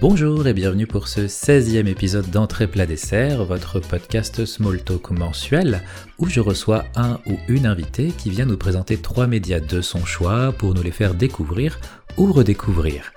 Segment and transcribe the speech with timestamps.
[0.00, 5.82] Bonjour et bienvenue pour ce 16e épisode d'Entrée plat dessert, votre podcast Small Talk mensuel,
[6.16, 10.06] où je reçois un ou une invitée qui vient nous présenter trois médias de son
[10.06, 11.78] choix pour nous les faire découvrir
[12.16, 13.12] ou redécouvrir.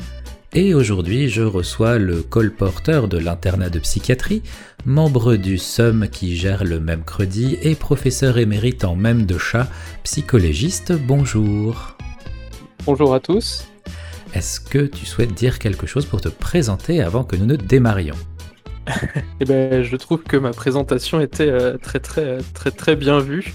[0.51, 4.43] Et aujourd'hui, je reçois le colporteur de l'internat de psychiatrie,
[4.85, 9.69] membre du SUM qui gère le même crédit et professeur émérite en même de chat,
[10.03, 10.91] psychologiste.
[10.91, 11.95] Bonjour.
[12.85, 13.63] Bonjour à tous.
[14.33, 18.15] Est-ce que tu souhaites dire quelque chose pour te présenter avant que nous ne démarrions
[19.39, 23.53] Eh ben, je trouve que ma présentation était euh, très très très très bien vue.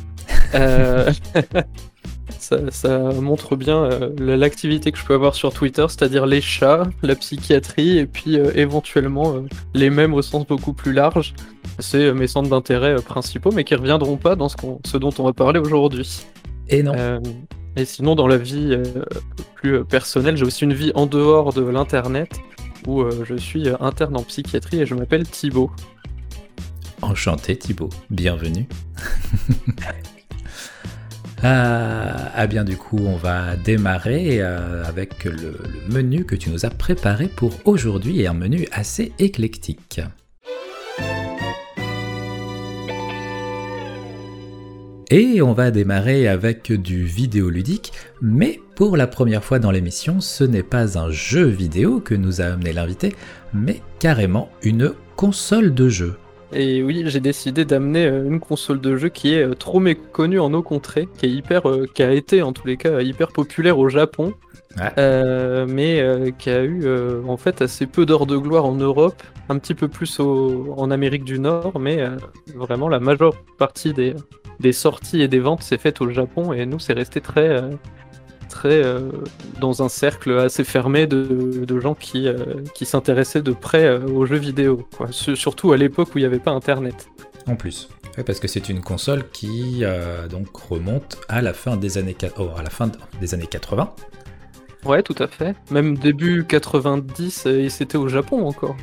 [0.55, 1.13] Euh,
[2.39, 7.17] ça, montre bien euh, l'activité que je peux avoir sur Twitter, c'est-à-dire les chats, la
[7.17, 9.35] psychiatrie et puis éventuellement
[9.75, 11.35] les mêmes au sens beaucoup plus large.
[11.81, 14.57] C'est mes centres d'intérêt principaux, mais qui reviendront pas dans ce,
[14.87, 16.25] ce dont on va parler aujourd'hui.
[16.69, 17.21] Et non.
[17.79, 18.83] Et sinon, dans la vie euh,
[19.55, 22.29] plus euh, personnelle, j'ai aussi une vie en dehors de l'internet
[22.89, 25.71] où euh, je suis interne en psychiatrie et je m'appelle Thibaut.
[27.03, 28.67] Enchanté Thibaut, bienvenue.
[31.45, 35.57] ah, bien du coup, on va démarrer avec le
[35.89, 40.01] menu que tu nous as préparé pour aujourd'hui et un menu assez éclectique.
[45.11, 50.45] Et on va démarrer avec du vidéoludique, mais pour la première fois dans l'émission, ce
[50.45, 53.15] n'est pas un jeu vidéo que nous a amené l'invité,
[53.55, 56.19] mais carrément une console de jeu.
[56.53, 60.41] Et oui, j'ai décidé d'amener euh, une console de jeu qui est euh, trop méconnue
[60.41, 63.29] en nos contrées, qui est hyper, euh, qui a été en tous les cas hyper
[63.29, 64.35] populaire au Japon,
[64.77, 66.87] mais qui a eu
[67.27, 71.25] en fait assez peu d'heures de gloire en Europe, un petit peu plus en Amérique
[71.25, 71.99] du Nord, mais
[72.55, 74.15] vraiment la majeure partie des,
[74.61, 77.71] des sorties et des ventes s'est faite au Japon et nous c'est resté très euh,
[78.49, 79.11] très euh,
[79.61, 84.39] dans un cercle assez fermé de, gens qui, euh, qui s'intéressaient de près aux jeux
[84.39, 87.09] vidéo, surtout à l'époque où il n'y avait pas internet.
[87.47, 87.89] En plus.
[88.27, 89.85] parce que c'est une console qui
[90.31, 92.91] donc remonte à la fin des années, oh, à la fin
[93.21, 93.95] des années 80.
[94.89, 95.55] Ouais, tout à fait.
[95.71, 98.77] Même début 90, et c'était au Japon encore.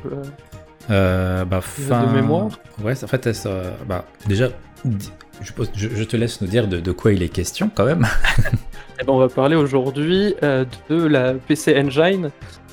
[0.87, 2.05] bah, fin...
[2.05, 2.59] De mémoire.
[2.83, 3.49] Ouais, en fait, ça,
[3.87, 4.49] bah, déjà,
[5.41, 8.07] je, te laisse nous dire de, quoi il est question quand même.
[8.97, 12.31] Eh ben, on va parler aujourd'hui euh, de la PC Engine.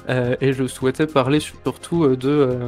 [0.09, 2.59] Euh, et je souhaitais parler surtout euh, de.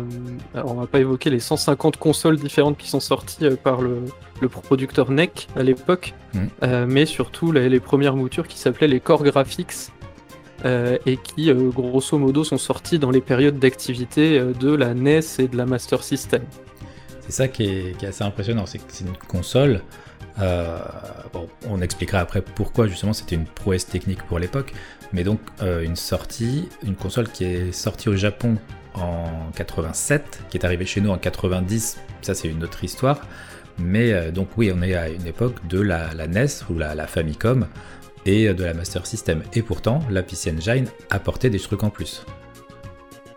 [0.54, 4.02] on va pas évoquer les 150 consoles différentes qui sont sorties par le,
[4.48, 6.84] producteur NEC à l'époque, mmh.
[6.88, 9.92] mais surtout les, premières moutures qui s'appelaient les Core Graphics
[10.64, 15.56] et qui, grosso modo, sont sorties dans les périodes d'activité de la NES et de
[15.56, 16.42] la Master System.
[17.26, 19.80] C'est ça qui est, assez impressionnant, c'est que c'est une console.
[20.40, 20.78] Euh,
[21.68, 24.72] on expliquera après pourquoi justement c'était une prouesse technique pour l'époque,
[25.12, 28.56] mais donc euh, une sortie, une console qui est sortie au Japon
[28.94, 33.20] en 87, qui est arrivée chez nous en 90, ça c'est une autre histoire.
[33.78, 37.66] Mais euh, donc oui, on est à une époque de la, NES ou la, Famicom
[38.26, 39.42] et de la Master System.
[39.54, 42.24] Et pourtant, la PC Engine apportait des trucs en plus.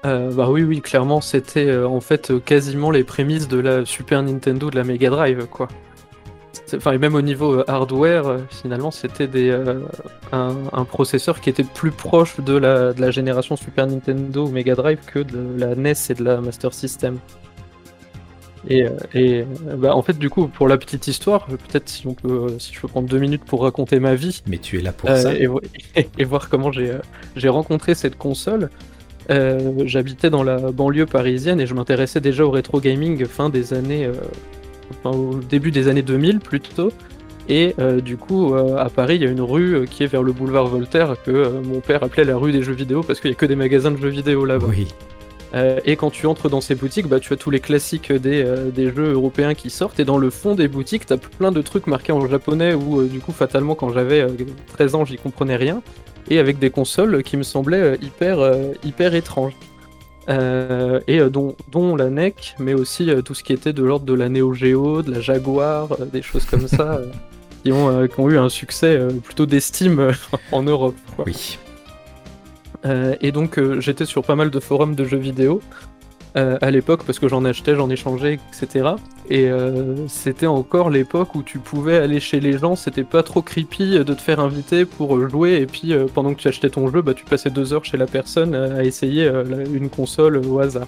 [0.06, 3.86] Euh, bah oui, oui, clairement, c'était euh, en fait euh, quasiment les prémices de la
[3.86, 5.68] Super Nintendo, de la Mega Drive, quoi.
[6.76, 9.54] Enfin, et même au niveau hardware, finalement, c'était
[10.34, 14.76] un, processeur qui était plus proche de la, de la génération Super Nintendo ou Mega
[14.76, 17.20] Drive que de la NES et de la Master System.
[18.70, 19.46] Et, et
[19.78, 22.82] bah, en fait, du coup, pour la petite histoire, peut-être si on peut, si je
[22.82, 24.42] peux prendre deux minutes pour raconter ma vie.
[24.48, 25.34] Mais tu es là pour ça.
[25.34, 25.48] Et,
[26.18, 28.70] et, voir comment j'ai rencontré cette console.
[29.30, 33.74] Euh, j'habitais dans la banlieue parisienne et je m'intéressais déjà au rétro gaming fin des
[33.74, 34.14] années, euh,
[34.92, 36.92] enfin, au début des années 2000 plutôt.
[37.50, 40.34] Et euh, du coup, à Paris, il y a une rue qui est vers le
[40.34, 43.40] boulevard Voltaire que mon père appelait la rue des jeux vidéo parce qu'il n'y a
[43.40, 44.68] que des magasins de jeux vidéo là-bas.
[44.70, 44.88] Oui.
[45.54, 48.94] Et quand tu entres dans ces boutiques, bah, tu as tous les classiques des, des,
[48.94, 50.00] jeux européens qui sortent.
[50.00, 53.04] Et dans le fond des boutiques, tu as plein de trucs marqués en japonais où,
[53.04, 54.28] du coup, fatalement, quand j'avais
[54.74, 55.82] 13 ans, j'y comprenais rien
[56.30, 59.54] et avec des consoles qui me semblaient euh, hyper, euh, hyper étranges.
[60.30, 64.14] Euh, et dont, dont, la NEC, mais aussi tout ce qui était de l'ordre de
[64.14, 67.00] la Neo Geo, de la Jaguar, des choses comme ça,
[67.64, 70.12] qui, ont, qui, ont, eu un succès plutôt d'estime
[70.52, 70.98] en Europe.
[71.26, 71.58] Oui.
[72.84, 75.62] Et donc j'étais sur pas mal de forums de jeux vidéo,
[76.38, 78.90] euh, à l'époque parce que j'en achetais, j'en échangeais, etc.
[79.30, 83.42] Et euh, c'était encore l'époque où tu pouvais aller chez les gens, c'était pas trop
[83.42, 86.92] creepy de te faire inviter pour jouer et puis euh, pendant que tu achetais ton
[86.92, 89.28] jeu, bah, tu passais deux heures chez la personne à essayer
[89.74, 90.88] une console au hasard.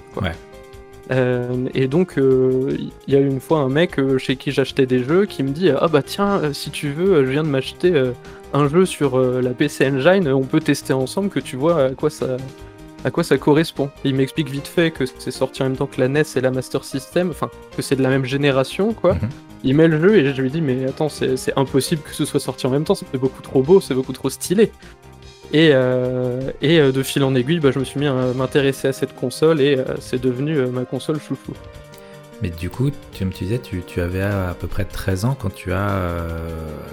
[1.11, 5.43] Et donc, il y a une fois un mec chez qui j'achetais des jeux qui
[5.43, 7.93] me dit Ah bah tiens, si tu veux, je viens de m'acheter
[8.53, 12.09] un jeu sur la PC Engine, on peut tester ensemble que tu vois à quoi
[12.09, 12.37] ça,
[13.05, 13.89] à quoi ça correspond.
[14.03, 16.51] il m'explique vite fait que c'est sorti en même temps que la NES et la
[16.51, 19.15] Master System, enfin que c'est de la même génération quoi.
[19.15, 19.29] Mhm.
[19.63, 22.39] Il met le jeu et je lui dis mais attends c'est impossible que ce soit
[22.39, 24.71] sorti en même temps, c'est beaucoup trop beau, c'est beaucoup trop stylé.
[25.51, 28.87] Et, euh, et euh, de fil en aiguille, bah, je me suis mis à m'intéresser
[28.87, 31.53] à cette console et euh, c'est devenu ma console chouchou.
[32.41, 35.53] Mais du coup, tu me disais, tu, tu, avais à, peu près 13 ans quand
[35.53, 35.99] tu as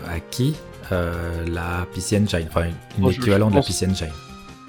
[0.08, 0.56] acquis
[0.91, 2.67] la PC Engine, enfin
[2.99, 4.12] une, équivalent de la PC Engine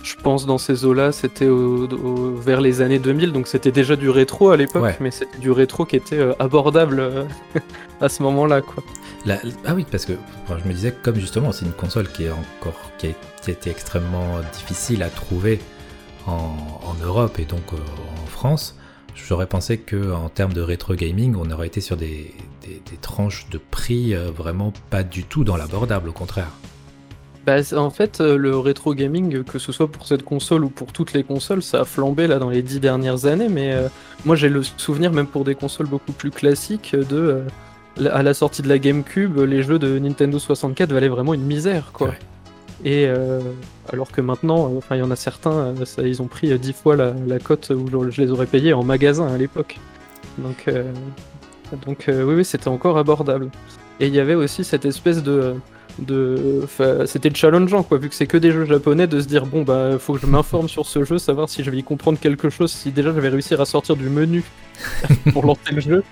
[0.04, 4.52] je pense dans ces eaux-là, c'était vers les années 2000, donc c'était déjà du rétro
[4.52, 7.26] à l'époque, mais c'était du rétro qui était euh, abordable euh,
[8.02, 8.84] à ce moment-là, quoi.
[9.28, 10.14] ah oui, parce que
[10.50, 13.10] je me disais comme justement c'est une console qui est encore qui a,
[13.50, 15.60] été extrêmement difficile à trouver
[16.26, 16.54] en,
[17.02, 17.78] Europe et donc euh,
[18.24, 18.78] en France.
[19.16, 22.34] J'aurais pensé que en termes de rétro gaming, on aurait été sur des,
[22.64, 26.52] des tranches de prix vraiment pas du tout dans l'abordable, au contraire.
[27.48, 30.92] Bah, en fait, euh, le rétro gaming, que ce soit pour cette console ou pour
[30.92, 33.48] toutes les consoles, ça a flambé là dans les dix dernières années.
[33.48, 33.88] Mais euh,
[34.26, 37.46] moi, j'ai le souvenir, même pour des consoles beaucoup plus classiques, de
[38.02, 41.46] euh, à la sortie de la GameCube, les jeux de Nintendo 64 valaient vraiment une
[41.46, 42.12] misère, quoi.
[42.84, 43.08] Et
[43.92, 46.96] alors que maintenant, enfin, il y en a certains, ça, ils ont pris dix fois
[46.96, 49.80] la, cote où je, les aurais payés en magasin à l'époque.
[50.38, 50.70] Donc,
[51.88, 53.50] donc oui, oui, c'était encore abordable.
[54.00, 55.56] Et il y avait aussi cette espèce de
[56.00, 56.66] de
[57.06, 59.98] c'était challengeant quoi vu que c'est que des jeux japonais de se dire bon bah
[60.00, 62.72] faut que je m'informe sur ce jeu savoir si je vais y comprendre quelque chose
[62.72, 64.44] si déjà je vais réussir à sortir du menu
[65.34, 66.04] pour lancer le jeu.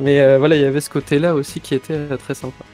[0.00, 2.64] Mais euh, voilà il y avait ce côté là aussi qui était euh, très sympa.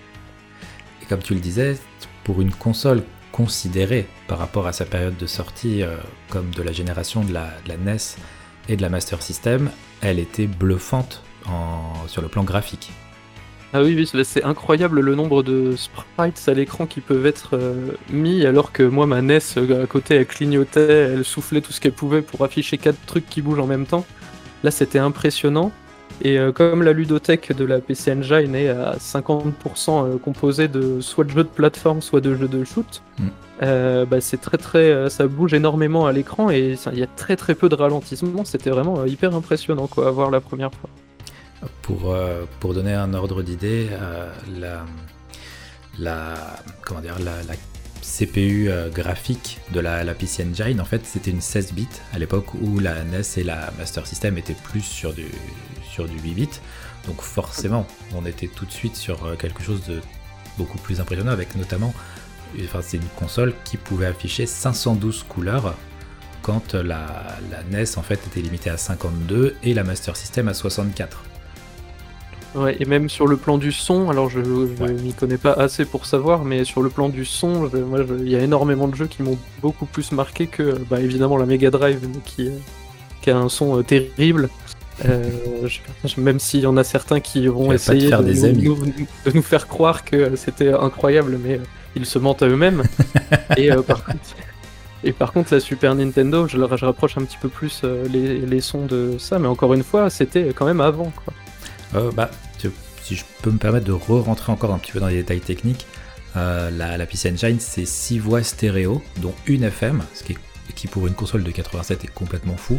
[1.03, 1.79] Et comme tu le disais
[2.23, 3.03] pour une console
[3.33, 5.97] considérée par rapport à sa période de sortie euh,
[6.29, 7.97] comme de la génération de la, NES
[8.69, 9.71] et de la Master System
[10.01, 11.23] elle était bluffante
[12.07, 12.91] sur le plan graphique
[13.77, 17.91] ah oui, oui c'est incroyable le nombre de sprites à l'écran qui peuvent être euh,
[18.09, 21.81] mis, alors que moi, ma NES, euh, à côté, elle clignotait, elle soufflait tout ce
[21.81, 24.07] qu'elle pouvait pour afficher quatre trucs qui bougent en même temps.
[24.63, 25.73] Là, c'était impressionnant.
[26.23, 31.25] Et euh, comme la ludothèque de la PC Engine est à 50% composée de soit
[31.25, 34.05] de jeux de plateforme, soit de jeux de shoot, mm.
[34.05, 37.57] bah, c'est très très, ça bouge énormément à l'écran et il y a très très
[37.57, 38.45] peu de ralentissement.
[38.45, 40.91] C'était vraiment hyper impressionnant quoi à voir la première fois.
[41.83, 44.31] Pour, euh, pour donner un ordre d'idée, euh,
[45.99, 46.35] la,
[48.03, 52.55] CPU euh, graphique de la, PC Engine, en fait, c'était une 16 bits à l'époque
[52.55, 55.27] où la NES et la Master System étaient plus sur du,
[55.91, 56.61] sur du 8 bits.
[57.07, 60.01] Donc forcément, on était tout de suite sur quelque chose de
[60.57, 61.93] beaucoup plus impressionnant avec notamment,
[62.65, 65.75] enfin une console qui pouvait afficher 512 couleurs
[66.41, 70.55] quand la, la, NES en fait était limitée à 52 et la Master System à
[70.55, 71.25] 64.
[72.55, 75.85] Ouais, et même sur le plan du son, alors je, je m'y connais pas assez
[75.85, 79.09] pour savoir, mais sur le plan du son, moi, il y a énormément de jeux
[79.09, 82.51] qui m'ont beaucoup plus marqué que, bah, évidemment, la Mega Drive qui,
[83.23, 84.49] qui a un son euh, terrible.
[85.05, 85.29] Euh,
[86.17, 90.05] même s'il y en a certains qui vont essayer de, nous, de, nous, faire croire
[90.05, 91.65] que c'était incroyable, mais euh,
[91.97, 92.85] ils se mentent à eux-mêmes.
[93.57, 94.21] et, par contre,
[95.03, 98.61] et par contre, la Super Nintendo, je, je rapproche un petit peu plus les, les,
[98.61, 101.11] sons de ça, mais encore une fois, c'était quand même avant.
[101.25, 101.35] Quoi.
[102.15, 102.31] Bah,
[103.05, 105.87] si je peux me permettre de re-rentrer encore un petit peu dans les détails techniques,
[106.37, 111.15] euh, la, PC Engine c'est 6 voix stéréo, dont une FM, ce qui, pour une
[111.15, 112.79] console de 87 est complètement fou.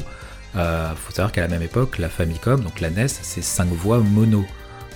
[0.54, 3.68] Il euh, faut savoir qu'à la même époque, la Famicom, donc la NES, c'est 5
[3.68, 4.46] voix mono.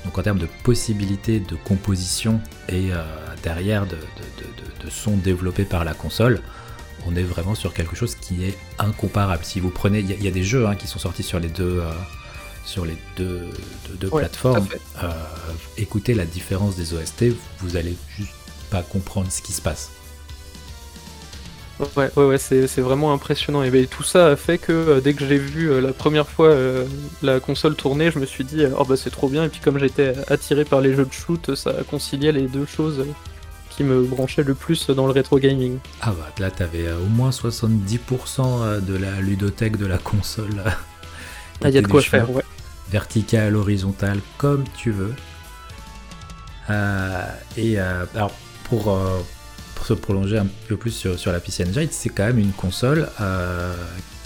[0.05, 3.03] Donc en termes de possibilités de composition et euh,
[3.43, 6.41] derrière de, de, sons développés par la console,
[7.05, 9.43] on est vraiment sur quelque chose qui est incomparable.
[9.43, 11.83] Si vous prenez, il y, a des jeux hein, qui sont sortis sur les deux,
[12.69, 13.49] sur les deux,
[14.11, 14.67] plateformes,
[15.03, 15.09] euh,
[15.77, 17.25] écoutez la différence des OST,
[17.61, 18.31] vous allez juste
[18.69, 19.89] pas comprendre ce qui se passe.
[21.95, 23.63] Ouais, ouais, ouais c'est vraiment impressionnant.
[23.63, 26.27] Et ben, tout ça a fait que euh, dès que j'ai vu euh, la première
[26.27, 26.55] fois
[27.23, 29.45] la console tourner, je me suis dit, oh bah c'est trop bien.
[29.45, 33.03] Et puis comme j'étais attiré par les jeux de shoot, ça conciliait les deux choses
[33.71, 35.79] qui me branchaient le plus dans le rétro gaming.
[36.01, 40.63] Ah bah là, t'avais au moins 70% de la ludothèque de la console.
[41.61, 42.43] Ah, il y a de quoi faire, ouais
[42.91, 45.13] verticale, horizontale, comme tu veux.
[46.69, 47.25] Euh,
[47.57, 48.31] et euh, alors
[48.65, 49.19] pour, euh,
[49.75, 52.51] pour, se prolonger un peu plus sur, sur la PC Engine, c'est quand même une
[52.51, 53.09] console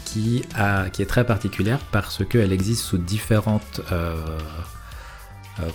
[0.05, 3.81] qui, a, qui est très particulière parce qu'elle existe sous différentes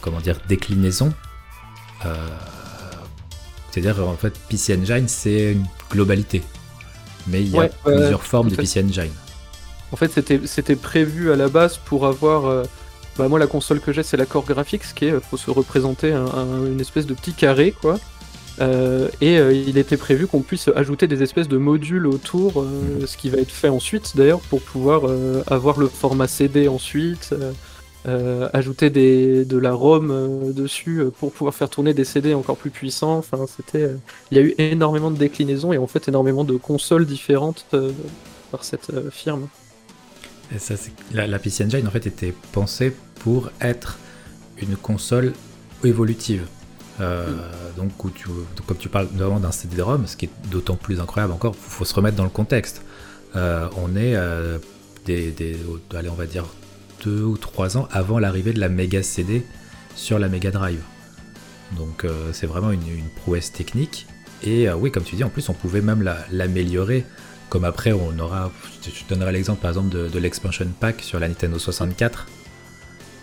[0.01, 1.13] comment dire, déclinaisons.
[3.71, 6.43] C'est-à-dire en fait PC Engine c'est une globalité.
[7.29, 9.13] Mais il y a plusieurs formes de PC Engine.
[9.93, 10.11] En fait,
[10.47, 12.47] c'était prévu à la base pour avoir.
[12.47, 12.65] Euh,
[13.17, 16.13] bah, moi, la console que j'ai, c'est la Core Graphics, qui est, faut se représenter
[16.13, 17.99] une espèce de petit carré, quoi.
[19.21, 23.07] et il était prévu qu'on puisse ajouter des espèces de modules autour, mhm.
[23.07, 25.03] ce qui va être fait ensuite d'ailleurs pour pouvoir
[25.49, 27.35] avoir le format CD ensuite,
[28.53, 33.19] ajouter des, de la ROM dessus pour pouvoir faire tourner des CD encore plus puissants.
[33.19, 33.91] Enfin, c'était,
[34.31, 37.67] il y a eu énormément de déclinaisons et en fait énormément de consoles différentes
[38.53, 39.49] par cette firme.
[40.55, 40.75] Et ça,
[41.13, 43.99] la, la, PC Engine en fait était pensée pour être
[44.61, 45.33] une console
[45.85, 46.47] évolutive.
[47.01, 47.27] Euh,
[47.77, 51.71] donc, comme tu parles notamment d'un CD-ROM, ce qui est d'autant plus incroyable encore, il
[51.71, 52.83] faut se remettre dans le contexte.
[53.37, 54.59] Euh, on est euh,
[55.05, 55.33] des,
[55.95, 56.47] allez, on va dire
[57.05, 59.47] deux ou trois ans avant l'arrivée de la Mega CD
[59.95, 60.81] sur la Mega Drive.
[61.77, 62.81] Donc c'est vraiment une,
[63.17, 64.07] prouesse technique.
[64.43, 66.03] Et oui, comme tu dis, en plus on pouvait même
[66.33, 67.05] l'améliorer
[67.49, 68.51] comme après, on aura.
[68.83, 72.27] Je te donnerai l'exemple par exemple de, l'expansion pack sur la Nintendo 64.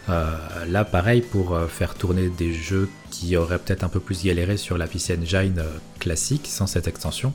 [0.07, 4.23] Euh, là, pareil, pour euh, faire tourner des jeux qui auraient peut-être un peu plus
[4.23, 5.63] galéré sur la PC Engine euh,
[5.99, 7.33] classique sans cette extension.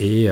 [0.00, 0.28] et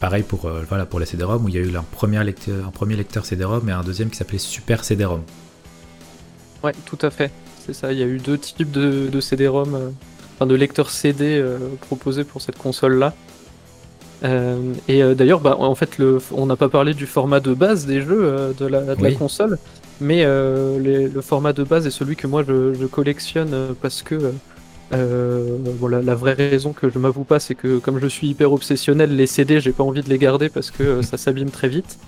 [0.00, 2.70] pareil pour, voilà, pour les CD-ROM où il y a eu un premier lecteur, un
[2.70, 5.22] premier lecteur CD-ROM et un deuxième qui s'appelait Super CD-ROM.
[6.62, 7.32] Ouais, tout à fait.
[7.64, 7.92] C'est ça.
[7.92, 9.94] Il y a eu deux types de, de CD-ROM,
[10.34, 11.42] enfin de lecteurs CD
[11.80, 13.14] proposés pour cette console-là.
[14.24, 17.54] Euh, et euh, d'ailleurs, bah, en fait, le, on n'a pas parlé du format de
[17.54, 19.58] base des jeux euh, de, la, console,
[20.00, 24.32] mais le format de base est celui que moi je, collectionne parce que
[24.90, 29.14] voilà, la vraie raison que je m'avoue pas, c'est que comme je suis hyper obsessionnel,
[29.14, 31.98] les CD, j'ai pas envie de les garder parce que ça s'abîme très vite.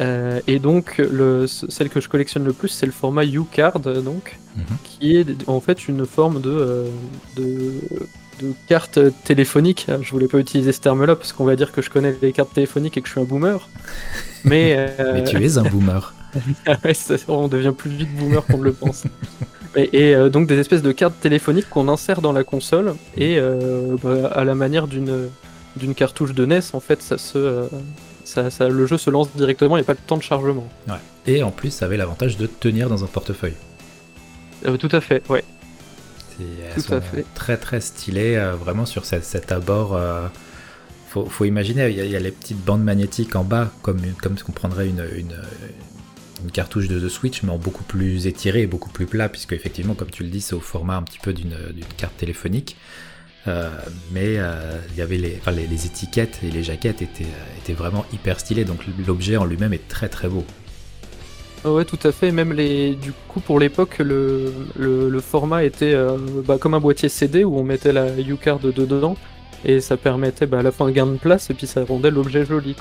[0.00, 4.64] et donc, le, celle que je collectionne le plus, c'est le format U-Card, donc, mhm.
[4.84, 6.84] qui est en fait une forme de,
[7.36, 7.72] de
[8.40, 9.86] de cartes téléphoniques.
[10.02, 12.52] Je voulais pas utiliser ce terme-là parce qu'on va dire que je connais les cartes
[12.52, 13.68] téléphoniques et que je suis un boomer.
[14.44, 16.12] Mais, euh, tu es un boomer.
[16.66, 16.76] Ah
[17.28, 19.04] on devient plus vite boomer qu'on le pense.
[19.74, 23.96] Et, euh, donc des espèces de cartes téléphoniques qu'on insère dans la console et euh,
[24.02, 25.30] bah, à la manière d'une
[25.76, 27.68] d'une cartouche de NES, en fait, ça se
[28.24, 30.68] ça, le jeu se lance directement, il n'y a pas de temps de chargement.
[31.26, 33.56] Et en plus, ça avait l'avantage de tenir dans un portefeuille.
[34.78, 35.44] tout à fait, ouais.
[36.40, 37.00] Elles sont
[37.34, 39.96] très très stylées, euh, vraiment sur cet, abord.
[39.96, 40.28] Euh,
[41.08, 44.52] faut, imaginer, il y, a, les petites bandes magnétiques en bas, comme, comme ce qu'on
[44.52, 49.30] prendrait une, une, cartouche de, Switch, mais en beaucoup plus étiré et beaucoup plus plat,
[49.30, 51.56] puisque effectivement, comme tu le dis, c'est au format un petit peu d'une
[51.96, 52.76] carte téléphonique.
[53.48, 53.70] Euh,
[54.12, 55.40] mais il y avait les,
[55.70, 57.24] les, étiquettes et les jaquettes étaient,
[57.62, 60.44] étaient vraiment hyper stylées, donc l'objet en lui-même est très très beau.
[61.66, 62.30] Ouais, tout à fait.
[62.30, 67.08] Même les, du coup, pour l'époque, le, le, format était euh, bah, comme un boîtier
[67.08, 69.16] CD où on mettait la U-Card dedans
[69.64, 72.10] et ça permettait bah, à la fin un gain de place et puis ça rendait
[72.10, 72.76] l'objet joli.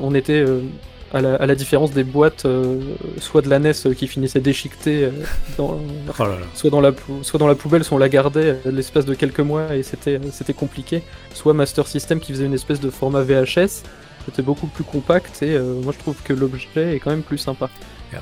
[0.00, 0.60] On était euh,
[1.12, 2.80] à, la, à, la, différence des boîtes, euh,
[3.18, 5.10] soit de la NES qui finissait déchiquetée,
[5.58, 6.24] dans, oh
[6.54, 9.76] soit, dans la, soit dans la poubelle, soit on la gardait l'espace de quelques mois
[9.76, 10.18] et c'était
[10.56, 11.02] compliqué,
[11.34, 13.82] soit Master System qui faisait une espèce de format VHS
[14.24, 17.38] c'était beaucoup plus compact et euh, moi je trouve que l'objet est quand même plus
[17.38, 17.68] sympa.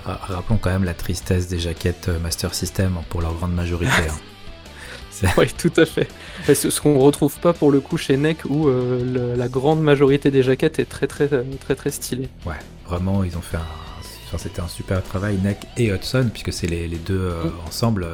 [0.04, 3.92] rappelons quand même la tristesse des jaquettes euh, Master System hein, pour leur grande majorité.
[4.09, 5.28] Hein.
[5.37, 6.09] oui, tout à fait.
[6.47, 10.42] Ce qu'on retrouve pas pour le coup chez NEC où euh, la grande majorité des
[10.42, 12.28] jaquettes est très très très très, stylée.
[12.47, 12.54] Ouais,
[12.87, 16.88] vraiment ils ont fait un, c'était un super travail NEC et Hudson puisque c'est les,
[16.88, 17.69] deux mm.
[17.69, 18.07] ensemble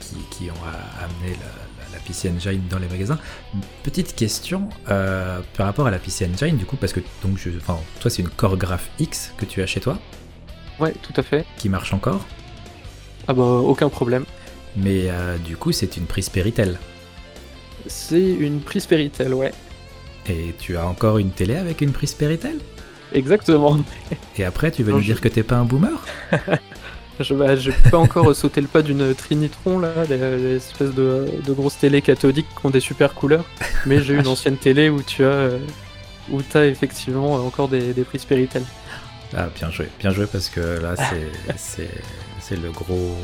[0.00, 0.64] qui, qui, ont
[0.98, 1.69] amené la
[2.10, 3.18] PC Engine dans les magasins.
[3.84, 7.50] Petite question euh, par rapport à la PC Engine, du coup, parce que donc je,
[7.56, 9.96] enfin, toi, c'est une Core Graph X que tu as chez toi
[10.80, 11.44] Ouais, tout à fait.
[11.56, 12.24] Qui marche encore
[13.28, 14.24] Ah bah, aucun problème.
[14.76, 16.78] Mais euh, du coup, c'est une prise Péritel.
[17.86, 19.52] C'est une prise Péritel, ouais.
[20.28, 22.58] Et tu as encore une télé avec une prise Péritel?
[23.12, 23.78] Exactement.
[24.36, 26.04] Et après, tu veux nous dire que t'es pas un boomer?
[27.20, 31.78] Je bah, n'ai pas encore sauté le pas d'une Trinitron, là, les, espèces de, grosses
[31.78, 33.44] télé cathodiques qui ont des super couleurs.
[33.86, 35.58] Mais j'ai une ancienne télé où tu as, euh,
[36.30, 38.64] où as effectivement encore des, des prises Péritel.
[39.36, 40.94] Ah, bien joué, bien joué parce que là,
[41.56, 43.16] c'est le gros,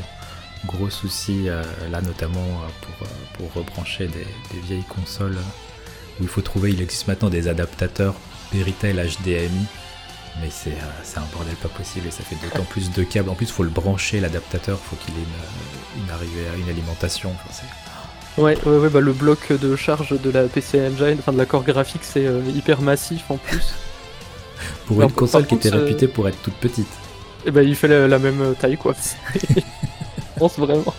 [0.65, 3.07] gros souci, euh, là, notamment euh, pour,
[3.49, 5.37] pour rebrancher des, des, vieilles consoles
[6.19, 8.15] où il faut trouver, il existe maintenant des adaptateurs
[8.51, 9.67] Péritel HDMI
[10.41, 10.71] mais euh,
[11.03, 13.29] c'est un bordel pas possible et ça fait d'autant plus de câbles.
[13.29, 15.25] En plus, il faut le brancher, l'adaptateur, faut qu'il ait
[15.97, 17.33] une, arrivée à une alimentation.
[18.37, 21.45] ouais, ouais, ouais bah, le bloc de charge de la PC Engine, enfin de la
[21.45, 23.73] core graphique, c'est euh, hyper massif en plus.
[24.85, 26.87] pour une console qui était réputée pour être toute petite.
[27.45, 28.93] Et eh bah, il fait la, même taille, quoi.
[29.49, 30.93] Je pense vraiment.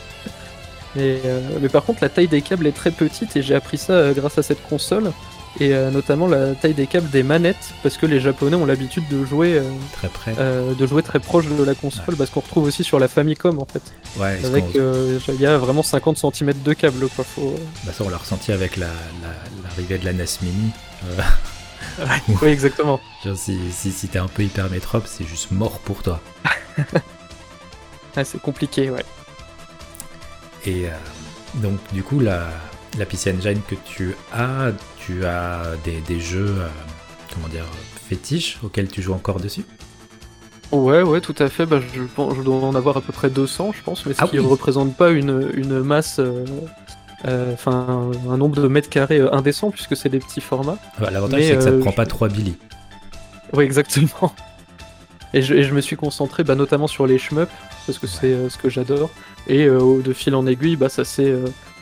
[0.96, 3.76] Mais, euh, mais, par contre, la taille des câbles est très petite et j'ai appris
[3.76, 5.12] ça grâce à cette console.
[5.60, 9.24] Et notamment la taille des câbles des manettes, parce que les Japonais ont l'habitude de
[9.24, 9.60] jouer
[9.92, 13.08] très près, de jouer très proche de la console, parce qu'on retrouve aussi sur la
[13.08, 13.82] Famicom en fait.
[14.18, 17.24] Ouais, avec il y a vraiment 50 cm de câble quoi.
[17.24, 17.54] Faut...
[17.84, 20.70] Bah ça on l'a ressenti avec l'arrivée la, de la NES Mini.
[22.42, 23.00] oui, exactement.
[23.36, 26.20] si, si, si t'es un peu hypermétrope, c'est juste mort pour toi.
[28.16, 29.04] ah, c'est compliqué, ouais.
[30.66, 30.90] Et euh,
[31.54, 32.48] donc, du coup, la,
[32.96, 36.68] la PC Engine que tu as, tu as des, jeux, euh,
[37.32, 37.64] comment dire,
[38.08, 39.64] fétiches auxquels tu joues encore dessus?
[40.72, 41.66] Ouais, ouais, tout à fait.
[41.66, 44.28] Bah, je, je dois en avoir à peu près 200, je pense, mais ce ah
[44.28, 46.44] qui ne représente pas une, une masse euh,
[47.26, 50.78] euh, enfin un nombre de mètres carrés indécent puisque c'est des petits formats.
[51.00, 52.56] L'avantage c'est que ça ne prend pas 3 billy.
[53.54, 54.34] Oui exactement.
[55.34, 57.50] Et je, me suis concentré bah, notamment sur les shmups
[57.86, 59.10] parce que c'est ce que j'adore
[59.46, 61.34] et de fil en aiguille bah, ça s'est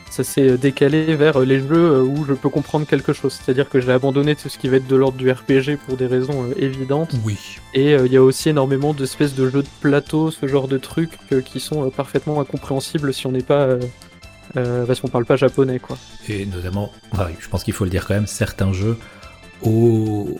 [0.09, 3.33] ça s'est décalé vers les jeux où je peux comprendre quelque chose.
[3.33, 6.07] C'est-à-dire que j'ai abandonné tout ce qui va être de l'ordre du RPG pour des
[6.07, 7.13] raisons évidentes.
[7.23, 7.37] Oui.
[7.73, 11.17] Et il y a aussi énormément d'espèces de jeux de plateau, ce genre de trucs
[11.45, 13.77] qui sont parfaitement incompréhensibles si on n'est pas
[14.55, 15.97] euh, parce qu'on parle pas japonais quoi.
[16.29, 16.91] Et notamment,
[17.39, 18.97] je pense qu'il faut le dire quand même, certains jeux
[19.61, 20.39] au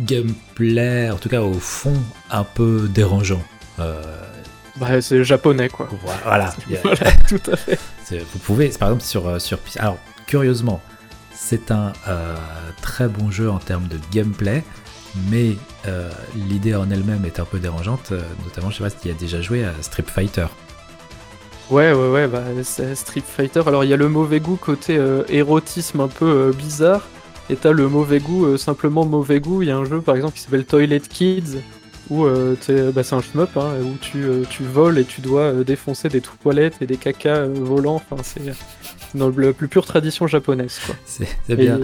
[0.00, 1.94] gameplay, en tout cas au fond,
[2.30, 3.42] un peu dérangeant.
[3.80, 4.02] Euh,
[4.76, 5.88] bah, c'est japonais quoi.
[6.24, 6.54] Voilà,
[7.28, 7.78] tout à fait.
[8.10, 10.80] Vous pouvez, par exemple sur euh, sur alors curieusement,
[11.32, 11.92] c'est un
[12.82, 14.64] très bon jeu en termes de gameplay,
[15.30, 15.56] mais
[16.34, 18.12] l'idée en elle-même est un peu dérangeante.
[18.44, 20.46] notamment, je sais pas si tu as déjà joué à Street Fighter.
[21.70, 23.62] Ouais, ouais, ouais, bah, c'est Street Fighter.
[23.66, 27.02] Alors, il y a le mauvais goût côté euh, érotisme un peu euh, bizarre,
[27.48, 29.62] et t'as le mauvais goût, euh, simplement mauvais goût.
[29.62, 31.60] Il y a un jeu, par exemple, qui s'appelle Toilet Kids,
[32.10, 36.20] où bah, c'est un shmup, hein, où tu, tu, voles et tu dois défoncer des
[36.20, 37.96] toilettes et des cacas volants.
[37.96, 38.54] Enfin, c'est
[39.14, 40.94] dans la plus pure tradition japonaise, quoi.
[41.06, 41.78] C'est bien.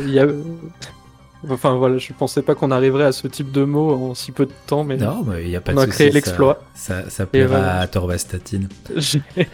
[1.49, 4.45] Enfin voilà, je pensais pas qu'on arriverait à ce type de mots en si peu
[4.45, 6.61] de temps, mais non, mais y a pas on a créé l'exploit.
[6.75, 8.69] Ça, ça, plaira à Torvastatine.
[8.95, 9.49] ouais,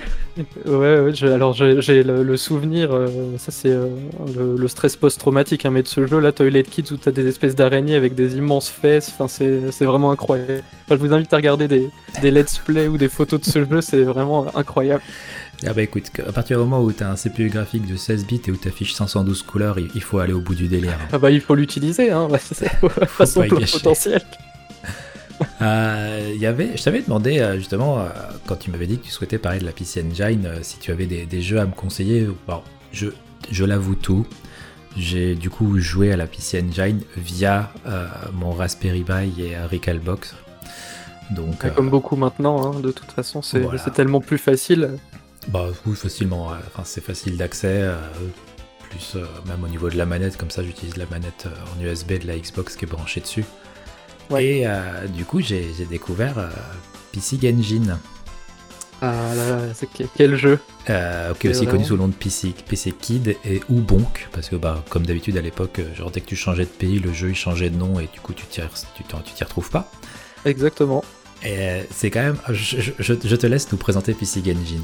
[0.66, 3.88] ouais alors j'ai le, souvenir, euh, ça c'est euh,
[4.36, 7.54] le, stress post-traumatique, hein, mais de ce jeu là, Toilet Kids, où t'as des espèces
[7.54, 10.64] d'araignées avec des immenses fesses, enfin c'est vraiment incroyable.
[10.90, 11.88] je vous invite à regarder des,
[12.20, 15.02] des let's play ou des photos de ce jeu, c'est vraiment incroyable.
[15.64, 18.26] Ah bah écoute, à partir du moment où tu as un CPU graphique de 16
[18.26, 20.98] bits et où tu affiches 512 couleurs, il faut aller au bout du délire.
[21.12, 22.68] Ah bah il faut l'utiliser, hein, c'est
[23.06, 24.22] façon potentiel.
[25.60, 28.08] Euh, y avait, je t'avais demandé euh, justement, euh,
[28.46, 31.04] quand tu m'avais dit que tu souhaitais parler de la PC Engine, si tu avais
[31.04, 32.26] des, jeux à me conseiller.
[32.46, 33.08] Bon, je,
[33.50, 34.26] je l'avoue tout,
[34.96, 37.70] j'ai du coup joué à la PC Engine via
[38.32, 40.34] mon Raspberry Pi et Recalbox.
[41.32, 44.98] Donc, comme beaucoup maintenant, hein, de toute façon, c'est tellement plus facile.
[45.48, 46.48] Bah oui, facilement.
[46.66, 47.82] Enfin, c'est facile d'accès.
[47.82, 47.96] Euh,
[48.90, 51.84] plus euh, même au niveau de la manette, comme ça j'utilise la manette euh, en
[51.84, 53.44] USB de la Xbox qui est branchée dessus.
[54.38, 54.64] Et
[55.14, 56.50] du coup j'ai découvert
[57.12, 57.96] PC Engine.
[59.02, 59.72] Ah là là,
[60.16, 60.58] quel jeu
[61.30, 64.56] Ok, aussi connu sous le nom de PC, PC Kid et ou Bonk, parce que
[64.56, 67.36] bah, comme d'habitude à l'époque, genre dès que tu changeais de pays, le jeu il
[67.36, 69.92] changeait de nom et du coup tu t'y tu, retrouves pas.
[70.44, 71.04] Exactement.
[71.44, 72.38] Et c'est quand même.
[72.48, 74.82] Je, je, te laisse nous présenter PC Engine.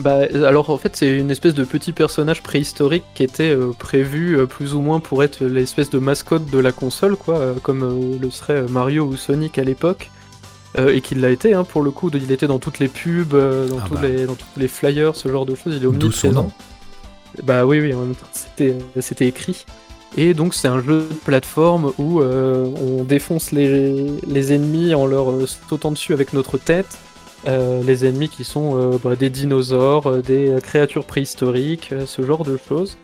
[0.00, 4.38] Bah, alors en fait, c'est une espèce de petit personnage préhistorique qui était euh, prévu
[4.38, 8.18] euh, plus ou moins pour être l'espèce de mascotte de la console, quoi, euh, comme
[8.20, 10.10] le serait Mario ou Sonic à l'époque.
[10.78, 13.78] et qu'il l'a été, hein, pour le coup, il était dans toutes les pubs, dans,
[13.78, 14.08] ah tous bah.
[14.08, 16.50] les, dans tous les flyers, ce genre de choses, il est omniprésent.
[17.42, 18.28] Bah oui, oui, en même temps,
[19.00, 19.66] c'était écrit.
[20.16, 25.26] Et donc c'est un jeu de plateforme où on défonce les, les ennemis en leur
[25.46, 26.98] sautant dessus avec notre tête.
[27.46, 32.44] Euh, les ennemis qui sont euh, bah, des dinosaures, euh, des créatures préhistoriques, ce genre
[32.44, 32.98] de choses.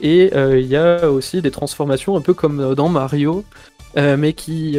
[0.00, 3.42] Et il y a aussi des transformations un peu comme dans Mario,
[3.96, 4.76] mais qui,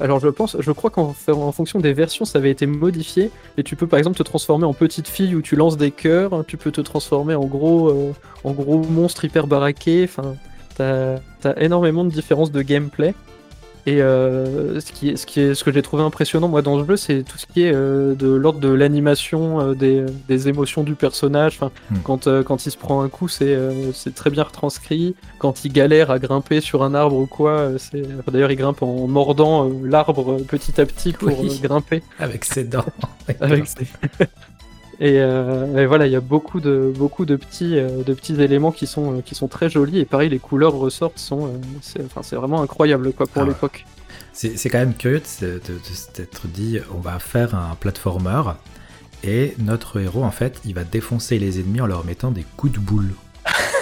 [0.00, 3.30] alors je pense, je crois qu'en en fonction des versions, ça avait été modifié.
[3.56, 6.44] Et tu peux par exemple te transformer en petite fille où tu lances des cœurs.
[6.46, 8.12] Tu peux te transformer en gros,
[8.44, 10.04] en gros monstre hyper baraqué.
[10.04, 10.34] Enfin,
[10.76, 13.14] t'as as énormément de différences de gameplay.
[13.86, 16.80] Et euh, ce, qui est, ce, qui est, ce que j'ai trouvé impressionnant moi dans
[16.80, 20.48] ce jeu, c'est tout ce qui est euh, de l'ordre de l'animation, euh, des, des,
[20.48, 21.54] émotions du personnage.
[21.54, 21.98] Enfin, hmm.
[22.02, 23.56] quand, quand il se prend un coup, c'est
[24.14, 25.14] très bien retranscrit.
[25.38, 29.06] Quand il galère à grimper sur un arbre ou quoi, c'est d'ailleurs il grimpe en
[29.06, 31.30] mordant l'arbre petit à petit pour
[31.62, 32.02] grimper.
[32.18, 32.84] Avec ses dents.
[33.40, 33.86] Avec ses...
[35.00, 38.72] Euh, et, voilà, il y a beaucoup de, beaucoup de, petits, euh, de petits éléments
[38.72, 39.98] qui sont, qui sont très jolis.
[39.98, 41.50] Et pareil, les couleurs ressortent, sont, euh,
[41.82, 43.84] c'est, enfin, vraiment incroyable quoi, pour ah l'époque.
[44.32, 45.60] C'est, quand même curieux de,
[45.92, 48.42] s'être dit on va faire un platformer.
[49.24, 52.74] Et notre héros, en fait, il va défoncer les ennemis en leur mettant des coups
[52.74, 53.14] de boule.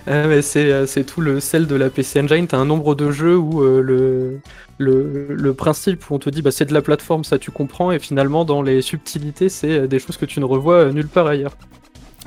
[0.10, 2.48] Ah, c'est tout le sel de la PC Engine.
[2.48, 4.40] T'as un nombre de jeux où le,
[4.78, 8.00] le, principe où on te dit bah, c'est de la plateforme, ça tu comprends, et
[8.00, 11.58] finalement dans les subtilités, c'est des choses que tu ne revois nulle part ailleurs.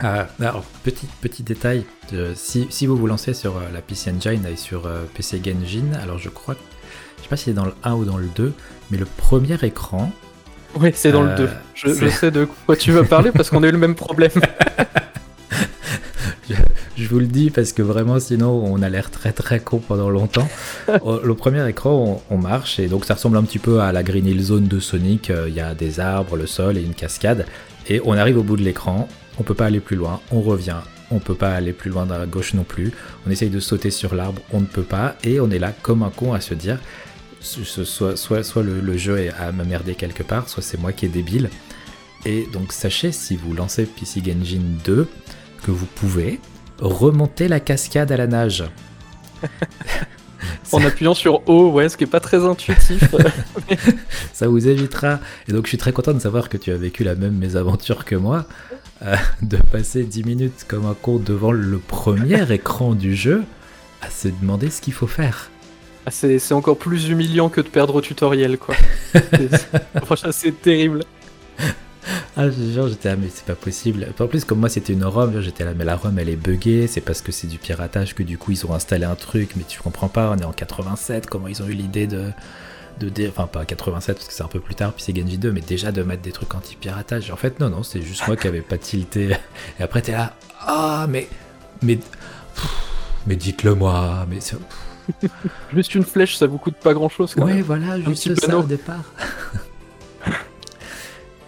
[0.03, 1.85] Ah, alors, petit, petit détail,
[2.35, 6.29] si, si, vous vous lancez sur la PC Engine et sur PC Engine, alors je
[6.29, 6.57] crois,
[7.19, 8.53] je sais pas si c'est dans le 1 ou dans le 2,
[8.91, 10.11] mais le premier écran.
[10.79, 11.49] Oui, c'est dans le 2.
[11.75, 14.31] Je, sais de quoi tu veux parler parce qu'on a eu le même problème.
[16.49, 16.55] je,
[17.09, 20.49] vous le dis parce que vraiment, sinon, on a l'air très très con pendant longtemps.
[21.03, 24.03] Oh, le premier écran, on, marche et donc ça ressemble un petit peu à la
[24.03, 25.31] Green Hill Zone de Sonic.
[25.31, 27.47] Euh, il y a des arbres, le sol et une cascade.
[27.89, 29.09] Et on arrive au bout de l'écran,
[29.39, 30.77] on peut pas aller plus loin, on revient,
[31.11, 32.93] on peut pas aller plus loin dans la gauche non plus.
[33.27, 36.03] On essaye de sauter sur l'arbre, on ne peut pas, et on est là comme
[36.03, 36.79] un con à se dire
[37.41, 41.11] soit, soit, soit le, jeu est à m'emmerder quelque part, soit c'est moi qui est
[41.11, 41.51] débile.
[42.27, 45.09] Et donc sachez, si vous lancez PC Engine 2,
[45.63, 46.41] que vous pouvez
[46.81, 48.65] remonter la cascade à la nage.
[50.73, 53.03] en appuyant sur O, ouais, ce qui est pas très intuitif.
[54.33, 55.21] ça vous évitera.
[55.49, 58.05] Et donc je suis très content de savoir que tu as vécu la même mésaventure
[58.05, 58.47] que moi,
[59.03, 63.45] euh, de passer 10 minutes comme un con devant le premier écran du jeu
[64.03, 65.51] à se demander ce qu'il faut faire.
[66.07, 68.75] Ah, c'est encore plus humiliant que de perdre au tutoriel, quoi.
[70.03, 71.05] Franchement, c'est terrible.
[72.37, 74.07] Ah, genre, j'étais là, mais c'est pas possible.
[74.19, 76.87] En plus, comme moi, c'était une ROM, j'étais là, mais la ROM, elle est buggée,
[76.87, 79.65] c'est parce que c'est du piratage que du coup, ils ont installé un truc, mais
[79.67, 82.31] tu comprends pas, on est en 87, comment ils ont eu l'idée de.
[83.01, 85.53] de enfin, pas 87, parce que c'est un peu plus tard, puis c'est Genji 2,
[85.53, 87.31] mais déjà de mettre des trucs anti-piratage.
[87.31, 89.37] En fait, non, non, c'est juste moi qui avais pas tilté.
[89.79, 91.29] Et après, t'es là, ah, mais.
[91.83, 91.99] Mais.
[93.27, 94.39] mais dites-le moi, mais.
[95.75, 97.35] Juste une flèche, ça vous coûte pas grand chose.
[97.37, 99.05] Ouais, voilà, juste ça au départ.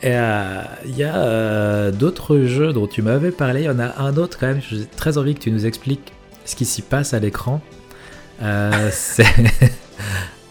[0.02, 3.62] Et il euh, y a euh, d'autres jeux dont tu m'avais parlé.
[3.62, 4.60] Il y en a un autre quand même.
[4.60, 6.12] J'ai très envie que tu nous expliques
[6.44, 7.60] ce qui s'y passe à l'écran.
[8.42, 9.26] Euh, c'est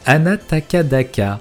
[0.05, 1.39] Anna Takadaka.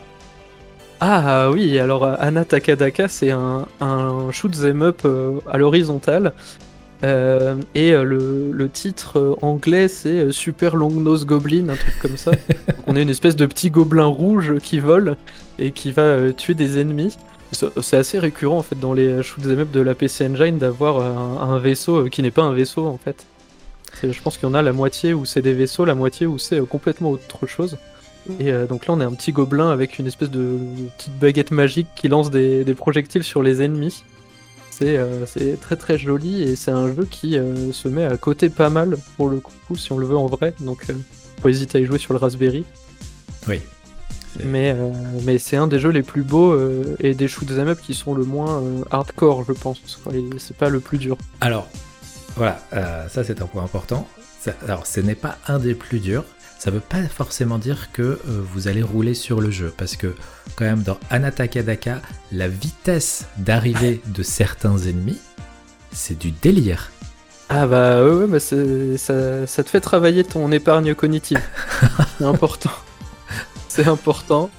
[1.02, 5.06] Ah oui, alors Anna Takadaka, c'est un, un shoot them up
[5.50, 6.34] à l'horizontale
[7.02, 12.16] euh, et euh, le, titre euh, anglais, c'est Super Long Nose Goblin, un truc comme
[12.16, 12.32] ça.
[12.86, 15.16] on est une espèce de petit gobelin rouge qui vole
[15.58, 17.16] et qui va tuer des ennemis.
[17.52, 21.00] C'est assez récurrent en fait dans les shoots up de la PC Engine d'avoir
[21.42, 23.26] un, vaisseau qui n'est pas un vaisseau en fait.
[24.02, 26.38] Je pense qu'il y en a la moitié où c'est des vaisseaux, la moitié où
[26.38, 27.76] c'est complètement autre chose.
[28.38, 30.58] Et donc là on est un petit gobelin avec une espèce de,
[30.96, 34.04] petite baguette magique qui lance des projectiles sur les ennemis.
[34.82, 38.48] Euh, c'est très très joli et c'est un jeu qui euh, se met à côté
[38.48, 40.54] pas mal pour le coup si on le veut en vrai.
[40.60, 40.94] Donc euh,
[41.42, 42.64] faut hésiter à y jouer sur le Raspberry.
[43.48, 43.60] Oui.
[44.44, 44.76] Mais,
[45.24, 46.56] mais c'est un des jeux les plus beaux
[47.00, 49.80] et des shoot'em up qui sont le moins hardcore, je pense.
[50.38, 51.16] C'est pas le plus dur.
[51.40, 51.68] Alors,
[52.36, 52.60] voilà,
[53.08, 54.08] ça c'est un point important.
[54.66, 56.24] alors, ce n'est pas un des plus durs,
[56.60, 59.72] ça veut pas forcément dire que euh, vous allez rouler sur le jeu.
[59.74, 60.14] Parce que,
[60.56, 65.18] quand même, dans Anatakadaka, la vitesse d'arrivée de certains ennemis,
[65.90, 66.92] c'est du délire.
[67.48, 68.56] Ah bah ouais, bah ça,
[69.46, 71.40] ça, te fait travailler ton épargne cognitive.
[72.18, 72.72] c'est important.
[73.70, 74.50] C'est important.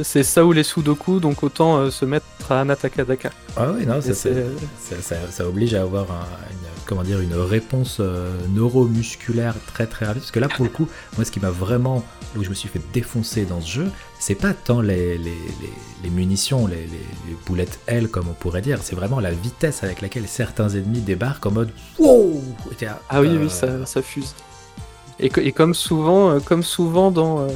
[0.00, 3.30] C'est ça ou les Sudoku, donc autant euh, se mettre à Anatakadaka.
[3.56, 6.06] Ah oui, non, ça, ça, oblige à avoir
[6.50, 10.22] une, comment dire, une réponse euh, neuromusculaire très très rapide.
[10.22, 12.04] Parce que là, pour le coup, moi, ce qui m'a vraiment,
[12.36, 15.38] où je me suis fait défoncer dans ce jeu, c'est pas tant les, les,
[16.02, 16.88] les, munitions, les,
[17.46, 21.46] boulettes L, comme on pourrait dire, c'est vraiment la vitesse avec laquelle certains ennemis débarquent
[21.46, 22.42] en mode wow
[23.08, 24.34] Ah oui, oui, euh, ça, ça fuse.
[25.20, 27.46] Et, et, comme souvent, comme souvent dans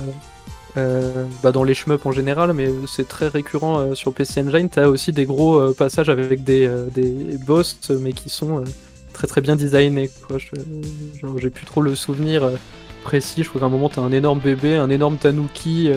[0.79, 4.69] euh, bah dans les shmups en général, mais c'est très récurrent euh, sur PC Engine.
[4.71, 8.65] T'as aussi des gros euh, passages avec des, des, boss, mais qui sont
[9.13, 10.11] très très bien designés.
[11.37, 12.51] J'ai plus trop le souvenir
[13.05, 13.43] précis.
[13.43, 15.91] Je crois qu'à un moment t'as un énorme bébé, un énorme tanuki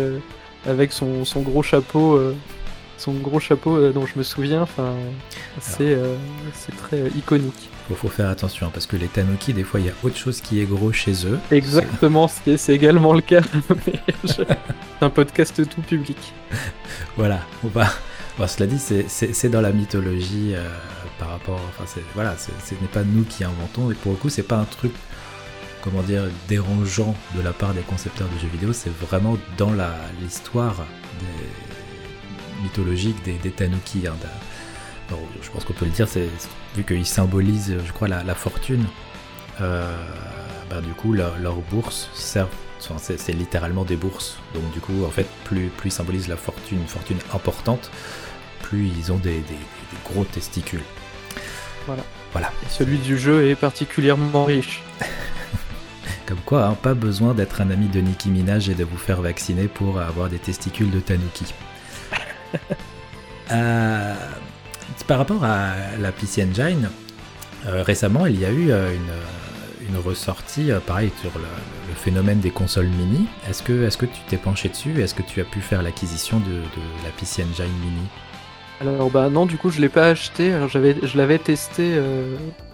[0.65, 2.19] avec son, son, gros chapeau.
[2.97, 4.93] son gros chapeau dont je me souviens, enfin,
[5.61, 5.97] c'est
[6.77, 7.69] très iconique.
[7.89, 10.41] Il faut faire attention parce que les tanuki, des fois, il y a autre chose
[10.41, 11.37] qui est gros chez eux.
[11.51, 13.41] Exactement, c'est également le cas.
[14.25, 14.47] C'est
[15.01, 16.17] un podcast tout public.
[17.17, 17.87] voilà, on va.
[18.47, 20.67] cela dit, c'est dans la mythologie euh,
[21.19, 21.59] par rapport.
[21.79, 23.91] Enfin, voilà, ce n'est pas nous qui inventons.
[23.91, 24.93] Et pour le coup, c'est pas un truc,
[25.81, 28.73] comment dire, dérangeant de la part des concepteurs de jeux vidéo.
[28.73, 29.71] C'est vraiment dans
[30.21, 30.85] l'histoire
[32.63, 34.07] mythologique des, des tanuki.
[34.07, 34.15] Hein,
[35.41, 36.29] je pense qu'on peut le dire, c'est
[36.75, 38.85] vu qu'ils symbolisent, je crois, la, fortune.
[39.61, 39.95] Euh,
[40.69, 42.47] bah, du coup, leur, bourse sert,
[42.97, 44.37] c'est littéralement des bourses.
[44.53, 47.91] Donc du coup, en fait, plus, plus ils symbolisent la fortune, une fortune importante,
[48.61, 49.43] plus ils ont des,
[50.03, 50.83] gros testicules.
[51.85, 52.03] Voilà.
[52.31, 52.51] Voilà.
[52.69, 54.83] celui du jeu est particulièrement riche.
[56.25, 59.21] Comme quoi, hein, pas besoin d'être un ami de Nicki Minaj et de vous faire
[59.21, 61.53] vacciner pour avoir des testicules de Tanuki.
[63.51, 64.15] Euh,
[65.07, 66.89] par rapport à la PC Engine,
[67.67, 68.93] euh, récemment, il y a eu euh,
[69.89, 71.45] une, ressortie, pareil, sur le,
[71.95, 73.27] phénomène des consoles mini.
[73.49, 75.01] Est-ce que, est que tu t'es penché dessus?
[75.01, 76.61] Est-ce que tu as pu faire l'acquisition de,
[77.03, 78.07] la PC Engine mini?
[78.81, 80.51] Alors bah non, du coup je l'ai pas acheté.
[80.51, 81.97] Alors j'avais, je l'avais testé,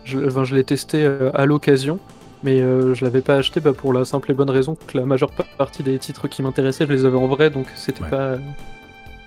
[0.03, 1.99] je, je l'ai testé à l'occasion
[2.43, 5.05] mais euh, je l'avais pas acheté bah, pour la simple et bonne raison que la
[5.05, 8.37] majeure partie des titres qui m'intéressaient, je les avais en vrai, donc c'était pas,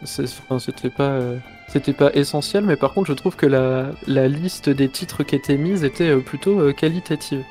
[0.04, 1.36] c'était pas, euh,
[1.68, 2.64] c'était pas essentiel.
[2.64, 6.10] Mais par contre, je trouve que la, la liste des titres qui étaient mises était
[6.10, 7.42] euh, plutôt qualitative.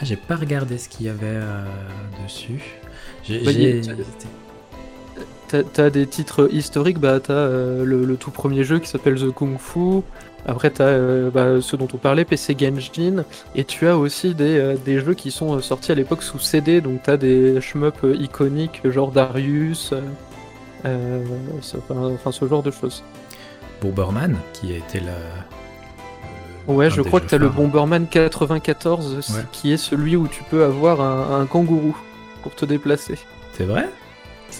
[0.00, 1.40] Ah, j'ai pas regardé ce qu'il y avait
[2.24, 2.78] dessus.
[3.28, 3.52] Bah,
[5.72, 9.56] t'as des titres historiques, bah t'as le, le, tout premier jeu qui s'appelle The Kung
[9.58, 10.02] Fu,
[10.46, 14.34] après, tu as euh, bah, ceux dont on parlait, PC Genshin, et tu as aussi
[14.34, 17.16] des, euh, des jeux qui sont euh, sortis à l'époque sous CD, donc tu as
[17.16, 19.94] des shmups iconiques, genre Darius,
[20.84, 23.02] enfin ce genre de choses.
[23.80, 26.72] Bomberman, qui a été la.
[26.72, 30.64] Ouais, je crois que tu as le Bomberman 94, qui est celui où tu peux
[30.64, 31.96] avoir un, un kangourou
[32.42, 33.18] pour te déplacer.
[33.52, 33.88] C'est vrai?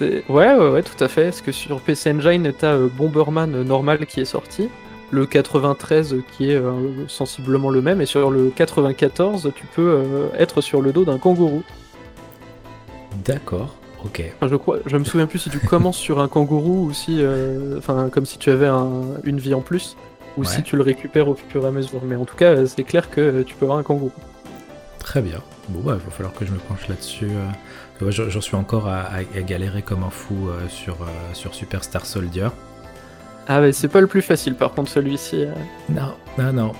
[0.00, 1.24] Ouais, ouais, ouais, tout à fait.
[1.24, 4.68] Parce que sur PC Engine, t'as Bomberman normal qui est sorti
[5.14, 10.28] le 93 qui est euh, sensiblement le même, et sur le 94, tu peux euh,
[10.38, 11.62] être sur le dos d'un kangourou.
[13.24, 14.22] D'accord, ok.
[14.42, 17.78] je crois, je me souviens plus si tu commences sur un kangourou ou si, euh,
[17.78, 18.68] enfin, comme si tu avais
[19.24, 19.96] une vie en plus,
[20.36, 22.00] ou si tu le récupères au fur et à mesure.
[22.04, 24.12] Mais en tout cas, c'est clair que tu peux avoir un kangourou.
[24.98, 25.40] Très bien.
[25.68, 27.30] Bon, bah, il va falloir que je me penche là-dessus.
[28.00, 30.96] J'en suis encore à, galérer comme un fou sur,
[31.32, 32.48] sur Super Star Soldier.
[33.46, 35.44] Ah ouais, c'est pas le plus facile par contre celui-ci.
[35.44, 35.52] Euh.
[35.88, 36.72] Non, non, non.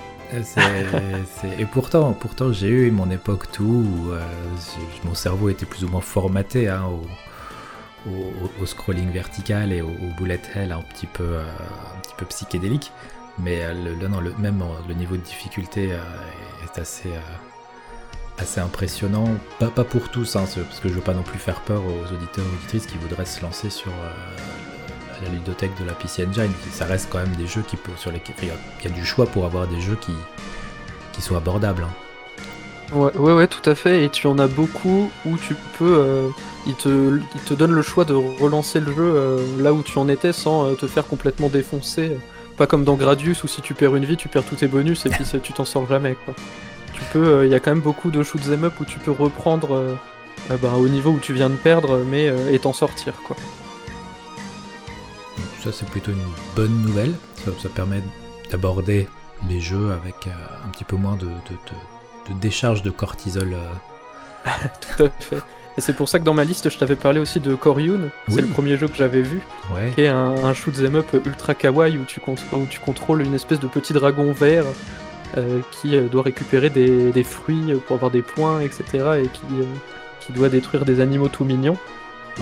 [1.59, 4.19] Et pourtant, pourtant j'ai eu mon époque tout où euh,
[5.03, 6.85] mon cerveau était plus ou moins formaté hein,
[8.59, 12.91] au, scrolling vertical et au, bullet hell un petit peu, euh, un petit peu psychédélique.
[13.37, 15.89] Mais non, le, même le niveau de difficulté
[16.63, 17.09] est assez,
[18.37, 19.27] assez impressionnant.
[19.59, 22.13] Pas, pas pour tous, hein, parce que je veux pas non plus faire peur aux
[22.13, 23.91] auditeurs et auditrices qui voudraient se lancer sur
[25.23, 26.51] la ludothèque de la PC Engine.
[26.71, 28.49] Ça reste quand même des jeux qui sur lesquels il
[28.83, 30.13] y, a du choix pour avoir des jeux qui,
[31.13, 31.83] qui sont abordables.
[31.83, 31.93] Hein.
[32.93, 34.03] Ouais, ouais, ouais, tout à fait.
[34.03, 35.97] Et tu en as beaucoup où tu peux.
[35.97, 36.29] Euh,
[36.67, 39.97] il, te, il te donne le choix de relancer le jeu euh, là où tu
[39.97, 42.17] en étais sans euh, te faire complètement défoncer.
[42.57, 45.05] Pas comme dans Gradius où si tu perds une vie, tu perds tous tes bonus
[45.05, 46.15] et puis tu t'en sors jamais.
[46.25, 46.33] Quoi.
[46.93, 47.45] Tu peux.
[47.45, 49.97] Il y a quand même beaucoup de shoot them up où tu peux reprendre
[50.49, 53.13] bah, au niveau où tu viens de perdre, mais et t'en sortir.
[55.65, 56.25] Ça c'est plutôt une
[56.55, 57.13] bonne nouvelle.
[57.59, 58.01] Ça, permet
[58.51, 59.07] d'aborder
[59.49, 60.31] les jeux avec euh,
[60.65, 61.27] un petit peu moins de,
[62.39, 63.53] décharge de cortisol.
[63.53, 64.49] Euh.
[64.97, 65.37] Tout à fait.
[65.77, 68.11] Et c'est pour ça que dans ma liste, je t'avais parlé aussi de Koryun.
[68.29, 69.41] C'est le premier jeu que j'avais vu.
[69.95, 73.59] Qui est un, shoot 'em up ultra kawaii où tu, où tu, contrôles une espèce
[73.59, 74.63] de petit dragon vert
[75.35, 78.85] euh, qui doit récupérer des, fruits pour avoir des points, etc.
[79.23, 79.41] Et qui,
[80.21, 81.77] qui doit détruire des animaux tout mignons.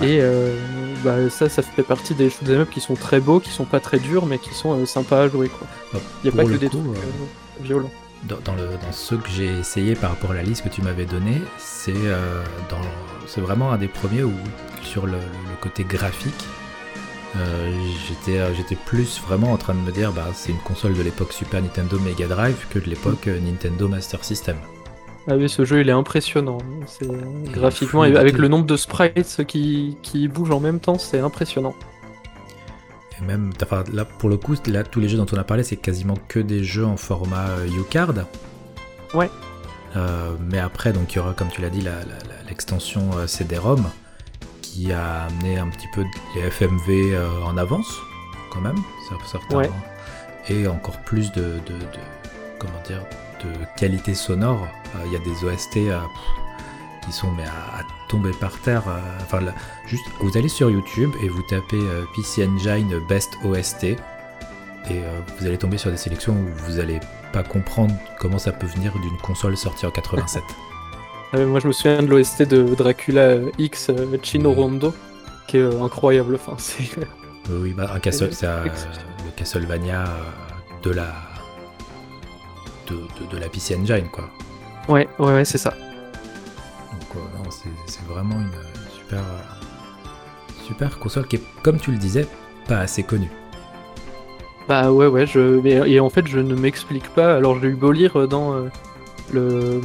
[0.02, 0.56] Et euh,
[1.04, 3.80] bah, ça, ça fait partie des shoot'em up qui sont très beaux, qui sont pas
[3.80, 5.48] très durs, mais qui sont euh, sympas à jouer.
[5.48, 5.66] Quoi.
[5.92, 7.90] Bah, Il n'y a pas que des trucs euh, violents.
[8.24, 11.04] Dans, le, dans ceux que j'ai essayé par rapport à la liste que tu m'avais
[11.04, 11.92] donnée, c'est
[13.26, 14.32] c'est vraiment un des premiers où,
[14.82, 15.18] sur le,
[15.60, 16.46] côté graphique,
[18.08, 21.34] j'étais j'étais plus vraiment en train de me dire bah, c'est une console de l'époque
[21.34, 24.56] Super Nintendo Mega Drive que de l'époque Nintendo Master System.
[25.26, 26.58] Ah oui, ce jeu il est impressionnant.
[26.86, 27.08] C'est
[27.50, 31.74] graphiquement avec le nombre de sprites qui, qui bougent en même temps, c'est impressionnant.
[33.18, 33.52] Et même,
[33.92, 36.40] là pour le coup, là, tous les jeux dont on a parlé, c'est quasiment que
[36.40, 38.14] des jeux en format euh, U-Card.
[39.14, 39.30] Ouais.
[39.96, 41.84] Euh, mais après, donc il y aura, comme tu l'as dit,
[42.46, 43.84] l'extension euh, CD-ROM
[44.60, 47.96] qui a amené un petit peu les FMV en avance,
[48.50, 48.78] quand même,
[49.30, 49.70] certains, ouais.
[50.48, 52.00] et encore plus de, de, de
[52.58, 53.04] comment dire,
[53.44, 54.66] de qualité sonore
[55.06, 55.98] il y a des OST euh,
[57.04, 58.82] qui sont mais à, tomber par terre.
[58.88, 59.40] Euh, enfin,
[59.86, 63.84] juste, vous allez sur YouTube et vous tapez euh, PC Engine Best OST
[64.90, 65.00] et
[65.38, 67.00] vous allez tomber sur des sélections où vous allez
[67.32, 70.42] pas comprendre comment ça peut venir d'une console sortie en 87.
[71.46, 73.90] moi, je me souviens de l'OST de Dracula X
[74.22, 74.94] Chino Rondo,
[75.46, 76.34] qui est incroyable.
[76.34, 76.84] Enfin, c'est.
[77.50, 80.04] Oui, bah, un castle, c'est le Castlevania
[80.82, 81.12] de la
[82.88, 84.30] de, de, de, la PC Engine, quoi.
[84.88, 85.70] Ouais, ouais, ouais, c'est ça.
[85.70, 87.50] Donc, euh,
[87.86, 88.50] c'est vraiment une
[88.98, 89.22] super,
[90.62, 92.26] super console qui est, comme tu le disais,
[92.68, 93.30] pas assez connue.
[94.68, 95.64] Bah ouais, ouais, je...
[95.66, 97.36] et en fait, je ne m'explique pas.
[97.36, 98.68] Alors, j'ai eu beau lire dans euh,
[99.32, 99.80] le,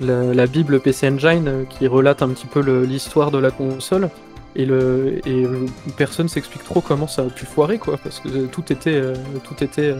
[0.00, 4.08] la, Bible PC Engine qui relate un petit peu l'histoire de la console.
[4.56, 5.46] Et, le, et
[5.96, 9.00] personne s'explique trop comment ça a pu foirer, quoi, parce que tout était,
[9.44, 9.94] tout était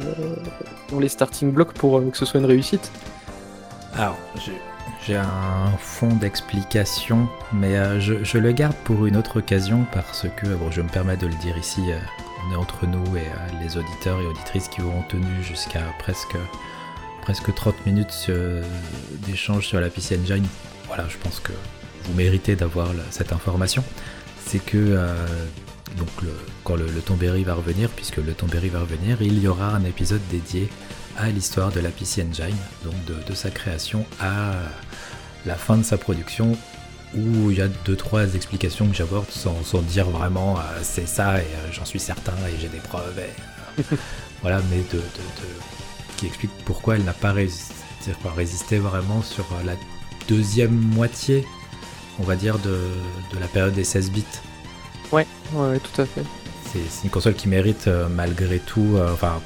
[0.90, 2.90] dans les starting blocks pour que ce soit une réussite.
[3.94, 4.18] Alors,
[5.06, 10.70] j'ai un fond d'explication, mais je, le garde pour une autre occasion parce que, bon,
[10.70, 11.82] je me permets de le dire ici,
[12.46, 13.26] on est entre nous et
[13.62, 16.36] les auditeurs et auditrices qui auront tenu jusqu'à presque
[17.22, 18.30] presque 30 minutes
[19.26, 20.46] d'échange sur la PC Engine.
[20.86, 21.52] Voilà, je pense que
[22.04, 23.84] vous méritez d'avoir cette information.
[24.46, 25.26] C'est que euh,
[25.98, 26.08] donc
[26.64, 29.84] quand le, le Tombéry va revenir, puisque le Tombéry va revenir, il y aura un
[29.84, 30.70] épisode dédié
[31.18, 32.94] à l'histoire de la PC Engine, donc
[33.26, 34.52] de, sa création à
[35.44, 36.56] la fin de sa production,
[37.14, 41.38] où il y a deux trois explications que j'aborde sans, dire vraiment euh, c'est ça
[41.38, 43.20] et euh, j'en suis certain et j'ai des preuves.
[44.42, 45.02] voilà, mais de
[46.18, 49.74] qui explique pourquoi elle n'a pas résisté, vraiment sur la
[50.28, 51.46] deuxième moitié,
[52.18, 52.78] on va dire, de,
[53.40, 54.24] la période des 16 bits.
[55.12, 56.22] Ouais, ouais, tout à fait.
[56.72, 59.40] C'est une console qui mérite euh, malgré tout, euh, enfin,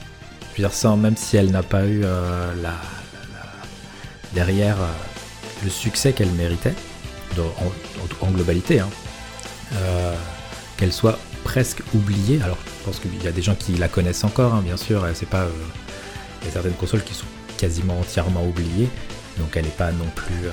[0.52, 2.52] je veux dire, sans, même si elle n'a pas eu euh,
[4.34, 4.76] derrière
[5.64, 6.74] le succès qu'elle méritait,
[8.20, 8.88] en, globalité, hein,
[10.76, 12.40] qu'elle soit presque oubliée.
[12.42, 15.06] Alors, je pense qu'il y a des gens qui la connaissent encore, hein, bien sûr,
[15.14, 15.46] c'est pas
[16.42, 18.88] il y a certaines consoles qui sont quasiment entièrement oubliées,
[19.38, 20.50] donc elle n'est pas non plus, euh,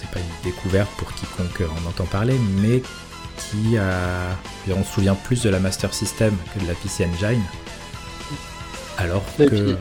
[0.00, 2.82] c'est pas une découverte pour quiconque en entend parler, mais
[3.36, 3.76] qui
[4.70, 7.42] on se souvient plus de la Master System que de la PC Engine,
[8.98, 9.76] alors que.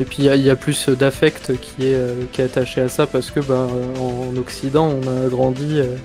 [0.00, 3.06] et puis il y, a plus d'affect qui est, euh, qui est attaché à ça
[3.06, 3.68] parce que bah,
[4.00, 5.96] en Occident on a grandi euh,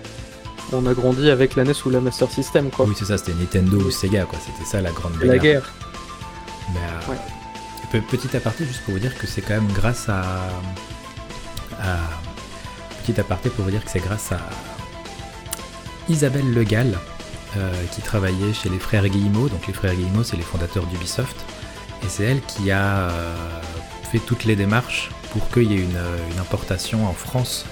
[0.71, 2.85] on a grandi avec la NES ou la Master System quoi.
[2.85, 5.73] Oui c'est ça, c'était Nintendo ou Sega quoi, c'était ça la grande La guerre.
[6.73, 10.23] Mais, petit aparté, juste pour vous dire que c'est quand même grâce à,
[13.03, 14.39] Petit aparté pour vous dire que c'est grâce à
[16.07, 16.99] Isabelle Legal,
[17.57, 19.49] euh, qui travaillait chez les frères Guillemot.
[19.49, 21.35] Donc les frères Guillemot, c'est les fondateurs d'Ubisoft.
[22.03, 23.35] Et c'est elle qui a euh,
[24.11, 27.65] fait toutes les démarches pour qu'il y ait une, importation en France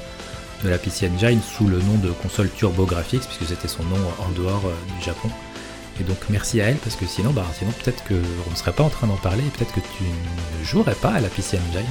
[0.63, 4.29] de la PC Engine sous le nom de console TurboGrafx, puisque c'était son nom en
[4.31, 5.29] dehors euh, du Japon.
[5.99, 8.83] Et donc merci à elle parce que sinon, bah, sinon peut-être qu'on ne serait pas
[8.83, 11.85] en train d'en parler et peut-être que tu ne jouerais pas à la PC Engine.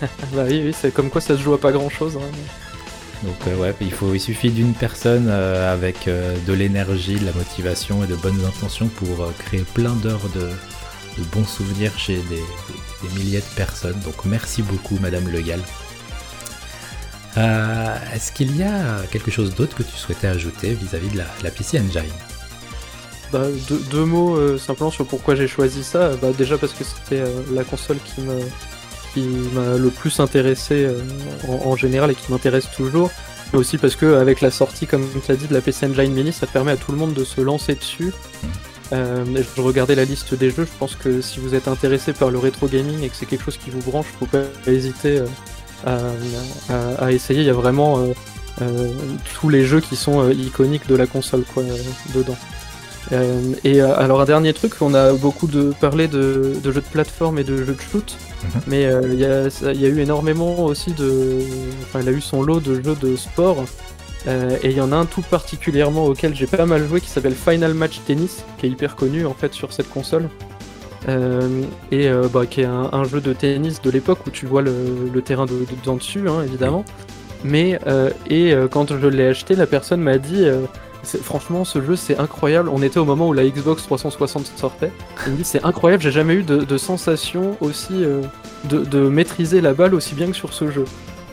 [0.32, 2.16] bah oui, oui c'est comme quoi ça se joue à pas grand chose.
[2.16, 2.30] Hein.
[3.22, 7.24] Donc euh, ouais, il, faut, il suffit d'une personne euh, avec euh, de l'énergie, de
[7.24, 10.48] la motivation et de bonnes intentions pour créer plein d'heures de,
[11.32, 12.42] bons souvenirs chez des,
[13.16, 13.98] milliers de personnes.
[14.00, 15.60] Donc merci beaucoup Madame Le Gall.
[18.14, 21.50] Est-ce qu'il y a quelque chose d'autre que tu souhaitais ajouter vis-à-vis de la, la
[21.50, 22.12] PC Engine
[23.32, 23.46] bah,
[23.90, 26.10] deux, mots euh, simplement sur pourquoi j'ai choisi ça.
[26.20, 28.34] Bah, déjà parce que c'était euh, la console qui m'a
[29.14, 31.00] qui m'a le plus intéressé euh,
[31.48, 33.10] en, général et qui m'intéresse toujours.
[33.52, 36.12] Mais aussi parce que avec la sortie, comme tu as dit, de la PC Engine
[36.12, 38.12] Mini, ça permet à tout le monde de se lancer dessus.
[38.92, 42.38] Je regardais la liste des jeux, je pense que si vous êtes intéressé par le
[42.38, 45.22] rétro gaming et que c'est quelque chose qui vous branche, faut pas hésiter
[45.86, 47.40] à, essayer.
[47.40, 48.00] Il y a vraiment
[49.40, 51.62] tous les jeux qui sont iconiques de la console quoi,
[52.14, 52.36] dedans.
[53.10, 56.80] Euh, et euh, alors un dernier truc, on a beaucoup de parlé de, jeux de
[56.80, 58.60] plateforme et de jeux de shoot, mhm.
[58.66, 61.40] mais euh, il y, a eu énormément aussi de,
[61.82, 63.64] enfin il a eu son lot de jeux de sport,
[64.26, 67.34] et il y en a un tout particulièrement auquel j'ai pas mal joué qui s'appelle
[67.34, 70.28] Final Match Tennis, qui est hyper connu en fait sur cette console.
[71.08, 75.46] et bah, qui est un, jeu de tennis de l'époque où tu vois le, terrain
[75.46, 76.84] de, dedans dessus, hein, évidemment.
[77.44, 77.78] Mais
[78.28, 80.46] et quand je l'ai acheté, la personne m'a dit
[81.04, 82.68] Franchement, ce jeu c'est incroyable.
[82.68, 84.92] On était au moment où la Xbox 360 sortait.
[85.26, 88.22] Il me dit c'est incroyable, j'ai jamais eu de, sensation aussi euh,
[88.64, 90.84] de, maîtriser la balle aussi bien que sur ce jeu.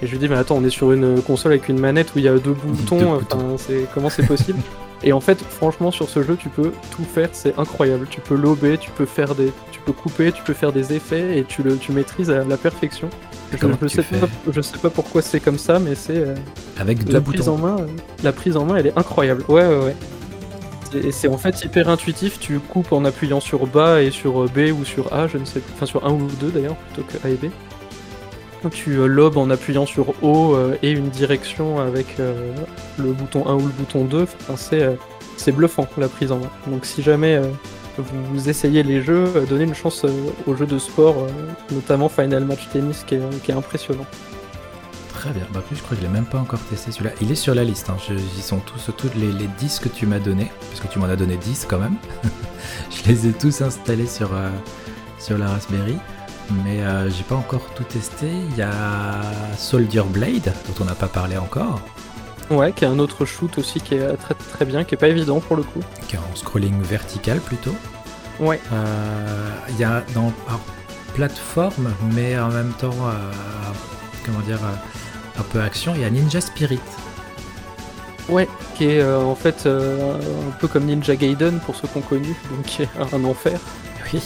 [0.02, 2.20] Et je lui dis mais attends, on est sur une console avec une manette où
[2.20, 3.20] il y a deux boutons.
[3.58, 4.60] c'est comment c'est possible
[5.04, 8.08] Et en fait, franchement, sur ce jeu, tu peux tout faire, c'est incroyable.
[8.10, 11.38] Tu peux lober, tu peux faire des, tu peux couper, tu peux faire des effets
[11.38, 13.10] et tu le, tu maîtrises à la perfection.
[13.52, 16.36] Je, ne sais pas, je sais pas pourquoi c'est comme ça, mais c'est euh,
[16.78, 17.38] avec deux la boutons.
[17.38, 17.88] Prise en main, euh,
[18.24, 19.44] la prise en main, elle est incroyable.
[19.48, 19.96] Ouais, ouais, ouais.
[21.02, 22.40] Et c'est en fait hyper intuitif.
[22.40, 25.46] Tu coupes en appuyant sur bas et sur euh, B ou sur A, je ne
[25.46, 27.46] sais, enfin sur 1 ou 2 d'ailleurs plutôt que A et B.
[28.72, 33.74] Tu lobes en appuyant sur O et une direction avec le bouton 1 ou le
[33.74, 34.24] bouton 2.
[34.50, 34.98] Enfin,
[35.38, 36.50] c'est bluffant la prise en main.
[36.68, 37.42] Donc si jamais
[38.02, 40.10] vous essayez les jeux, euh, donnez une chance euh,
[40.48, 41.30] aux jeux de sport, euh,
[41.72, 44.06] notamment Final Match Tennis qui est, impressionnant.
[45.14, 47.12] Très bien, bah plus je crois que je l'ai même pas encore testé celui-là.
[47.22, 47.98] Il est sur la liste, hein.
[48.10, 51.36] ils sont tous, les, 10 que tu m'as donné, parce que tu m'en as donné
[51.36, 51.96] 10 quand même.
[52.90, 54.30] je les ai tous installés sur,
[55.20, 55.98] sur la Raspberry.
[56.52, 58.28] Mais j'ai pas encore tout testé.
[58.28, 59.22] Il y a
[59.58, 61.82] Soldier Blade, dont on n'a pas parlé encore.
[62.50, 65.08] Ouais, qui est un autre shoot aussi qui est très très bien, qui est pas
[65.08, 65.82] évident pour le coup.
[66.08, 67.76] Qui est en scrolling vertical plutôt.
[68.40, 68.60] Ouais.
[69.70, 70.34] Il y a dans
[71.14, 72.96] plateforme, mais en même temps,
[74.26, 74.60] comment dire,
[75.38, 76.80] un peu action, il y a Ninja Spirit.
[78.30, 82.02] Ouais, qui est euh, en fait euh, un peu comme Ninja Gaiden pour ceux qu'on
[82.02, 83.60] connu, donc qui est un enfer.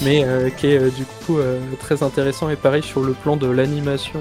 [0.02, 1.38] Mais euh, qui est du coup
[1.80, 4.20] très intéressant et pareil sur le plan de l'animation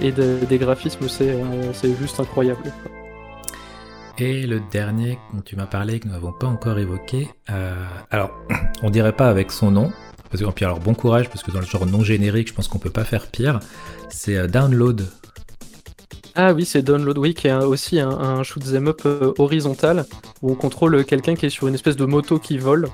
[0.00, 2.72] et des graphismes, c'est juste incroyable.
[4.18, 7.28] Et le dernier dont tu m'as parlé que nous n'avons pas encore évoqué,
[8.10, 8.30] alors
[8.82, 9.92] on dirait pas avec son nom,
[10.30, 12.78] parce que alors bon courage parce que dans le genre non générique, je pense qu'on
[12.78, 13.60] peut pas faire pire.
[14.10, 15.08] C'est Download
[16.40, 20.06] ah oui, c'est Download, oui, qui est aussi un, un shoot them up euh, horizontal
[20.40, 22.88] où on contrôle quelqu'un qui est sur une espèce de moto qui vole.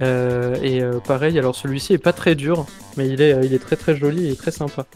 [0.00, 2.66] Euh, et euh, pareil, alors celui-ci est pas très dur,
[2.96, 4.86] mais il est, il est très très joli et très sympa.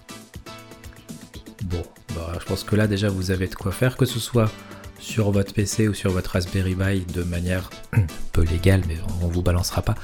[1.64, 1.82] Bon,
[2.14, 4.50] bah, je pense que là déjà vous avez de quoi faire, que ce soit
[4.98, 7.70] sur votre PC ou sur votre Raspberry Pi de manière
[8.32, 9.94] peu légale, mais on vous balancera pas,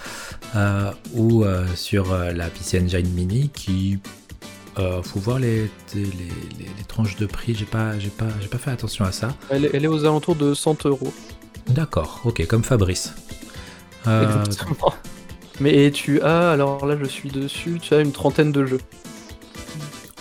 [1.15, 3.99] ou sur la PC Engine Mini qui
[4.79, 6.05] euh, faut voir les, les,
[6.89, 9.37] tranches de prix, j'ai pas, j'ai pas, j'ai pas fait attention à ça.
[9.51, 11.13] Elle, est aux alentours de 100 euros.
[11.69, 13.13] D'accord, ok, comme Fabrice.
[14.07, 14.95] Euh, Exactement.
[15.61, 18.81] Mais tu as, alors là je suis dessus, tu as une trentaine de jeux.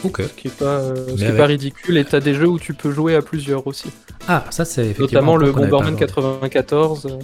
[0.04, 0.22] Ok.
[0.22, 2.92] Ce qui est pas, euh, pas ridicule, et tu as des jeux où tu peux
[2.92, 3.90] jouer à plusieurs aussi.
[4.28, 5.36] Ah, ça c'est effectivement.
[5.36, 7.20] Notamment le Bomberman 94.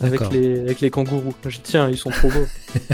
[0.00, 1.34] Avec les, avec les kangourous.
[1.46, 2.46] Je tiens, ils sont trop beaux.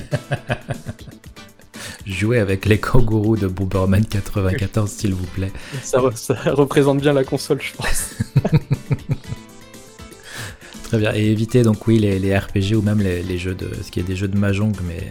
[2.06, 5.52] jouer avec les kangourous de Bomberman 94, s'il vous plaît.
[5.82, 8.14] Ça, représente bien la console, je pense.
[10.92, 11.14] Très bien.
[11.14, 14.14] Et éviter donc oui les, RPG ou même les, jeux de ce qui est des
[14.14, 15.08] jeux de mahjong, mais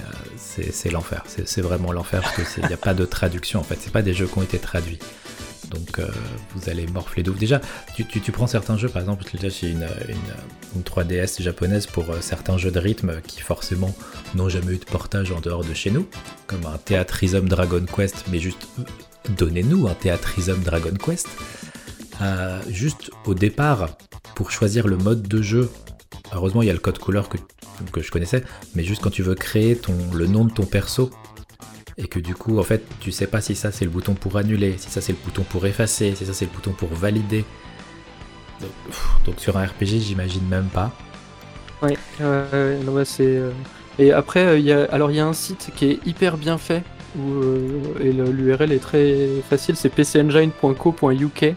[0.59, 1.23] euh, c'est l'enfer.
[1.25, 3.79] C'est vraiment l'enfer parce qu'il n'y a pas de traduction en fait.
[3.81, 4.99] C'est pas des jeux qui ont été traduits.
[5.71, 6.05] Donc euh,
[6.53, 7.61] vous allez morfler de Déjà,
[7.95, 9.87] tu, prends certains jeux, par exemple, j'ai une,
[10.75, 13.95] une, 3DS japonaise pour euh, certains jeux de rythme qui forcément
[14.35, 16.05] n'ont jamais eu de portage en dehors de chez nous,
[16.45, 18.67] comme un Théâtrisme Dragon Quest, mais juste
[19.35, 21.27] donnez-nous un Théâtrisme Dragon Quest.
[22.21, 23.89] Euh, juste au départ,
[24.35, 25.71] pour choisir le mode de jeu,
[26.33, 27.37] heureusement il y a le code couleur que,
[28.01, 28.43] je connaissais,
[28.75, 31.09] mais juste quand tu veux créer ton, le nom de ton perso,
[31.97, 34.37] et que du coup, en fait, tu sais pas si ça c'est le bouton pour
[34.37, 37.43] annuler, si ça c'est le bouton pour effacer, si ça c'est le bouton pour valider.
[39.25, 40.91] Donc, sur un RPG, j'imagine même pas.
[41.81, 43.23] Ouais, euh, c'est.
[43.25, 43.51] Euh,
[43.97, 44.83] et après, il y a...
[44.85, 46.83] alors il y a un site qui est hyper bien fait
[47.99, 51.55] et l'URL est très facile, c'est pcengine.co.uk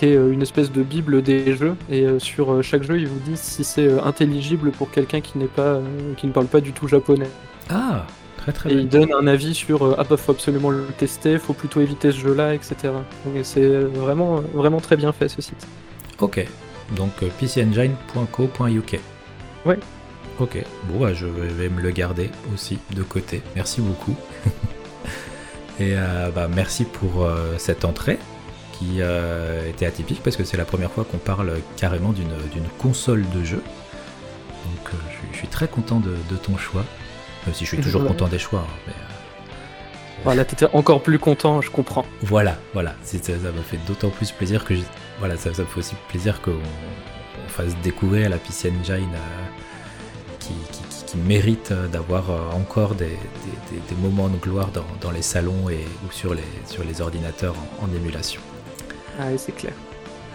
[0.00, 3.40] qui est une espèce de bible des jeux et sur chaque jeu, ils vous disent
[3.40, 5.78] si c'est intelligible pour quelqu'un qui n'est pas
[6.16, 7.28] qui ne parle pas du tout japonais.
[7.68, 8.06] Ah,
[8.68, 11.80] et il donne un avis sur euh, ah bah faut absolument le tester, faut plutôt
[11.80, 12.76] éviter ce jeu-là, etc.
[13.24, 15.66] Donc c'est vraiment vraiment très bien fait ce site.
[16.18, 16.44] Ok,
[16.96, 19.00] donc euh, pcengine.co.uk.
[19.66, 19.78] Ouais.
[20.38, 23.42] Ok, bon bah, je vais me le garder aussi de côté.
[23.54, 24.16] Merci beaucoup.
[25.78, 27.28] Et euh, bah, merci pour
[27.58, 28.18] cette entrée
[28.80, 29.00] qui
[29.68, 33.62] était atypique parce que c'est la première fois qu'on parle carrément d'une console de jeu.
[34.64, 34.92] Donc
[35.32, 36.84] je, suis très content de ton choix.
[37.46, 38.60] Même si je suis toujours content des choix.
[38.60, 42.04] Hein, mais, euh, Voilà, t'étais encore plus content, je comprends.
[42.22, 42.94] Voilà, voilà.
[43.02, 44.74] Ça m'a fait d'autant plus plaisir que
[45.18, 46.60] voilà, ça, me fait aussi plaisir qu'on
[47.48, 50.54] fasse découvrir la PC Engine euh, qui,
[51.26, 53.18] mérite euh, d'avoir encore des,
[54.00, 54.68] moments de gloire
[55.00, 58.40] dans, les salons et ou sur les, sur les ordinateurs en, émulation.
[59.20, 59.74] Ah, c'est clair.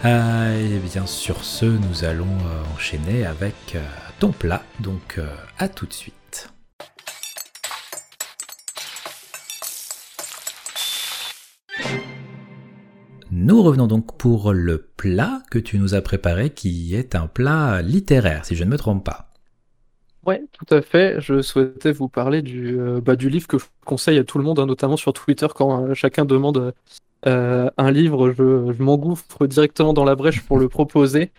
[0.04, 2.38] et bien sur ce, nous allons
[2.74, 3.76] enchaîner avec
[4.20, 4.62] ton plat.
[4.80, 5.18] Donc
[5.58, 6.50] à tout de suite.
[13.32, 17.82] Nous revenons donc pour le plat que tu nous as préparé, qui est un plat
[17.82, 19.30] littéraire, si je ne me trompe pas.
[20.24, 21.20] Ouais, tout à fait.
[21.20, 24.44] Je souhaitais vous parler du, euh, bah, du livre que je conseille à tout le
[24.44, 26.74] monde, hein, notamment sur Twitter, quand euh, chacun demande
[27.26, 31.30] euh, un livre, je, m'engouffre directement dans la brèche pour le proposer,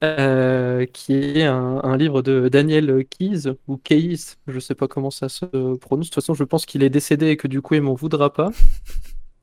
[0.00, 5.28] qui est un, livre de Daniel Keyes, ou Keyes, je ne sais pas comment ça
[5.28, 6.06] se prononce.
[6.06, 8.32] De toute façon, je pense qu'il est décédé et que du coup, il m'en voudra
[8.32, 8.50] pas.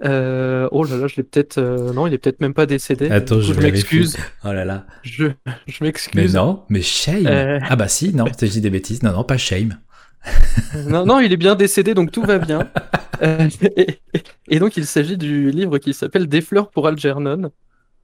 [0.03, 1.57] Euh, oh là là, je l'ai peut-être.
[1.57, 3.09] Euh, non, il est peut-être même pas décédé.
[3.09, 4.17] Attends, je, m'excuse.
[4.43, 4.85] Oh là là.
[5.03, 5.27] Je,
[5.67, 6.13] je m'excuse.
[6.15, 7.27] Mais non, mais shame.
[7.27, 7.59] Euh.
[7.69, 9.03] Ah bah si, non, t'as dit des bêtises.
[9.03, 9.77] Non, non, pas shame.
[10.87, 12.69] non, non, il est bien décédé, donc tout va bien.
[14.47, 17.51] et, donc, il s'agit du livre qui s'appelle Des fleurs pour Algernon,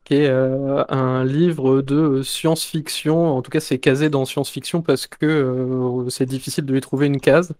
[0.03, 3.38] qui est un livre de science-fiction.
[3.38, 7.20] En tout cas, c'est casé dans science-fiction parce que c'est difficile de lui trouver une
[7.20, 7.53] case.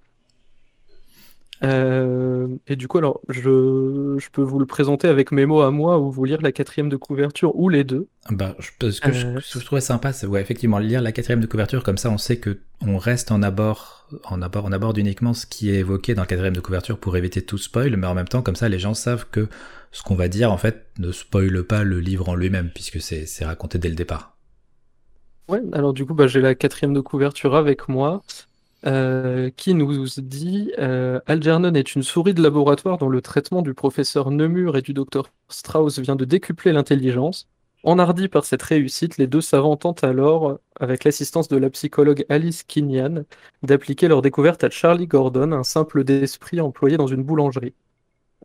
[1.64, 5.70] Euh, et du coup, alors, je, je, peux vous le présenter avec mes mots à
[5.70, 8.08] moi ou vous lire la quatrième de couverture ou les deux.
[8.32, 11.40] Bah, je, ce que je, euh, je, trouvais sympa, c'est ouais, effectivement lire la quatrième
[11.40, 14.98] de couverture, comme ça on sait que on reste en abord, en abord, on aborde
[14.98, 18.08] uniquement ce qui est évoqué dans la quatrième de couverture pour éviter tout spoil, mais
[18.08, 19.48] en même temps, comme ça les gens savent que
[19.92, 23.46] ce qu'on va dire, en fait, ne spoile pas le livre en lui-même, puisque c'est
[23.46, 24.36] raconté dès le départ.
[25.48, 28.22] Ouais, alors du coup, bah, j'ai la quatrième de couverture avec moi.
[28.88, 33.76] Euh, qui nous dit euh, Algernon est une souris de laboratoire dont le traitement du
[33.76, 37.48] professeur Nemur et du docteur Strauss vient de décupler l'intelligence.
[37.84, 42.64] Enhardis par cette réussite, les deux savants tentent alors, avec l'assistance de la psychologue Alice
[42.64, 43.24] Kinyan,
[43.64, 47.74] d'appliquer leur découverte à Charlie Gordon, un simple d'esprit employé dans une boulangerie.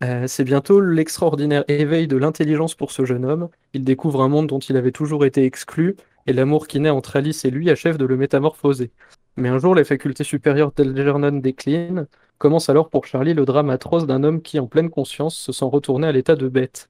[0.05, 3.49] Euh, c'est bientôt l'extraordinaire éveil de l'intelligence pour ce jeune homme.
[3.73, 7.17] Il découvre un monde dont il avait toujours été exclu, et l'amour qui naît entre
[7.17, 8.91] Alice et lui achève de le métamorphoser.
[9.37, 12.07] Mais un jour, les facultés supérieures d'Algernon déclinent.
[12.39, 15.65] Commence alors pour Charlie le drame atroce d'un homme qui, en pleine conscience, se sent
[15.65, 16.89] retourné à l'état de bête.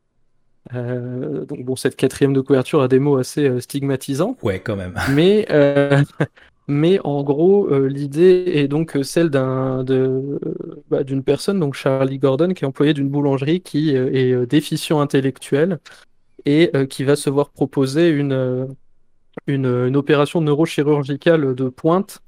[0.74, 4.36] Euh, donc bon, cette quatrième de couverture a des mots assez euh, stigmatisants.
[4.42, 4.94] Ouais, quand même.
[5.12, 6.02] Mais, euh,
[6.68, 9.84] mais en gros, l'idée est donc celle d'un,
[10.90, 15.78] bah, d'une personne, donc Charlie Gordon, qui est employé d'une boulangerie, qui est déficient intellectuel
[16.44, 18.66] et qui va se voir proposer une,
[19.46, 22.20] une, une opération neurochirurgicale de pointe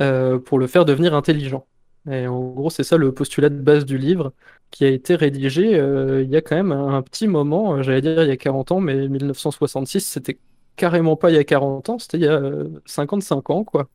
[0.00, 1.66] euh, pour le faire devenir intelligent.
[2.08, 4.32] Et en gros, c'est ça le postulat de base du livre
[4.70, 8.00] qui a été rédigé euh, il y a quand même un, petit moment, euh, j'allais
[8.00, 10.38] dire il y a 40 ans, mais 1966, c'était
[10.76, 12.40] carrément pas il y a 40 ans, c'était il y a
[12.86, 13.88] 55 ans, quoi.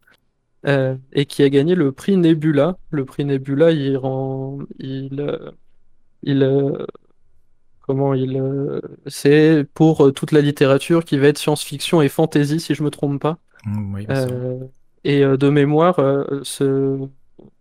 [0.65, 2.77] et qui a gagné le prix Nebula.
[2.91, 4.59] Le prix Nebula, il rend.
[4.79, 5.39] Il.
[6.23, 6.85] il
[7.81, 8.41] comment il.
[9.07, 13.21] c'est pour toute la littérature qui va être science-fiction et fantasy, si je me trompe
[13.21, 13.37] pas.
[13.65, 14.05] Mmh, oui,
[15.03, 16.99] et euh, de mémoire, euh, ce,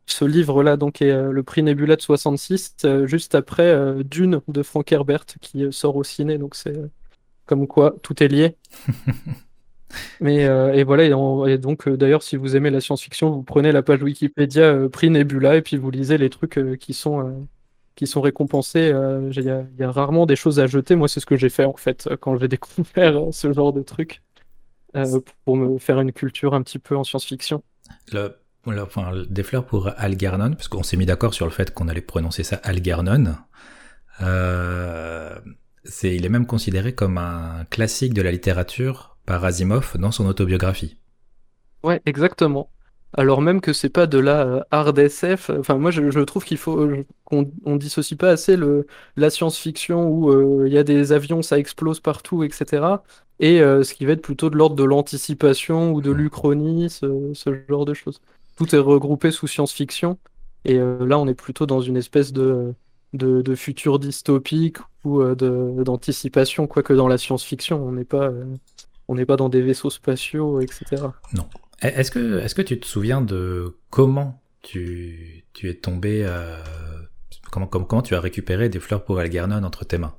[0.06, 3.74] ce livre-là donc est euh, le prix Nebula de 66, juste après
[4.04, 6.38] Dune de Frank Herbert qui sort au ciné.
[6.38, 6.76] Donc c'est
[7.46, 8.56] comme quoi tout est lié.
[10.20, 11.04] Mais et voilà
[11.50, 15.56] et, donc d'ailleurs si vous aimez la science-fiction, vous prenez la page Wikipédia prix Nebula
[15.56, 17.46] et puis vous lisez les trucs qui sont
[17.94, 18.90] qui sont récompensés.
[19.30, 20.96] Il y, y, a rarement des choses à jeter.
[20.96, 24.22] Moi c'est ce que j'ai fait en fait quand j'ai découvert ce genre de trucs.
[24.96, 27.62] Euh, pour me faire une culture un petit peu en science-fiction.
[28.12, 28.36] Le,
[28.66, 32.00] enfin, des fleurs pour Algernon, parce qu'on s'est mis d'accord sur le fait qu'on allait
[32.00, 33.36] prononcer ça Algernon.
[34.20, 35.38] Euh,
[35.84, 40.26] c'est, il est même considéré comme un classique de la littérature par Asimov dans son
[40.26, 40.98] autobiographie.
[41.82, 42.70] Ouais, exactement.
[43.14, 46.56] Alors même que c'est pas de la euh, hard SF, enfin moi je, trouve qu'il
[46.56, 46.88] faut
[47.24, 48.86] qu'on on dissocie pas assez le,
[49.16, 52.96] la science-fiction où il y a des avions, ça explose partout, etc
[53.42, 57.34] et euh, ce qui va être plutôt de l'ordre de l'anticipation ou de l'uchronie, ce,
[57.68, 58.20] genre de choses.
[58.56, 60.16] Tout est regroupé sous science-fiction,
[60.64, 62.72] et euh, là on est plutôt dans une espèce de,
[63.14, 68.30] de, futur dystopique ou euh, d'anticipation, quoique dans la science-fiction, on n'est pas,
[69.08, 71.02] on n'est pas dans des vaisseaux spatiaux, etc.
[71.34, 71.46] Non.
[71.84, 76.26] E, est-ce que, tu te souviens de comment tu, tu es tombé,
[77.50, 80.14] comment, comment, comment tu as récupéré des fleurs pour Algernon entre tes mains?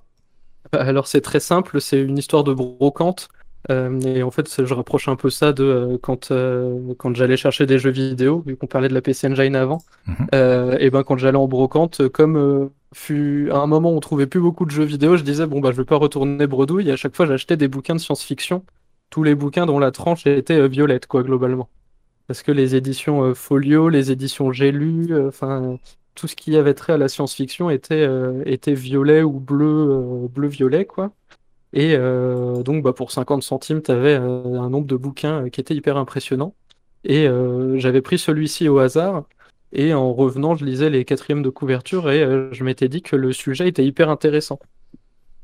[0.71, 3.29] Alors c'est très simple, c'est une histoire de brocante.
[3.71, 7.37] Euh, et en fait, je rapproche un peu ça de euh, quand, euh, quand j'allais
[7.37, 9.79] chercher des jeux vidéo, vu qu'on parlait de la PC Engine avant.
[10.07, 10.27] Mhm.
[10.79, 14.41] et ben quand j'allais en brocante, comme fut à un moment où on trouvait plus
[14.41, 16.89] beaucoup de jeux vidéo, je disais bon bah je vais pas retourner bredouille.
[16.89, 18.63] Et à chaque fois, j'achetais des bouquins de science-fiction,
[19.13, 21.69] tous les bouquins dont la tranche était violette quoi globalement.
[22.27, 25.77] Parce que les éditions Folio, les éditions J'ai lu, enfin
[26.15, 30.27] tout ce qui avait trait à la science-fiction était, euh, était violet ou bleu, euh,
[30.27, 31.11] bleu-violet, quoi.
[31.73, 35.75] Et euh, donc, bah, pour 50 centimes, tu avais un nombre de bouquins qui était
[35.75, 36.55] hyper impressionnant.
[37.05, 37.27] Et
[37.75, 39.25] j'avais pris celui-ci au hasard.
[39.73, 43.33] Et en revenant, je lisais les quatrièmes de couverture et je m'étais dit que le
[43.33, 44.59] sujet était hyper intéressant.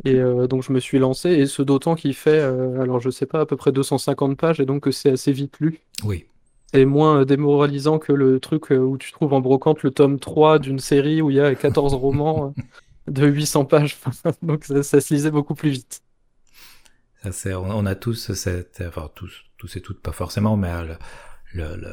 [0.06, 3.41] Et donc je me suis lancé, et ce d'autant qu'il fait, alors je sais pas,
[3.41, 5.82] à peu près 250 pages, et donc que c'est assez vite lu.
[6.06, 6.26] Oui
[6.72, 10.60] c'est moins démoralisant que le truc euh, où tu trouves en brocante le tome 3
[10.60, 13.97] d'une série où il y a 14 romans euh, de 800 pages.
[14.43, 16.02] Donc ça, se lisait beaucoup plus vite.
[17.32, 21.84] Ça, on, a tous cette, enfin tous, tous et toutes pas forcément, mais euh,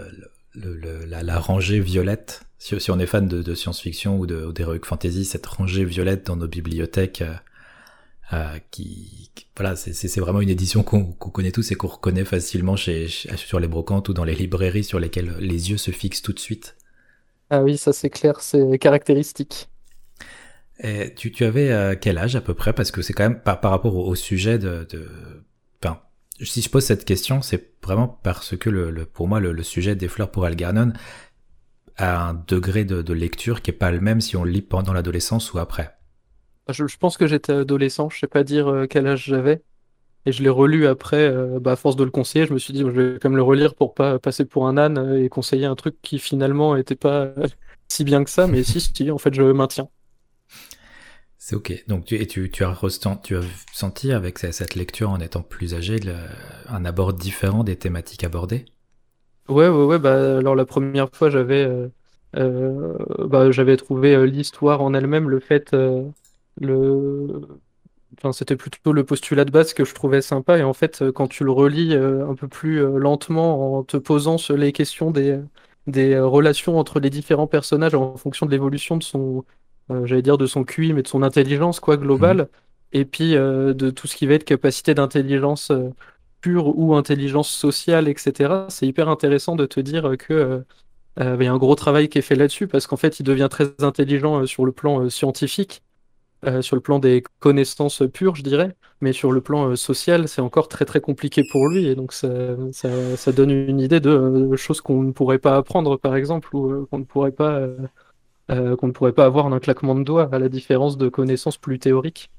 [0.55, 2.43] le, la, rangée violette.
[2.59, 6.47] Si, si on est fan de, science-fiction ou d'heroic fantasy, cette rangée violette dans nos
[6.47, 7.25] bibliothèques
[8.33, 13.09] euh, qui, voilà, c'est vraiment une édition qu'on connaît tous et qu'on reconnaît facilement chez,
[13.09, 16.39] sur les brocantes ou dans les librairies sur lesquelles les yeux se fixent tout de
[16.39, 16.77] suite.
[17.51, 19.69] Ah oui, ça c'est clair, c'est caractéristique.
[20.81, 22.73] Et tu, tu avais euh, quel âge à peu près?
[22.73, 25.09] Parce que c'est quand même par, par rapport au, sujet de, de...
[25.83, 26.01] Enfin,
[26.43, 29.63] si je pose cette question, c'est vraiment parce que le, le pour moi le, le,
[29.63, 30.93] sujet des fleurs pour Algernon
[31.97, 35.53] à un degré de, lecture qui est pas le même si on lit pendant l'adolescence
[35.55, 35.96] ou après.
[36.69, 39.63] Je, pense que j'étais adolescent, je sais pas dire euh, quel âge j'avais.
[40.27, 42.73] Et je l'ai relu après, euh, bah, à force de le conseiller, je me suis
[42.73, 45.67] dit, je vais quand même le relire pour pas passer pour un âne et conseiller
[45.67, 47.29] un truc qui finalement était pas
[47.89, 49.89] si bien que ça, mais si, si, en fait, je maintiens.
[51.39, 51.85] C'est ok.
[51.87, 53.43] Donc, tu, et tu, tu, as ressenti, tu as
[53.73, 56.01] senti avec cette lecture en étant plus âgé
[56.69, 58.65] un abord différent des thématiques abordées?
[59.49, 59.99] Ouais, ouais, ouais.
[60.01, 61.89] Bah, alors, la première fois, j'avais euh,
[62.37, 62.97] euh,
[63.27, 65.75] bah, j'avais trouvé euh, l'histoire en elle-même, le fait.
[66.61, 67.41] Le...
[68.19, 70.59] Enfin, c'était plutôt le postulat de base que je trouvais sympa.
[70.59, 74.57] Et en fait, quand tu le relis un peu plus lentement en te posant sur
[74.57, 75.39] les questions des,
[75.87, 79.45] des relations entre les différents personnages en fonction de l'évolution de son,
[79.91, 82.47] euh, j'allais dire de son QI, mais de son intelligence quoi globale, mhm.
[82.93, 85.91] et puis euh, de tout ce qui va être capacité d'intelligence euh,
[86.41, 88.67] pure ou intelligence sociale, etc.
[88.69, 90.65] C'est hyper intéressant de te dire que
[91.19, 93.49] il y a un gros travail qui est fait là-dessus parce qu'en fait, il devient
[93.51, 95.83] très intelligent sur le plan scientifique,
[96.61, 100.69] sur le plan des connaissances pures, je dirais, mais sur le plan social, c'est encore
[100.69, 102.29] très très compliqué pour lui et donc ça,
[103.33, 107.05] donne une idée de choses qu'on ne pourrait pas apprendre, par exemple, ou qu'on ne
[107.05, 107.67] pourrait pas
[108.49, 111.59] euh, qu'on ne pourrait avoir en un claquement de doigts, à la différence de connaissances
[111.59, 112.31] plus théoriques.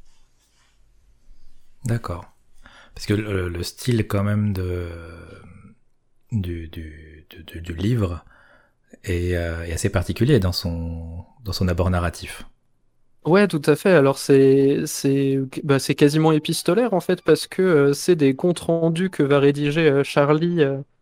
[1.84, 2.32] D'accord.
[2.96, 4.88] Parce que le, style quand même de,
[6.32, 6.70] du,
[7.76, 8.24] livre
[9.10, 10.52] euh, est, assez particulier dans
[11.44, 12.46] dans son abord narratif.
[13.26, 13.92] Ouais, tout à fait.
[13.92, 14.84] Alors c'est
[15.64, 20.02] bah, quasiment épistolaire en fait parce que euh, c'est des comptes rendus que va rédiger
[20.06, 20.62] Charlie,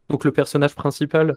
[0.10, 1.36] donc le personnage principal,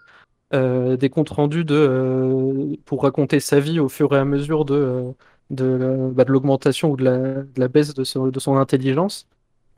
[0.54, 4.64] euh, des comptes rendus de, euh, pour raconter sa vie au fur et à mesure
[4.64, 5.12] de, euh,
[5.50, 9.28] de, bah, de l'augmentation ou de la, de la, baisse de son, de son intelligence.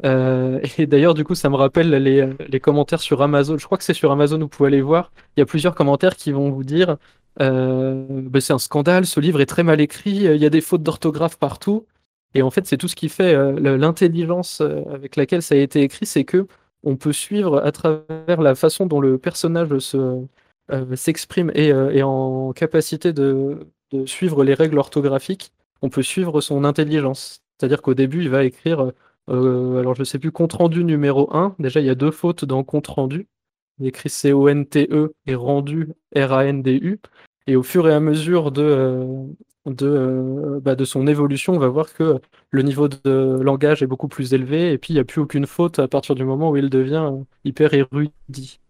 [0.03, 3.59] Et d'ailleurs, du coup, ça me rappelle les, commentaires sur Amazon.
[3.59, 5.13] Je crois que c'est sur Amazon, vous pouvez aller voir.
[5.37, 6.97] Il y a plusieurs commentaires qui vont vous dire
[7.39, 10.83] bah, c'est un scandale, ce livre est très mal écrit, il y a des fautes
[10.83, 11.87] d'orthographe partout.
[12.35, 16.07] Et en fait, c'est tout ce qui fait l'intelligence avec laquelle ça a été écrit,
[16.07, 16.47] c'est que
[16.83, 20.25] on peut suivre à travers la façon dont le personnage se,
[20.73, 23.67] euh, s'exprime et euh, est en capacité de,
[24.07, 27.43] suivre les règles orthographiques, on peut suivre son intelligence.
[27.59, 28.95] C'est-à-dire qu'au début, il va écrire, euh,
[29.29, 31.57] alors je ne sais plus, compte rendu numéro 1.
[31.59, 33.29] Déjà, il y a deux fautes dans compte rendu.
[33.79, 37.01] Il écrit C-O-N-T-E et rendu R-A-N-D-U.
[37.47, 39.07] Et au fur et à mesure de,
[39.67, 44.09] de, bah, de son évolution, on va voir que le niveau de langage est beaucoup
[44.09, 46.57] plus élevé et puis il n'y a plus aucune faute à partir du moment où
[46.57, 47.13] il devient
[47.45, 48.61] hyper érudit.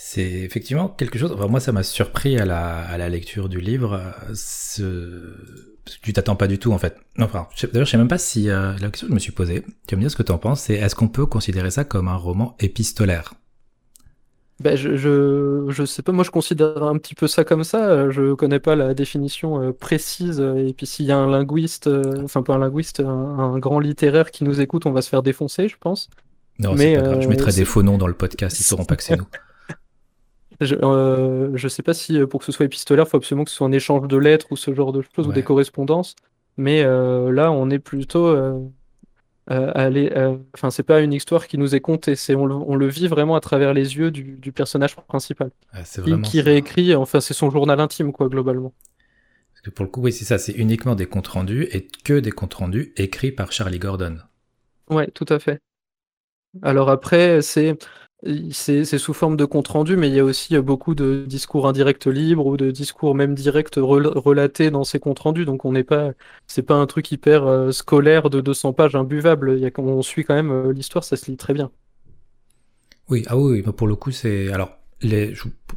[0.00, 1.36] C'est effectivement quelque chose.
[1.50, 4.14] moi, ça m'a surpris à la, à la, lecture du livre.
[4.32, 5.76] Ce...
[6.02, 6.96] Tu t'attends pas du tout, en fait.
[7.18, 9.64] Enfin, d'ailleurs, je sais même pas si euh, la question que je me suis posée.
[9.86, 10.62] Tu vas me dire ce que tu en penses.
[10.62, 13.34] C'est est-ce qu'on peut considérer ça comme un roman épistolaire?
[14.60, 18.10] Ben, je, je, je, sais pas, moi je considère un petit peu ça comme ça.
[18.10, 20.40] Je connais pas la définition euh, précise.
[20.40, 24.32] Et puis s'il y a un linguiste, euh, enfin pas un linguiste, un, grand littéraire
[24.32, 26.10] qui nous écoute, on va se faire défoncer, je pense.
[26.58, 27.20] Non, Mais, pas grave.
[27.20, 29.28] Je mettrai des faux noms dans le podcast, ils sauront pas que c'est nous.
[30.60, 33.44] Je, euh, je sais pas si euh, pour que ce soit épistolaire, il faut absolument
[33.44, 36.16] que ce soit un échange de lettres ou ce genre de choses ou des correspondances.
[36.56, 38.26] Mais euh, là, on est plutôt.
[38.26, 38.58] Euh,
[40.54, 43.36] enfin, c'est pas une histoire qui nous est contée, c'est on, on, le vit vraiment
[43.36, 45.50] à travers les yeux du, du personnage principal.
[46.04, 48.74] qui, qui réécrit, enfin, c'est son journal intime, quoi, globalement.
[49.52, 52.20] Parce que pour le coup, oui, c'est ça, c'est uniquement des comptes rendus et que
[52.20, 54.18] des comptes rendus écrits par Charlie Gordon.
[54.90, 55.60] Ouais, tout à fait.
[56.62, 57.76] Alors après, c'est
[58.50, 61.68] c'est sous forme de compte rendu, mais il y a aussi euh, beaucoup de discours
[61.68, 65.44] indirects libres ou de discours même directs relatés dans ces comptes rendus.
[65.44, 66.10] Donc on n'est pas,
[66.48, 69.54] c'est pas un truc hyper euh, scolaire de 200 pages imbuvable.
[69.56, 71.70] Il y a, on suit quand même euh, l'histoire, ça se lit très bien.
[73.08, 75.32] Oui, ah oui, pour le coup c'est alors les,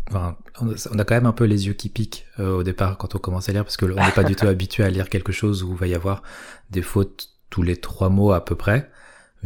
[0.09, 3.19] enfin, on a quand même un peu les yeux qui piquent au départ quand on
[3.19, 5.63] commence à lire parce que on n'est pas du tout habitué à lire quelque chose
[5.63, 6.23] où il va y avoir
[6.71, 8.90] des fautes tous les trois mots à peu près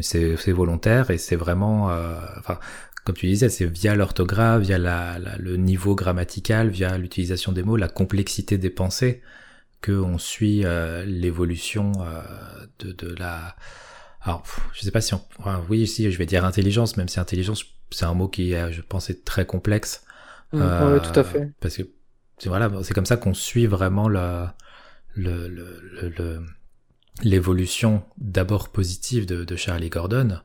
[0.04, 2.60] c'est volontaire et c'est vraiment, euh, enfin,
[3.06, 7.78] comme tu disais, c'est via l'orthographe, via la, le niveau grammatical, via l'utilisation des mots,
[7.78, 9.22] la complexité des pensées,
[9.82, 12.22] que on suit euh, l'évolution euh,
[12.80, 13.56] de, de, la.
[14.22, 14.44] Alors,
[14.74, 17.66] je sais pas si on, enfin, oui, si je vais dire intelligence, même si intelligence,
[17.92, 20.04] c'est un mot qui, je pense, est très complexe.
[20.52, 21.52] Mmh, oui, tout à fait.
[21.60, 21.84] Parce que
[22.38, 24.46] c'est voilà, c'est comme ça qu'on suit vraiment le,
[25.14, 26.46] le, le, le
[27.24, 30.40] l'évolution d'abord positive de, de, Charlie Gordon,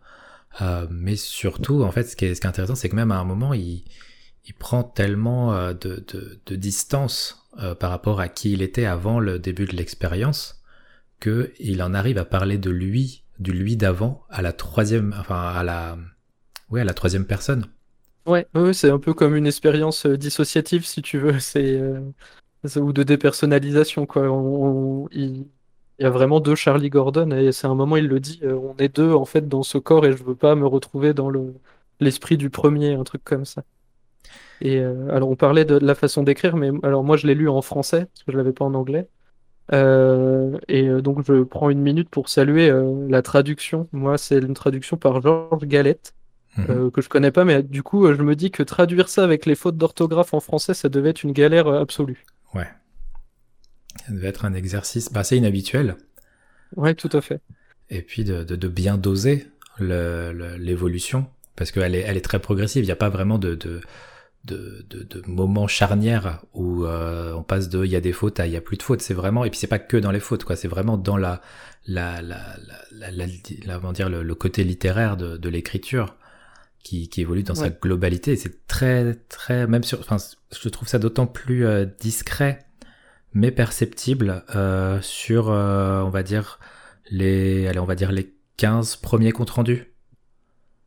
[0.61, 3.13] euh, mais surtout, en fait, ce qui est, ce qui est intéressant, c'est que même
[3.13, 3.85] à un moment, il,
[4.47, 8.85] il prend tellement euh, de, de, de, distance euh, par rapport à qui il était
[8.85, 10.63] avant le début de l'expérience,
[11.19, 15.41] que il en arrive à parler de lui, du lui d'avant, à la troisième, enfin
[15.41, 15.99] à la,
[16.71, 17.67] oui, à la troisième personne.
[18.27, 21.81] Ouais, c'est un peu comme une expérience dissociative, si tu veux, c'est
[22.77, 24.27] ou de dépersonnalisation, quoi.
[25.13, 25.47] il...
[26.03, 28.95] y a vraiment deux Charlie Gordon, et c'est un moment, il le dit, on est
[28.95, 31.55] deux, en fait, dans ce corps, et je veux pas me retrouver dans le
[32.01, 33.63] l'esprit du premier, un truc comme ça.
[34.63, 37.61] Et alors, on parlait de, la façon d'écrire, mais alors moi, je l'ai lu en
[37.61, 39.07] français, parce que je l'avais pas en anglais.
[39.73, 43.89] Euh, et euh, donc je prends une minute pour saluer euh, la traduction.
[43.93, 46.15] Moi, c'est une traduction par Georges Galette,
[46.57, 46.91] mhm.
[46.91, 49.55] que je connais pas, mais du coup, je me dis que traduire ça avec les
[49.55, 52.25] fautes d'orthographe en français, ça devait être une galère absolue.
[52.55, 52.67] Ouais.
[54.07, 55.97] Ça devait être un exercice assez inhabituel.
[56.77, 57.41] Ouais, tout à fait.
[57.89, 59.49] Et puis de, de, bien doser
[59.81, 61.27] l'évolution,
[61.57, 62.85] parce qu'elle est, elle est très progressive.
[62.85, 63.81] Il n'y a pas vraiment de, de
[64.45, 68.53] de, moments charnières où euh, on passe de il y a des fautes à il
[68.53, 70.45] y a plus de fautes c'est vraiment et puis c'est pas que dans les fautes
[70.45, 71.43] quoi c'est vraiment dans la
[71.87, 72.57] la la
[72.91, 73.27] la, la,
[73.67, 76.17] la dire le, côté littéraire de, de l'écriture
[76.83, 80.99] qui, qui évolue dans sa globalité c'est très très même sur enfin je trouve ça
[80.99, 82.61] d'autant plus euh, discret
[83.33, 86.59] mais perceptible euh, sur euh, on va dire
[87.11, 89.93] les allez on va dire les 15 premiers comptes rendus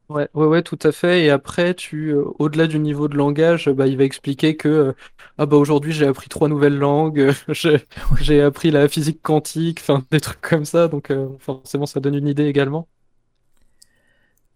[0.10, 1.24] Ouais, ouais, ouais, tout à fait.
[1.26, 4.94] Et après, tu, euh, au-delà du niveau de langage, bah, il va expliquer que euh,
[5.38, 7.32] ah bah aujourd'hui j'ai appris trois nouvelles langues,
[8.22, 10.88] j'ai appris la physique quantique, enfin des trucs comme ça.
[10.88, 12.88] Donc forcément, ça donne une idée également.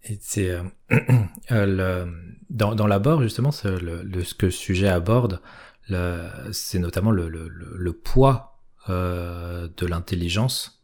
[0.03, 0.57] Et c'est
[1.49, 5.41] dans, dans l'abord justement, le, le, ce que le sujet aborde,
[5.89, 10.83] c'est notamment le, poids de l'intelligence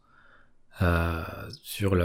[1.62, 1.96] sur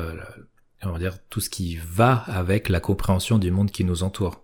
[0.92, 4.42] va dire, tout ce qui va avec la compréhension du monde qui nous entoure.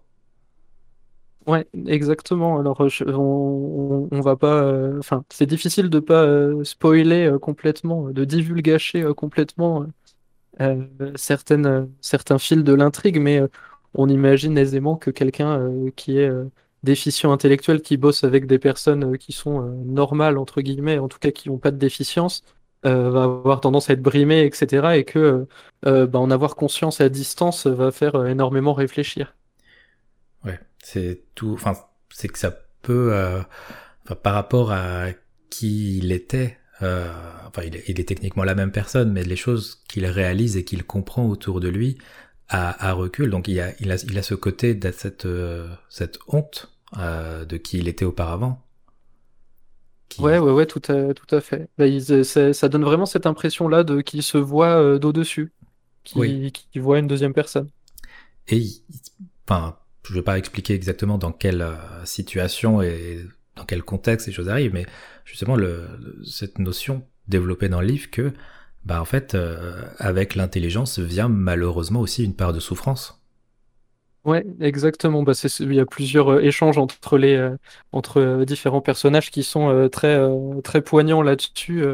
[1.46, 2.58] Ouais, exactement.
[2.58, 4.62] Alors, on, on, va pas.
[4.62, 9.86] Euh, enfin, c'est difficile de pas euh, spoiler euh, complètement, de divulgacher complètement
[11.16, 13.42] certains fils de l'intrigue, mais
[13.94, 16.30] on imagine aisément que quelqu'un qui est
[16.84, 21.30] déficient intellectuel, qui bosse avec des personnes qui sont normales, entre guillemets, en tout cas
[21.30, 22.44] qui n'ont pas de déficience,
[22.86, 24.98] euh, va avoir tendance à être brimé, etc.
[24.98, 25.48] Et que euh,
[25.86, 29.34] euh, bah, en avoir conscience à distance va faire énormément réfléchir.
[30.44, 31.52] Ouais, c'est tout.
[31.54, 31.72] Enfin,
[32.10, 33.14] c'est que ça peut,
[34.22, 35.06] par rapport à
[35.48, 40.58] qui il était, enfin, il est, techniquement la même personne, mais les choses qu'il réalise
[40.58, 41.96] et qu'il comprend autour de lui
[42.50, 43.30] à, à, recul.
[43.30, 45.26] Donc, il a, il a, il a ce côté de cette,
[45.88, 48.64] cette honte de qui il était auparavant
[50.18, 51.68] Ouais, ouais, ouais, tout à, tout à fait.
[51.78, 51.86] Bah,
[52.22, 55.52] ça donne vraiment cette impression-là de qu'il se voit euh, d'au-dessus,
[56.04, 57.68] qu'il voit une deuxième personne.
[58.48, 58.64] Et,
[59.48, 63.24] enfin, je ne vais pas expliquer exactement dans quelle euh, situation et
[63.56, 64.86] dans quel contexte ces choses arrivent, mais
[65.24, 65.88] justement, le,
[66.24, 68.32] cette notion développée dans le livre que,
[68.84, 73.23] bah, en fait, euh, avec l'intelligence vient malheureusement aussi une part de souffrance.
[74.24, 75.22] Ouais, exactement.
[75.22, 77.56] Bah, c'est, il y a plusieurs euh, échanges entre les euh,
[77.92, 80.18] entre euh, différents personnages qui sont très
[80.62, 81.84] très poignants là-dessus,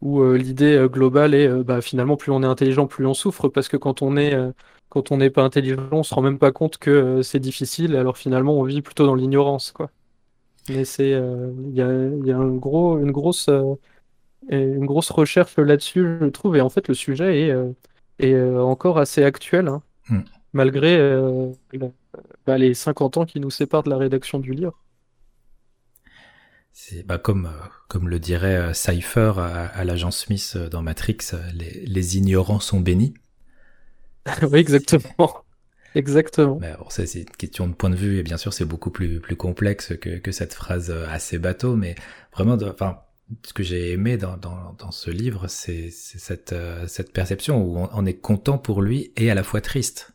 [0.00, 3.76] où l'idée globale est bah, finalement plus on est intelligent, plus on souffre, parce que
[3.76, 4.36] quand on est
[4.88, 8.16] quand on n'est pas intelligent, on se rend même pas compte que c'est difficile, alors
[8.18, 9.90] finalement on vit plutôt dans l'ignorance, quoi.
[10.68, 13.48] Mais c'est il y a, a un gros une grosse
[14.48, 17.54] une grosse recherche là-dessus, je trouve, et en fait le sujet est
[18.18, 19.68] est encore assez actuel.
[19.68, 19.82] Hein.
[20.08, 20.20] Hmm
[20.52, 21.52] malgré euh,
[22.46, 24.78] bah, les 50 ans qui nous séparent de la rédaction du livre.
[26.72, 31.18] C'est bah, comme, euh, comme le dirait euh, Cypher à, l'agent Smith dans Matrix,
[31.54, 33.14] les, les ignorants sont bénis.
[34.42, 35.44] oui, exactement.
[35.96, 36.58] Exactement.
[36.60, 39.34] Mais c'est une question de point de vue et bien sûr c'est beaucoup plus plus
[39.34, 41.96] complexe que, que cette phrase assez bateau, mais
[42.32, 43.00] vraiment, enfin,
[43.44, 46.54] ce que j'ai aimé dans, dans, dans, ce livre, c'est cette,
[46.86, 50.14] cette perception où on, est content pour lui et à la fois triste.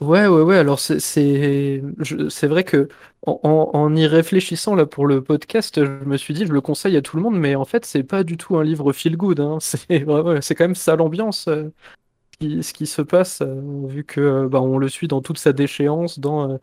[0.00, 0.58] Ouais, ouais, ouais.
[0.58, 1.82] Alors c'est c'est
[2.28, 2.88] c'est vrai que
[3.26, 3.40] en,
[3.72, 7.02] en, y réfléchissant là pour le podcast, je me suis dit je le conseille à
[7.02, 9.40] tout le monde, mais en fait c'est pas du tout un livre feel good.
[9.40, 9.56] Hein.
[9.60, 10.04] C'est
[10.42, 11.70] c'est quand même ça l'ambiance, euh,
[12.40, 15.38] qui, ce qui se passe euh, vu que euh, bah, on le suit dans toute
[15.38, 16.58] sa déchéance, dans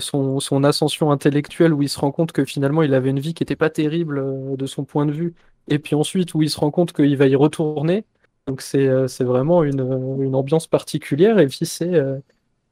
[0.00, 3.34] son son ascension intellectuelle où il se rend compte que finalement il avait une vie
[3.34, 5.34] qui était pas terrible de son point de vue,
[5.68, 8.04] et puis ensuite où il se rend compte qu'il va y retourner.
[8.48, 9.80] Donc c'est euh, c'est vraiment une,
[10.22, 12.18] une, ambiance particulière et puis c'est euh,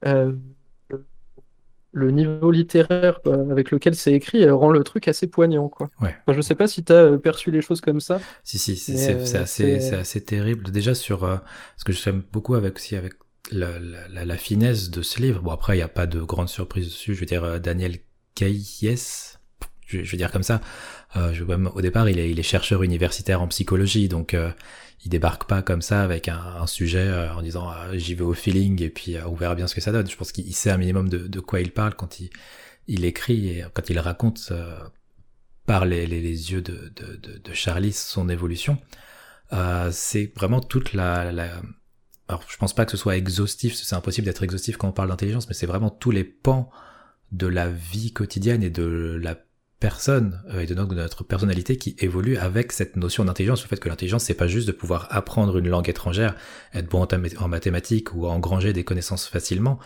[0.06, 0.32] euh,
[1.92, 3.20] le niveau littéraire
[3.50, 5.68] avec lequel c'est écrit rend le truc assez poignant.
[5.68, 5.90] Quoi.
[6.00, 6.16] Ouais.
[6.28, 8.20] je sais pas si tu as perçu les choses comme ça.
[8.42, 10.70] Si, si, c'est assez, assez, terrible.
[10.70, 11.40] Déjà sur
[11.76, 13.12] ce que j'aime beaucoup avec aussi avec
[13.50, 13.78] la,
[14.10, 15.40] la, la, finesse de ce livre.
[15.42, 17.14] Bon, après, il n'y a pas de grande surprise dessus.
[17.14, 17.96] Je veux dire, Daniel
[18.34, 19.35] Kayes,
[19.86, 20.60] je, vais dire comme ça.
[21.16, 24.50] Euh, je, au départ, il est, il est chercheur universitaire en psychologie, donc euh,
[25.04, 28.22] il débarque pas comme ça avec un, un sujet euh, en disant ah, j'y vais
[28.22, 30.08] au feeling et puis on verra bien ce que ça donne.
[30.08, 32.30] Je pense qu'il sait un minimum de, de, quoi il parle quand il,
[32.88, 34.52] il écrit et quand il raconte
[35.64, 38.78] par les, les, les, yeux de, de, de, Charlie son évolution.
[39.90, 41.48] c'est vraiment toute la, la
[42.28, 45.08] alors je pense pas que ce soit exhaustif, c'est impossible d'être exhaustif quand on parle
[45.08, 46.70] d'intelligence, mais c'est vraiment tous les pans
[47.32, 49.36] de la vie quotidienne et de la
[49.80, 53.88] personne euh, et de notre personnalité qui évolue avec cette notion d'intelligence, le fait que
[53.88, 56.34] l'intelligence c'est pas juste de pouvoir apprendre une langue étrangère,
[56.72, 57.06] être bon
[57.38, 59.78] en mathématiques ou engranger des connaissances facilement,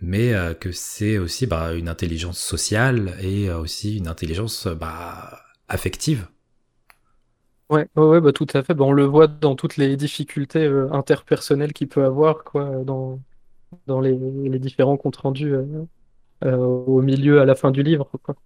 [0.00, 5.40] mais euh, que c'est aussi bah, une intelligence sociale et euh, aussi une intelligence bah,
[5.68, 6.26] affective.
[7.70, 8.74] Ouais, ouais, bah, tout à fait.
[8.74, 13.20] Bah, on le voit dans toutes les difficultés interpersonnelles qu'il peut avoir quoi, dans,
[13.86, 14.16] dans les,
[14.58, 15.54] différents comptes rendus
[16.42, 18.08] au milieu, à la fin du livre.
[18.22, 18.36] Quoi.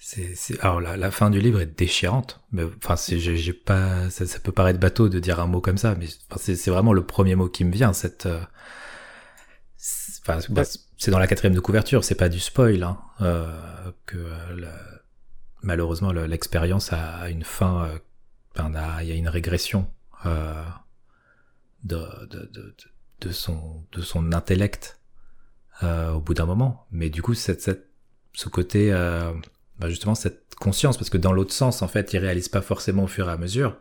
[0.00, 2.40] C'est, alors la, la, fin du livre est déchirante.
[2.52, 5.76] Mais enfin, c'est, j'ai, pas, ça, ça, peut paraître bateau de dire un mot comme
[5.76, 7.92] ça, mais c'est, c'est vraiment le premier mot qui me vient.
[7.92, 8.40] Cette, euh,
[10.26, 10.64] bah,
[10.98, 14.18] c'est dans la quatrième de couverture, c'est pas du spoil, hein, euh, que
[15.62, 17.98] malheureusement l'expérience a une fin, euh,
[19.00, 19.90] il y a une régression
[20.26, 20.64] euh,
[21.84, 22.74] de, de, de,
[23.20, 25.00] de, son, de son intellect
[25.82, 26.86] euh, au bout d'un moment.
[26.90, 27.88] Mais du coup, cette, cette,
[28.32, 29.32] ce côté euh,
[29.78, 33.04] bah justement cette conscience, parce que dans l'autre sens, en fait, il réalise pas forcément
[33.04, 33.76] au fur et à mesure,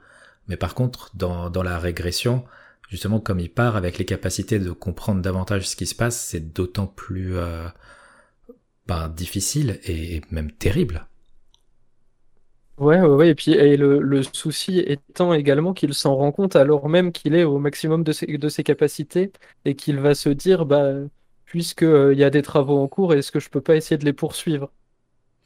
[0.48, 2.46] mais par contre, dans, dans la régression,
[2.90, 6.54] justement, comme il part avec les capacités de comprendre davantage ce qui se passe, c'est
[6.54, 7.68] d'autant plus euh,
[8.88, 11.08] bah, difficile et même terrible.
[12.78, 16.56] Ouais, ouais, ouais, et puis et le, le souci étant également qu'il s'en rend compte
[16.56, 19.32] alors même qu'il est au maximum de ses, de ses capacités
[19.66, 20.94] et qu'il va se dire, bah,
[21.46, 24.06] puisqu'il euh, y a des travaux en cours, est-ce que je peux pas essayer de
[24.06, 24.72] les poursuivre?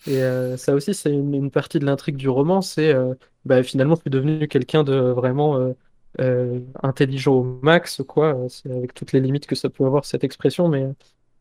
[0.07, 3.13] Et euh, ça aussi, c'est une, partie de l'intrigue du roman, c'est euh,
[3.45, 5.73] bah, finalement, je suis devenu quelqu'un de vraiment
[6.19, 8.37] euh, intelligent au max, quoi.
[8.49, 10.87] C'est avec toutes les limites que ça peut avoir cette expression, mais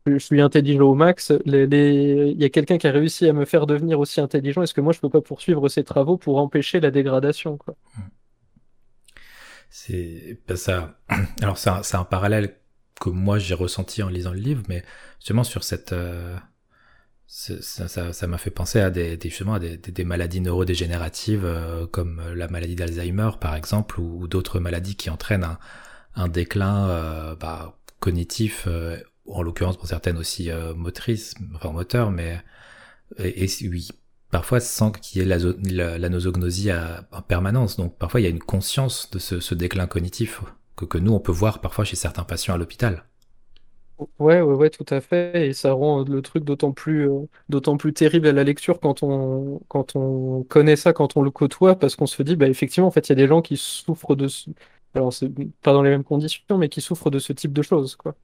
[0.05, 1.31] je suis intelligent au max.
[1.45, 4.61] Il y a quelqu'un qui a réussi à me faire devenir aussi intelligent.
[4.61, 7.75] Est-ce que moi, je peux pas poursuivre ces travaux pour empêcher la dégradation, quoi?
[9.69, 10.99] C'est ça.
[11.41, 12.57] Alors, c'est un, un, parallèle
[12.99, 14.83] que moi j'ai ressenti en lisant le livre, mais
[15.19, 15.95] justement sur cette
[17.33, 22.49] ça m'a fait penser à des, justement à des, des, maladies neurodégénératives euh, comme la
[22.49, 25.57] maladie d'Alzheimer par exemple ou, d'autres maladies qui entraînent un,
[26.15, 32.43] un déclin euh, bah, cognitif euh, en l'occurrence pour certaines aussi motrices enfin moteur mais
[33.17, 33.87] et, oui
[34.29, 37.77] parfois sans qu'il y ait la, la, nosognosie à, en permanence.
[37.77, 40.41] Donc parfois il y a une conscience de ce, ce déclin cognitif
[40.75, 43.05] que, que nous on peut voir parfois chez certains patients à l'hôpital
[44.19, 45.47] Ouais, ouais, ouais, tout à fait.
[45.49, 49.03] Et ça rend le truc d'autant plus, euh, d'autant plus terrible à la lecture quand
[49.03, 52.87] on, quand on connaît ça, quand on le côtoie, parce qu'on se dit, bah, effectivement,
[52.87, 54.49] en fait, il y a des gens qui souffrent de ce...
[54.93, 55.29] Alors, c'est
[55.61, 58.15] pas dans les mêmes conditions, mais qui souffrent de ce type de choses, quoi.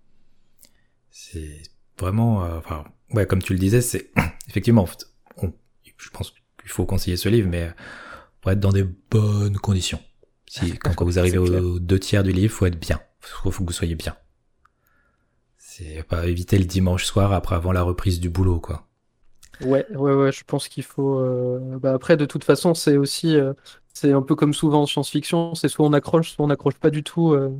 [1.09, 1.61] C'est
[1.99, 4.11] vraiment, euh, enfin, ouais, comme tu le disais, c'est
[4.47, 4.86] effectivement,
[5.97, 7.71] je pense qu'il faut conseiller ce livre, mais
[8.41, 9.99] pour être dans des bonnes conditions.
[10.47, 13.01] Si, quand, quand vous arrivez aux deux tiers du livre, faut être bien.
[13.19, 14.15] Faut, faut que vous soyez bien.
[15.78, 18.88] C'est pas éviter le dimanche soir après avant la reprise du boulot, quoi.
[19.61, 21.19] Ouais, ouais, ouais, je pense qu'il faut.
[21.19, 23.53] Euh, bah après, de toute façon, c'est aussi, euh,
[23.93, 26.89] c'est un peu comme souvent en science-fiction, c'est soit on accroche, soit on n'accroche pas
[26.89, 27.51] du tout euh,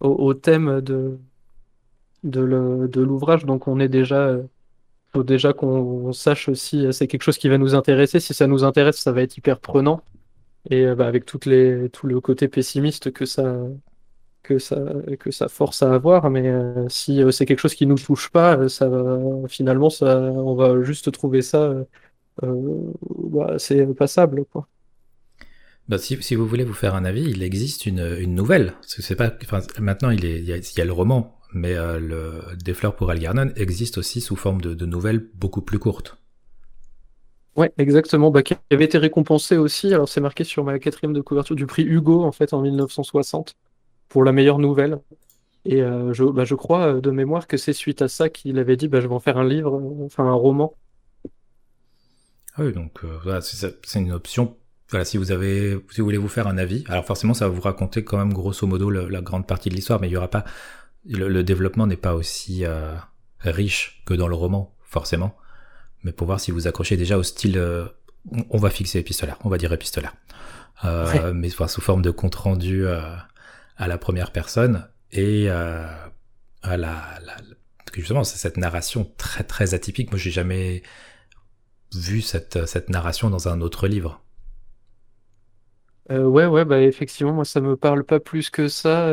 [0.00, 1.18] au, thème de
[2.24, 2.40] de
[3.02, 3.44] l'ouvrage.
[3.44, 4.34] Donc, on est déjà,
[5.12, 8.18] faut déjà qu'on sache si c'est quelque chose qui va nous intéresser.
[8.18, 10.02] Si ça nous intéresse, ça va être hyper prenant.
[10.70, 13.56] Et bah, avec toutes les, tout le côté pessimiste que ça,
[14.42, 14.76] que ça,
[15.18, 18.30] que ça force à avoir, mais euh, si euh, c'est quelque chose qui nous touche
[18.30, 18.90] pas, euh, ça
[19.48, 21.74] finalement, ça, on va juste trouver ça
[22.40, 24.68] bah, c'est passable, quoi.
[25.88, 28.74] Bah, si, si, vous voulez vous faire un avis, il existe une, une nouvelle.
[28.82, 29.32] C'est pas,
[29.80, 33.98] maintenant il, est, il, y a, le roman, mais le Des fleurs pour Algernon existe
[33.98, 36.18] aussi sous forme de, de nouvelles beaucoup plus courtes.
[37.56, 38.30] Ouais, exactement.
[38.30, 39.92] Bah, qui avait été récompensé aussi.
[39.92, 43.56] Alors c'est marqué sur ma quatrième de couverture du prix Hugo en fait en 1960
[44.08, 44.98] pour la meilleure nouvelle.
[45.64, 48.58] Et euh, je, bah, je crois euh, de mémoire que c'est suite à ça qu'il
[48.58, 50.74] avait dit bah, je vais en faire un livre, euh, enfin un roman.
[52.54, 54.56] Ah oui, donc voilà, c'est une option.
[54.90, 57.54] Voilà, si vous avez, si vous voulez vous faire un avis, alors forcément ça va
[57.54, 60.28] vous raconter quand même grosso modo la grande partie de l'histoire, mais il y aura
[60.28, 60.44] pas,
[61.06, 62.64] le, développement n'est pas aussi
[63.40, 65.36] riche que dans le roman, forcément.
[66.02, 67.62] Mais pour voir si vous accrochez déjà au style,
[68.50, 70.16] on, va fixer épistolaire, on va dire épistolaire,
[70.82, 72.84] mais sous forme de compte rendu
[73.78, 75.86] à la première personne et euh,
[76.62, 77.36] à la, la
[77.94, 80.10] justement c'est cette narration très très atypique.
[80.10, 80.82] Moi j'ai jamais
[81.94, 84.20] vu cette, cette narration dans un autre livre.
[86.10, 89.12] Euh, ouais, ouais, bah effectivement, moi ça me parle pas plus que ça.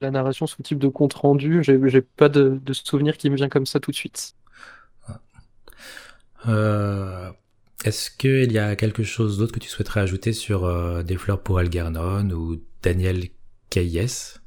[0.00, 3.48] la narration sous type de compte rendu, j'ai pas de, de souvenir qui me vient
[3.48, 4.34] comme ça tout de suite.
[7.84, 11.58] Est-ce qu'il y a quelque chose d'autre que tu souhaiterais ajouter sur Des fleurs pour
[11.58, 13.24] Algernon ou Daniel
[13.70, 14.40] Kayes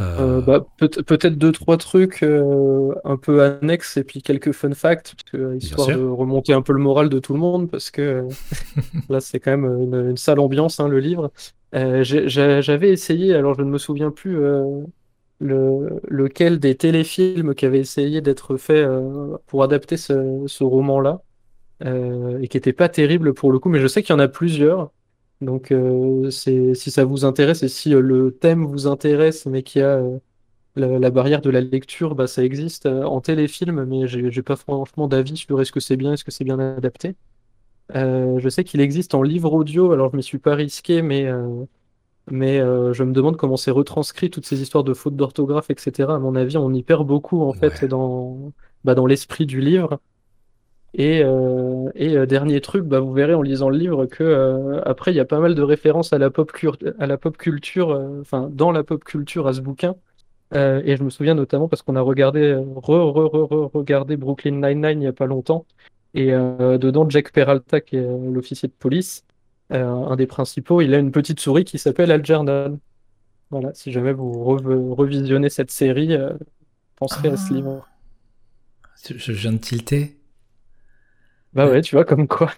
[0.00, 5.14] euh, bah, peut-être deux trois trucs euh, un peu annexes et puis quelques fun facts
[5.58, 8.26] histoire de remonter un peu le moral de tout le monde parce que
[9.10, 11.30] là c'est quand même une, sale ambiance hein, le livre.
[11.74, 14.38] Euh, j'avais essayé alors je ne me souviens plus
[15.40, 18.86] le, lequel des téléfilms qui avait essayé d'être fait
[19.46, 21.20] pour adapter ce, ce roman là
[21.84, 24.28] et qui était pas terrible pour le coup mais je sais qu'il y en a
[24.28, 24.90] plusieurs
[25.42, 29.80] donc, euh, si ça vous intéresse et si euh, le thème vous intéresse, mais qu'il
[29.80, 30.18] y a euh,
[30.76, 35.36] la, barrière de la lecture, bah, ça existe en téléfilm, mais j'ai pas franchement d'avis
[35.36, 37.16] sur est-ce que c'est bien, est-ce que c'est bien adapté.
[37.94, 41.28] je sais qu'il existe en livre audio, alors je ne m'y suis pas risqué, mais,
[42.30, 46.14] mais je me demande comment c'est retranscrit toutes ces histoires de fautes d'orthographe, etc.
[46.14, 48.52] À mon avis, on y perd beaucoup en fait dans,
[48.84, 50.00] bah, dans l'esprit du livre.
[50.94, 54.82] Et, euh, et euh, dernier truc, bah, vous verrez en lisant le livre que euh,
[54.84, 56.52] après il y a pas mal de références à la pop,
[56.98, 59.94] à la pop culture, enfin dans la pop culture à ce bouquin.
[60.54, 65.00] et je me souviens notamment parce qu'on a regardé, re, re, re, regardé Brooklyn Nine-Nine
[65.00, 65.66] il y a pas longtemps.
[66.14, 69.24] Et dedans, Jack Peralta, qui est l'officier de police,
[69.70, 72.78] un des principaux, il a une petite souris qui s'appelle Algernon.
[73.50, 76.18] Voilà, si jamais vous revisionnez cette série,
[76.96, 77.54] penserez à ce ah.
[77.54, 77.88] livre.
[79.08, 80.21] Je viens de tilter.
[81.54, 82.52] Bah ouais, tu vois, comme quoi.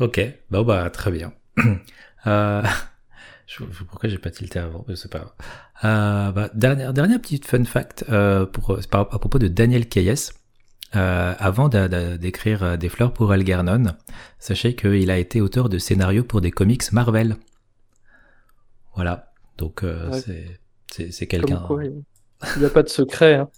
[0.00, 1.32] ok, bon bah très bien.
[2.26, 2.62] euh,
[3.46, 5.36] je, pourquoi j'ai pas tilté avant, je sais pas.
[5.84, 10.32] Euh, bah, dernière, dernière petite fun fact euh, pour, à propos de Daniel Kayes.
[10.94, 13.96] Euh, avant d'écrire Des fleurs pour Algernon,
[14.38, 17.36] sachez qu'il a été auteur de scénarios pour des comics Marvel.
[18.94, 20.10] Voilà, donc euh,
[20.88, 21.66] c'est quelqu'un.
[22.54, 23.34] Il n'y a pas de secret.
[23.34, 23.48] Hein.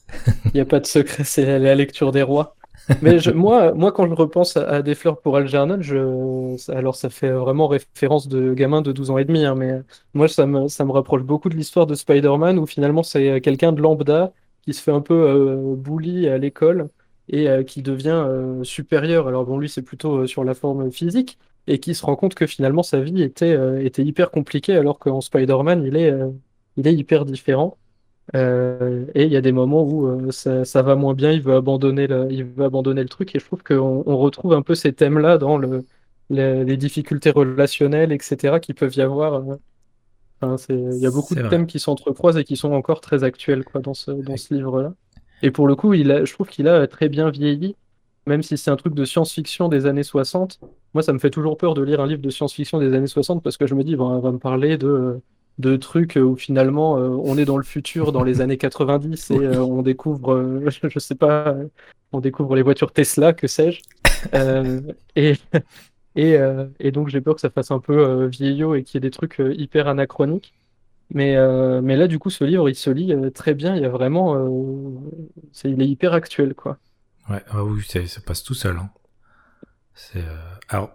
[0.46, 2.56] Il n'y a pas de secret, c'est la lecture des rois.
[3.02, 6.56] Mais moi, moi, quand je repense à, Des fleurs pour Algernon, je...
[6.72, 9.82] alors ça fait vraiment référence de gamin de 12 ans et demi, hein, mais
[10.14, 13.72] moi, ça me, ça me rapproche beaucoup de l'histoire de Spider-Man, où finalement, c'est quelqu'un
[13.72, 14.32] de lambda
[14.62, 16.90] qui se fait un peu euh, bully à l'école
[17.28, 19.28] et euh, qui devient euh, supérieur.
[19.28, 22.46] Alors bon, lui, c'est plutôt sur la forme physique, et qui se rend compte que
[22.46, 26.12] finalement, sa vie était, était hyper compliquée, alors qu'en Spider-Man, il est,
[26.78, 27.76] il est hyper différent.
[28.34, 31.54] Euh, et il y a des moments où euh, ça, va moins bien, il veut
[31.54, 33.34] abandonner le, il veut abandonner le truc.
[33.34, 35.84] Et je trouve qu'on on retrouve un peu ces thèmes-là dans le,
[36.30, 39.34] les, difficultés relationnelles, etc., qui peuvent y avoir.
[39.34, 39.56] Euh.
[40.40, 43.64] Enfin, il y a beaucoup de thèmes qui s'entrecroisent et qui sont encore très actuels
[43.64, 44.94] quoi, dans ce, dans ce livre-là.
[45.42, 47.74] Et pour le coup, il a, je trouve qu'il a très bien vieilli,
[48.26, 50.60] même si c'est un truc de science-fiction des années 60.
[50.94, 53.42] Moi, ça me fait toujours peur de lire un livre de science-fiction des années 60
[53.42, 55.20] parce que je me dis, bon, on va me parler de
[55.58, 59.34] de trucs où finalement euh, on est dans le futur, dans les années 90 et
[59.34, 61.56] euh, on découvre, euh, je sais pas,
[62.12, 63.82] on découvre les voitures Tesla, que sais-je.
[65.16, 65.34] et,
[66.16, 66.38] et,
[66.80, 69.10] et, donc j'ai peur que ça fasse un peu vieillot et qu'il y ait des
[69.10, 70.54] trucs hyper anachroniques.
[71.10, 71.36] Mais,
[71.80, 73.76] mais là, du coup, ce livre, il se lit très bien.
[73.76, 74.36] Il y a vraiment,
[75.52, 76.76] c'est, il est hyper actuel, quoi.
[77.30, 78.76] Ouais, ah oui, ça passe tout seul.
[78.76, 78.90] Hein.
[80.68, 80.90] Alors,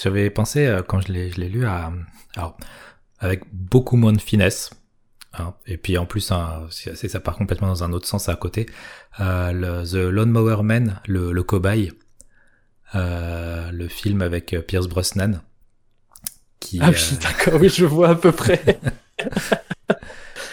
[0.00, 1.90] j'avais pensé quand je l'ai, je l'ai lu à,
[2.36, 2.56] alors,
[3.20, 4.70] avec beaucoup moins de finesse.
[5.34, 5.54] Hein.
[5.66, 8.66] Et puis en plus, hein, ça part complètement dans un autre sens à côté.
[9.20, 11.92] Euh, le, The Lawnmower Man, le, le cobaye,
[12.94, 15.40] euh, le film avec euh, Pierce Brosnan.
[16.60, 18.80] Qui, ah oui, euh, d'accord, oui, je vois à peu près.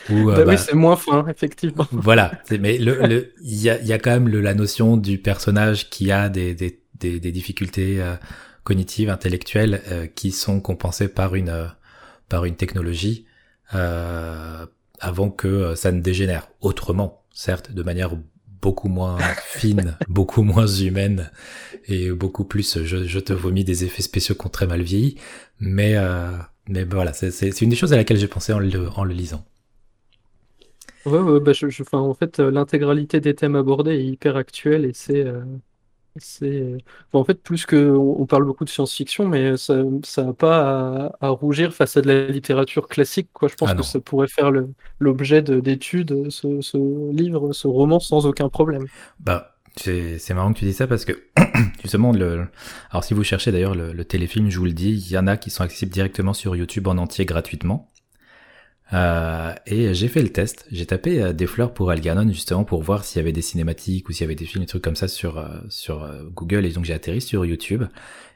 [0.09, 1.88] Où, bah, oui, bah, c'est moins fin, effectivement.
[1.91, 5.89] Voilà, mais il le, y, a, y a quand même le, la notion du personnage
[5.89, 8.16] qui a des, des, des, des difficultés euh,
[8.63, 11.72] cognitives, intellectuelles, euh, qui sont compensées par une
[12.30, 13.26] par une technologie
[13.73, 14.65] euh,
[14.99, 16.49] avant que euh, ça ne dégénère.
[16.61, 18.11] Autrement, certes, de manière
[18.61, 21.32] beaucoup moins fine, beaucoup moins humaine
[21.88, 25.17] et beaucoup plus je, je, te vomis des effets spéciaux qui ont très mal vieilli.
[25.59, 26.32] Mais, euh,
[26.67, 29.45] mais voilà, c'est une des choses à laquelle j'ai pensé en le, en le lisant.
[31.05, 34.93] Ouais, ouais bah je, je, en fait, l'intégralité des thèmes abordés est hyper actuelle et
[34.93, 35.43] c'est euh,
[36.18, 36.78] c'est
[37.13, 39.84] en fait plus que on parle beaucoup de science-fiction, mais ça
[40.18, 43.30] n'a pas à, rougir face à de la littérature classique.
[43.34, 43.49] Quoi.
[43.49, 44.51] Je pense ah que ça pourrait faire
[44.99, 48.86] l'objet d'études, ce, ce, livre, ce roman, sans aucun problème.
[49.20, 51.24] Bah, c'est marrant que tu dis ça parce que
[51.82, 52.47] justement, le,
[52.91, 55.38] alors si vous cherchez d'ailleurs le, téléfilm, je vous le dis, il y en a
[55.38, 57.91] qui sont accessibles directement sur YouTube en entier gratuitement.
[58.91, 60.65] Et j'ai fait le test.
[60.71, 64.11] J'ai tapé des fleurs pour Algernon justement pour voir s'il y avait des cinématiques ou
[64.11, 66.65] s'il y avait des films, des trucs comme ça sur sur Google.
[66.65, 67.83] Et donc j'ai atterri sur YouTube.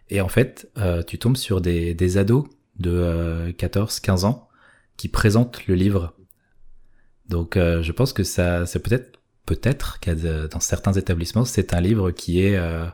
[0.10, 0.72] Et en fait,
[1.08, 2.46] tu tombes sur des, des ados
[2.80, 4.50] de 14-15 ans
[4.98, 6.16] qui présentent le livre.
[7.28, 9.20] Donc je pense que ça, c'est peut-être
[9.50, 12.86] peut-être qu'à dans certains établissements, c'est un livre qui est euh,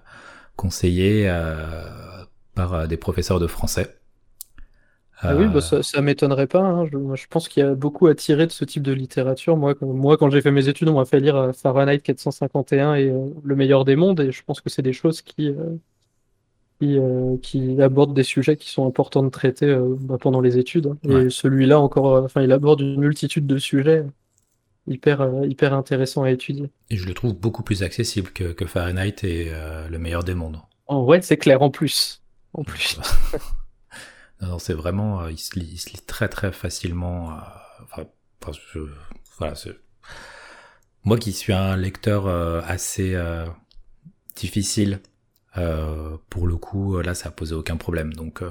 [0.56, 3.98] conseillé euh, par euh, des professeurs de français.
[5.20, 6.62] Ah oui, bah ça, ça m'étonnerait pas.
[6.62, 6.86] Hein.
[6.92, 9.56] Je, pense qu'il y a beaucoup à tirer de ce type de littérature.
[9.56, 13.14] Moi, quand, moi, quand j'ai fait mes études, on m'a fait lire Fahrenheit 451 et
[13.44, 15.54] Le meilleur des mondes, et je pense que c'est des choses qui,
[16.80, 20.88] qui, abordent des sujets qui sont importants de traiter bah, pendant les études.
[20.88, 21.26] Hein.
[21.26, 24.06] Et celui-là, encore, enfin, il aborde une multitude de sujets
[24.88, 26.70] hyper, euh, hyper intéressant à étudier.
[26.90, 30.36] Et je le trouve beaucoup plus accessible que, que Fahrenheit et euh, le meilleur des
[30.36, 30.60] mondes.
[30.88, 32.22] En vrai, c'est clair en plus.
[32.54, 33.00] En plus.
[34.42, 37.38] non, c'est vraiment, euh, il, se lit, il, se lit, très très facilement.
[37.84, 38.06] enfin,
[39.38, 39.54] voilà,
[41.04, 43.18] moi qui suis un lecteur assez
[44.36, 45.02] difficile,
[46.30, 48.14] pour le coup, là, ça a posé aucun problème.
[48.14, 48.44] Donc,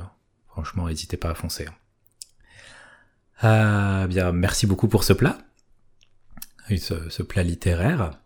[0.48, 1.68] franchement, n'hésitez pas à foncer.
[3.42, 5.38] bien, merci beaucoup pour ce plat
[6.78, 8.18] ce, ce plat littéraire.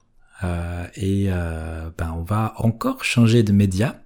[0.44, 4.00] Euh, et euh, ben on va encore changer de média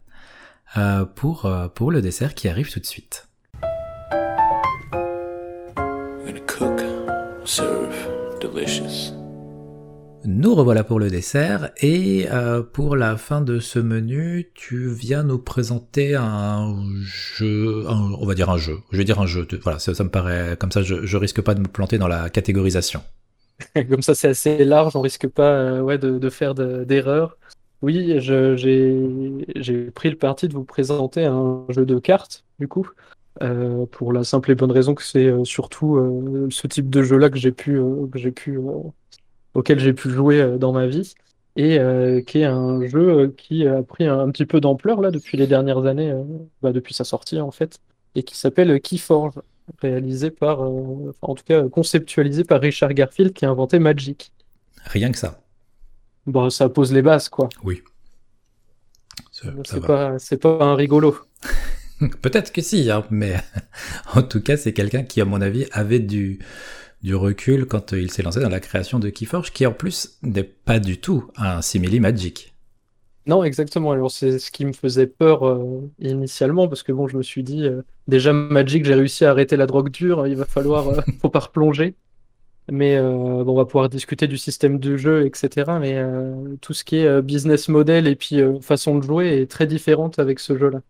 [0.78, 3.28] euh, pour, euh, pour le dessert qui arrive tout de suite.
[6.40, 6.80] Cook,
[7.44, 8.08] serve,
[8.40, 9.12] delicious.
[10.24, 15.24] Nous revoilà pour le dessert et euh, pour la fin de ce menu, tu viens
[15.24, 18.78] nous présenter un jeu, on va dire un jeu.
[18.92, 19.46] Je vais dire un jeu.
[19.62, 22.08] Voilà, ça, ça me paraît comme ça, je, je risque pas de me planter dans
[22.08, 23.02] la catégorisation.
[23.88, 27.36] Comme ça, c'est assez large, on risque pas euh, ouais, de, faire d'erreurs.
[27.80, 32.88] Oui, j'ai pris le parti de vous présenter un jeu de cartes, du coup,
[33.40, 37.30] euh, pour la simple et bonne raison que c'est euh, surtout ce type de jeu-là
[37.30, 37.80] que j'ai pu,
[38.12, 38.58] que j'ai pu,
[39.54, 41.14] auquel j'ai pu jouer dans ma vie,
[41.56, 41.78] et
[42.26, 45.86] qui est un jeu qui a pris un, petit peu d'ampleur là depuis les dernières
[45.86, 46.14] années,
[46.62, 47.80] bah, depuis sa sortie en fait,
[48.14, 49.40] et qui s'appelle Keyforge
[49.80, 54.32] réalisé par, euh, en tout cas conceptualisé par Richard Garfield qui a inventé Magic.
[54.84, 55.40] Rien que ça.
[56.26, 57.48] Bon, ça pose les bases, quoi.
[57.64, 57.82] Oui.
[59.64, 61.16] C'est pas, pas un rigolo.
[62.22, 63.36] Peut-être que si, hein, mais
[64.14, 66.38] en tout cas, c'est quelqu'un qui, à mon avis, avait du,
[67.02, 70.42] du recul quand il s'est lancé dans la création de Keyforge, qui en plus n'est
[70.44, 72.52] pas du tout un simili Magic.
[73.26, 73.92] Non, exactement.
[73.92, 77.44] Alors, c'est ce qui me faisait peur euh, initialement, parce que bon, je me suis
[77.44, 81.00] dit, euh, déjà Magic, j'ai réussi à arrêter la drogue dure, il va falloir, euh,
[81.20, 81.94] faut pas replonger.
[82.70, 85.72] Mais bon, on va pouvoir discuter du système de jeu, etc.
[85.80, 86.00] Mais
[86.60, 90.38] tout ce qui est business model et puis façon de jouer est très différente avec
[90.38, 90.80] ce jeu-là.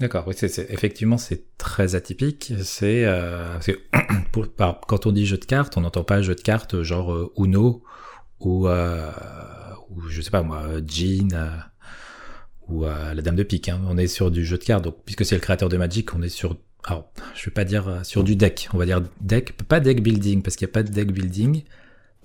[0.00, 2.52] D'accord, oui, c'est, effectivement, c'est très atypique.
[2.62, 3.06] C'est
[4.86, 7.82] quand on dit jeu de cartes, on n'entend pas jeu de cartes genre Uno
[8.40, 8.68] ou
[9.90, 11.48] ou je sais pas moi, Jean euh,
[12.68, 13.68] ou euh, la Dame de Pique.
[13.68, 13.80] Hein.
[13.88, 16.22] On est sur du jeu de cartes, donc puisque c'est le créateur de Magic, on
[16.22, 19.52] est sur, alors je vais pas dire euh, sur du deck, on va dire deck,
[19.68, 21.62] pas deck building parce qu'il n'y a pas de deck building.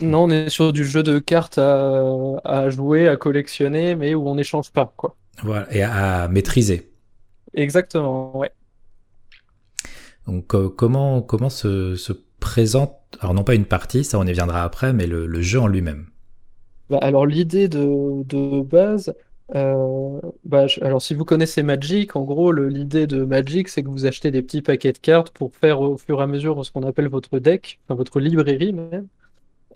[0.02, 4.36] Non, on est sur du jeu de cartes à, jouer, à collectionner, mais où on
[4.36, 5.18] n'échange pas, quoi.
[5.44, 6.89] Voilà, et à, maîtriser.
[7.54, 8.52] Exactement, ouais.
[10.28, 14.64] Donc comment comment se, se, présente, alors non pas une partie, ça on y viendra
[14.64, 16.08] après, mais le jeu en lui-même?
[16.90, 19.14] Bah, alors l'idée de, de base,
[19.56, 24.06] euh, bah, alors si vous connaissez Magic, en gros l'idée de Magic c'est que vous
[24.08, 26.84] achetez des petits paquets de cartes pour faire au fur et à mesure ce qu'on
[26.84, 29.08] appelle votre deck, enfin votre librairie même,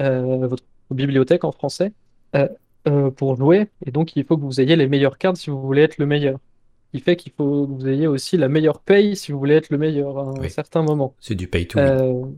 [0.01, 1.93] euh, votre bibliothèque en français,
[2.35, 3.69] euh, pour jouer.
[3.85, 6.07] Et donc il faut que vous ayez les meilleures cartes si vous voulez être le
[6.07, 6.39] meilleur.
[6.93, 9.69] Il fait qu'il faut que vous ayez aussi la meilleure paye si vous voulez être
[9.69, 11.15] le meilleur à un certain moment.
[11.19, 12.37] C'est du pay to win.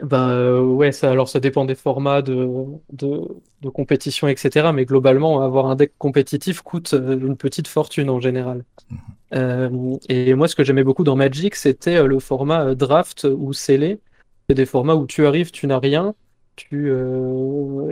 [0.00, 2.48] Ben euh, ouais, ça, alors ça dépend des formats de,
[2.92, 3.20] de,
[3.60, 4.70] de, compétition, etc.
[4.72, 8.64] Mais globalement, avoir un deck compétitif coûte euh, une petite fortune en général.
[8.90, 8.98] Mhm.
[9.34, 13.52] Euh, et moi, ce que j'aimais beaucoup dans Magic, c'était euh, le format draft ou
[13.52, 14.00] scellé.
[14.48, 16.14] C'est des formats où tu arrives, tu n'as rien.
[16.54, 16.92] Tu,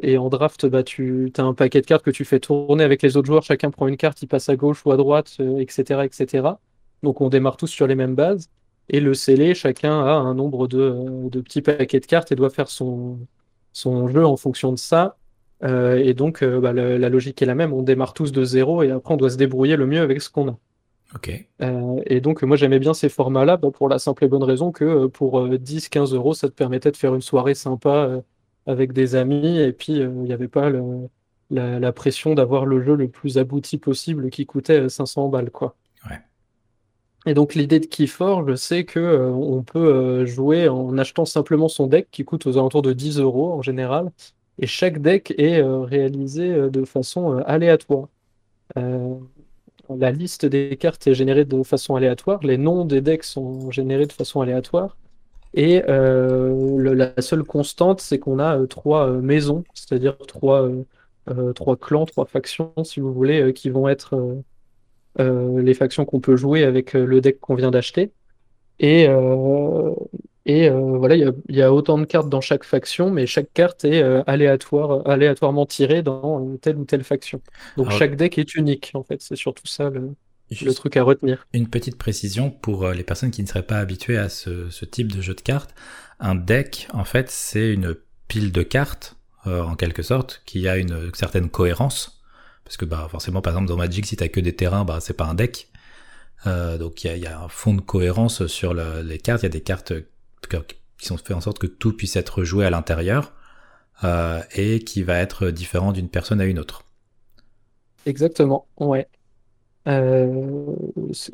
[0.02, 3.00] et en draft, bah, tu as un paquet de cartes que tu fais tourner avec
[3.02, 3.42] les autres joueurs.
[3.42, 6.48] Chacun prend une carte, il passe à gauche ou à droite, etc., etc.
[7.02, 8.50] Donc on démarre tous sur les mêmes bases.
[8.92, 12.68] Et le scellé, chacun a un nombre de, petits paquets de cartes et doit faire
[12.68, 13.20] son,
[13.72, 15.16] son jeu en fonction de ça.
[15.62, 17.72] Euh, et donc, euh, bah, la, logique est la même.
[17.72, 20.28] On démarre tous de zéro et après, on doit se débrouiller le mieux avec ce
[20.28, 20.58] qu'on a.
[21.14, 21.46] Ok.
[21.62, 24.72] Euh, et donc, moi, j'aimais bien ces formats-là bah, pour la simple et bonne raison
[24.72, 28.22] que pour 10-15 euros, ça te permettait de faire une soirée sympa
[28.66, 29.58] avec des amis.
[29.58, 30.70] Et puis, il n'y avait pas
[31.50, 35.50] la, la, pression d'avoir le jeu le plus abouti possible qui coûtait 500 balles.
[35.50, 35.74] Quoi.
[36.08, 36.18] Ouais.
[37.26, 42.08] Et donc l'idée de Keyforge, c'est que on peut jouer en achetant simplement son deck
[42.10, 44.10] qui coûte aux alentours de 10 euros en général.
[44.58, 48.08] Et chaque deck est réalisé de façon aléatoire.
[48.76, 54.06] la liste des cartes est générée de façon aléatoire, les noms des decks sont générés
[54.06, 54.96] de façon aléatoire.
[55.54, 60.68] Et la seule constante, c'est qu'on a trois maisons, c'est-à-dire trois,
[61.54, 64.42] trois clans, trois factions, si vous voulez, qui vont être
[65.18, 68.12] euh, les factions qu'on peut jouer avec euh, le deck qu'on vient d'acheter.
[68.78, 69.92] Et, euh,
[70.46, 74.02] et voilà, il y, a autant de cartes dans chaque faction, mais chaque carte est
[74.26, 77.42] aléatoire, aléatoirement tirée dans telle ou telle faction.
[77.76, 79.20] Donc chaque deck est unique, en fait.
[79.20, 80.14] C'est surtout ça le,
[80.50, 81.46] le truc à retenir.
[81.52, 85.12] Une petite précision pour les personnes qui ne seraient pas habituées à ce, ce type
[85.12, 85.74] de jeu de cartes.
[86.18, 87.94] Un deck, en fait, c'est une
[88.28, 89.16] pile de cartes,
[89.46, 92.20] en quelque sorte, qui a une certaine cohérence.
[92.64, 95.16] Parce que bah forcément, par exemple, dans Magic, si t'as que des terrains, bah c'est
[95.16, 95.70] pas un deck.
[96.46, 99.42] Euh, donc il y a, un fond de cohérence sur les cartes.
[99.42, 99.92] Il y a des cartes
[100.98, 103.32] qui sont faites en sorte que tout puisse être joué à l'intérieur
[104.04, 106.84] euh, et qui va être différent d'une personne à une autre.
[108.06, 109.06] Exactement, ouais.
[109.88, 110.66] Euh,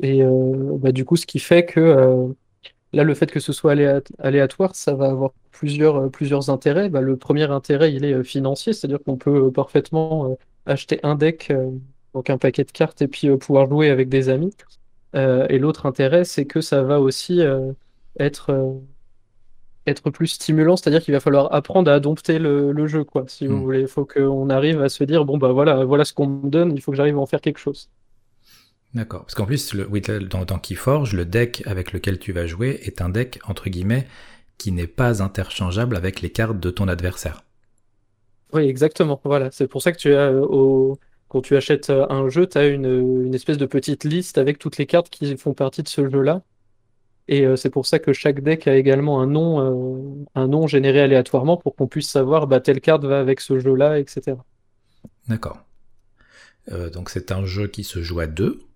[0.01, 2.33] et bah, du coup, ce qui fait que
[2.93, 3.75] là, le fait que ce soit
[4.19, 6.89] aléatoire, ça va avoir plusieurs, plusieurs intérêts.
[6.89, 10.37] Bah, le premier intérêt, il est financier, c'est-à-dire qu'on peut parfaitement
[10.67, 11.71] acheter un deck, euh,
[12.13, 14.53] donc un paquet de cartes, et puis euh, pouvoir jouer avec des amis.
[15.15, 17.41] Euh, et l'autre intérêt, c'est que ça va aussi
[18.19, 18.81] être
[19.87, 23.55] être plus stimulant, c'est-à-dire qu'il va falloir apprendre à dompter le, jeu, quoi, si vous
[23.55, 23.61] hmm.
[23.61, 23.81] voulez.
[23.81, 26.73] Il faut qu'on arrive à se dire, bon, bah voilà, voilà ce qu'on me donne,
[26.75, 27.89] il faut que j'arrive à en faire quelque chose.
[28.97, 29.21] D'accord.
[29.21, 29.85] Parce qu'en plus, le,
[30.21, 34.07] dans, dans Keyforge, le deck avec lequel tu vas jouer est un deck, entre guillemets,
[34.57, 37.43] qui n'est pas interchangeable avec les cartes de ton adversaire.
[38.53, 39.21] Oui, exactement.
[39.23, 40.97] Voilà, c'est pour ça que tu as euh, au...
[41.27, 44.79] quand tu achètes euh, un jeu, tu as une, espèce de petite liste avec toutes
[44.79, 46.41] les cartes qui font partie de ce jeu-là.
[47.27, 51.01] Et euh, c'est pour ça que chaque deck a également un nom, un nom généré
[51.01, 54.37] aléatoirement pour qu'on puisse savoir bah, telle carte va avec ce jeu-là, etc.
[55.27, 55.59] D'accord.
[56.93, 58.66] donc c'est un jeu qui se joue à deux.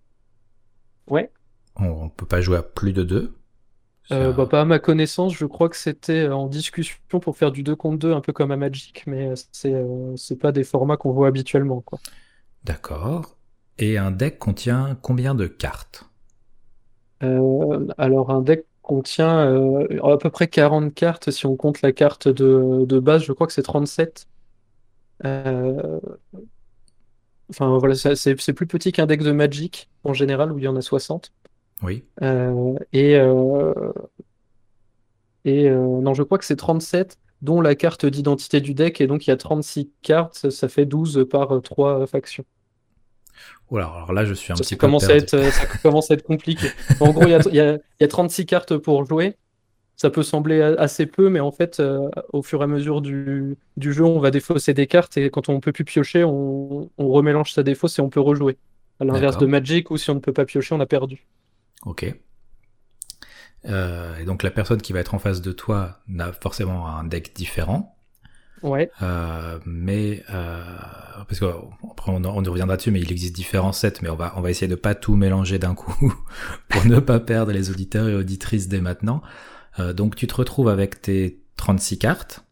[1.08, 1.30] Ouais.
[1.76, 3.34] On ne peut pas jouer à plus de deux.
[4.12, 7.64] Euh, bah, pas à ma connaissance, je crois que c'était en discussion pour faire du
[7.64, 10.98] 2 contre 2, un peu comme à Magic, mais euh, c'est euh, pas des formats
[10.98, 11.84] qu'on voit habituellement.
[12.64, 13.38] D'accord.
[13.78, 16.06] Et un deck contient combien de cartes?
[17.22, 22.84] Alors, un deck contient à peu près 40 cartes si on compte la carte de,
[22.86, 24.28] de base, je crois que c'est 37.
[27.52, 30.76] Enfin, voilà, c'est plus petit qu'un deck de Magic en général, où il y en
[30.76, 31.32] a 60.
[31.84, 32.04] Oui.
[32.22, 33.74] Euh, et euh,
[35.44, 39.08] et euh, non, je crois que c'est 37, dont la carte d'identité du deck, et
[39.08, 42.46] donc il y a 36 cartes, ça fait 12 par 3 factions.
[43.72, 46.68] alors là, je suis un petit peu commence à être, ça commence à être compliqué.
[47.00, 49.36] En gros, il y, a, y a 36 cartes pour jouer.
[50.02, 51.80] Ça peut sembler assez peu, mais en fait,
[52.34, 55.48] au fur et à mesure du, du, jeu, on va défausser des cartes, et quand
[55.48, 58.58] on peut plus piocher, on, on remélange sa défausse et on peut rejouer.
[59.00, 61.28] À l'inverse de Magic, où si on ne peut pas piocher, on a perdu.
[61.86, 62.12] Ok.
[63.66, 67.04] Euh, et donc la personne qui va être en face de toi n'a forcément un
[67.04, 67.96] deck différent.
[68.64, 68.92] Ouais.
[69.02, 70.64] Euh, mais euh,
[71.28, 71.46] parce que
[71.92, 74.42] après on, on, y reviendra dessus, mais il existe différents sets, mais on va on
[74.42, 76.14] va essayer de pas tout mélanger d'un coup
[76.70, 79.22] pour ne pas perdre les auditeurs et auditrices dès maintenant.
[79.80, 82.46] Euh, donc tu te retrouves avec tes 36 cartes,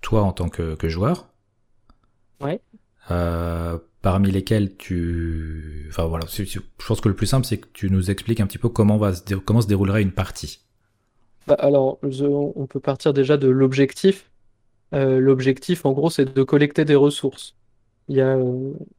[0.00, 1.28] toi en tant que, que joueur.
[2.40, 2.60] Ouais.
[3.10, 5.86] Euh, parmi lesquels tu...
[5.88, 8.58] Enfin voilà, je pense que le plus simple, c'est que tu nous expliques un petit
[8.58, 10.60] peu comment, va se, comment se déroulerait une partie.
[11.46, 14.30] Bah, alors, on peut partir déjà de l'objectif.
[14.94, 17.54] Euh, l'objectif, en gros, c'est de collecter des ressources.
[18.08, 18.36] Il y, a,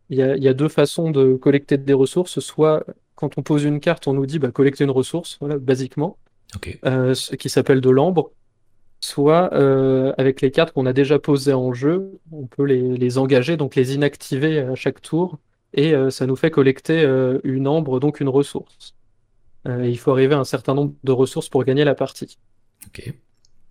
[0.09, 2.39] il, y a, il y, a, deux façons de collecter des ressources.
[2.39, 6.17] Soit, quand on pose une carte, on nous dit bah, collecter une ressource, voilà, basiquement,
[6.85, 8.31] euh, qui s'appelle de l'ambre
[8.99, 13.57] soit euh, avec les cartes qu'on a déjà posées en jeu, on peut les, engager,
[13.57, 15.39] donc les inactiver à chaque tour,
[15.73, 17.03] et euh, ça nous fait collecter
[17.43, 18.95] une ambre, donc une ressource.
[19.65, 22.37] il faut arriver à un certain nombre de ressources pour gagner la partie.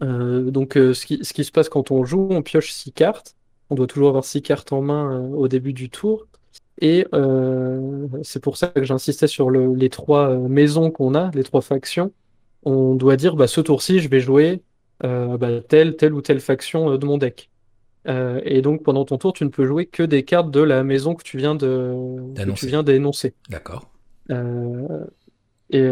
[0.01, 3.35] donc ce qui, ce, qui, se passe quand on joue, on pioche six cartes,
[3.71, 6.27] on doit toujours avoir six cartes en main au début du tour,
[6.79, 7.07] et
[8.23, 12.13] c'est pour ça que j'insistais sur les trois maisons qu'on a, les trois factions.
[12.63, 14.63] On doit dire, bah, ce tour-ci, je vais jouer
[15.05, 17.51] euh, bah, telle, telle ou telle faction euh, de mon deck.
[18.09, 20.85] Euh, et donc pendant ton tour, tu ne peux jouer que des cartes de la
[20.85, 21.95] maison que tu viens de
[22.55, 23.35] tu viens d'énoncer.
[23.49, 23.89] D'accord.
[24.29, 25.83] et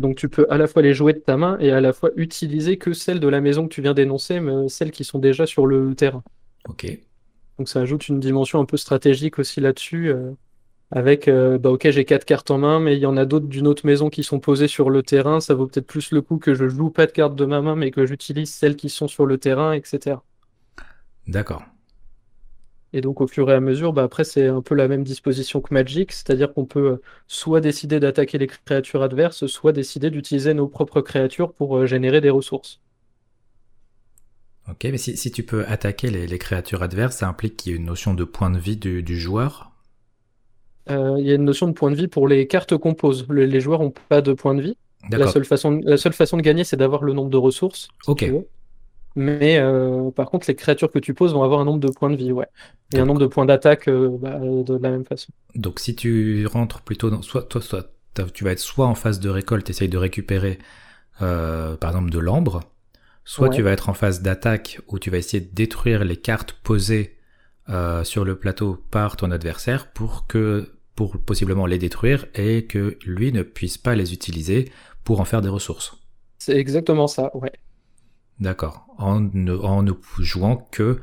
[0.00, 2.10] donc tu peux à la fois les jouer de ta main et à la fois
[2.16, 5.46] utiliser que celles de la maison que tu viens d'énoncer, mais celles qui sont déjà
[5.46, 6.24] sur le terrain.
[6.68, 6.86] Ok.
[7.58, 10.12] Donc ça ajoute une dimension un peu stratégique aussi là-dessus.
[10.90, 13.68] Avec bah ok j'ai quatre cartes en main mais il y en a d'autres d'une
[13.68, 15.40] autre maison qui sont posées sur le terrain.
[15.40, 17.76] Ça vaut peut-être plus le coup que je joue pas de cartes de ma main
[17.76, 20.16] mais que j'utilise celles qui sont sur le terrain etc
[21.26, 21.62] d'accord.
[22.92, 25.60] Et donc au fur et à mesure bah après c'est un peu la même disposition
[25.60, 30.66] que Magic c'est-à-dire qu'on peut soit décider d'attaquer les créatures adverses soit décider d'utiliser nos
[30.66, 32.80] propres créatures pour générer des ressources.
[34.70, 37.86] Ok, mais si, tu peux attaquer les, créatures adverses, ça implique qu'il y ait une
[37.86, 39.69] notion de point de vie du, joueur?
[39.69, 39.69] euh,
[40.88, 43.26] Il y a une notion de point de vie pour les cartes qu'on pose.
[43.28, 44.76] les joueurs n'ont pas de point de vie.
[45.10, 47.88] La seule, façon, la seule façon de gagner, c'est d'avoir le nombre de ressources.
[48.06, 48.30] ok.
[49.16, 52.10] Mais euh, par contre, les créatures que tu poses vont avoir un nombre de points
[52.10, 52.46] de vie, ouais.
[52.94, 55.32] Et un nombre de points d'attaque euh, bah, de la même façon.
[55.56, 57.20] Donc si tu rentres plutôt dans...
[57.20, 57.90] Soit, toi, soit,
[58.32, 60.58] tu vas être soit en phase de récolte, essaye de récupérer,
[61.18, 62.60] par exemple, de l'ambre,
[63.24, 66.52] Soit tu vas être en phase d'attaque où tu vas essayer de détruire les cartes
[66.52, 67.16] posées
[67.70, 72.98] euh, sur le plateau par ton adversaire pour que pour possiblement les détruire et que
[73.04, 74.70] lui ne puisse pas les utiliser
[75.04, 75.96] pour en faire des ressources.
[76.38, 77.52] C'est exactement ça, ouais.
[78.38, 78.86] D'accord.
[78.98, 81.00] En ne, en ne jouant que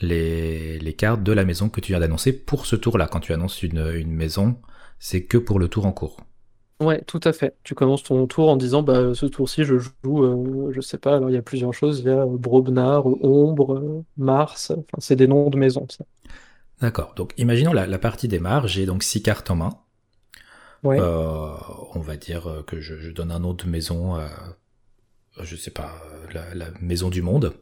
[0.00, 3.06] les, les, cartes de la maison que tu viens d'annoncer pour ce tour-là.
[3.06, 4.56] Quand tu annonces une, une maison,
[4.98, 6.18] c'est que pour le tour en cours.
[6.84, 7.56] Ouais, tout à fait.
[7.64, 11.16] Tu commences ton tour en disant bah ce tour-ci je joue, euh, je sais pas,
[11.16, 15.26] alors il y a plusieurs choses, il y a Brobnar, Ombre, Mars, enfin c'est des
[15.26, 15.86] noms de maisons.
[15.88, 16.04] Ça.
[16.80, 17.14] D'accord.
[17.16, 19.70] Donc imaginons la, partie démarre, j'ai donc six cartes en main.
[20.82, 20.98] Ouais.
[21.00, 21.54] Euh,
[21.94, 24.26] on va dire que je, donne un nom de maison, euh,
[25.40, 25.90] je sais pas,
[26.32, 27.54] la, maison du monde.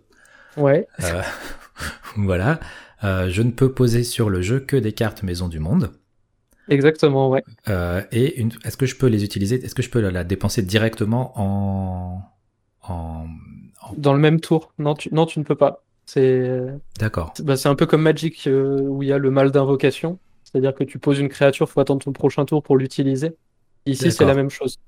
[0.57, 0.89] Ouais.
[2.17, 2.59] voilà.
[3.03, 5.93] je ne peux poser sur le jeu que des cartes maison du monde.
[6.69, 7.43] Exactement, ouais.
[7.69, 8.53] Euh, et une...
[8.65, 12.23] est-ce que je peux les utiliser Est-ce que je peux la, dépenser directement en...
[12.89, 13.27] en...
[13.97, 15.83] Dans le même tour Non, tu, non, tu ne peux pas.
[16.07, 16.67] C'est.
[16.99, 17.35] D'accord.
[17.43, 20.19] Bah, c'est un peu comme Magic euh, où il y a le mal d'invocation.
[20.45, 23.37] C'est-à-dire que tu poses une créature, faut attendre ton prochain tour pour l'utiliser.
[23.87, 24.79] Ici, c'est la même chose.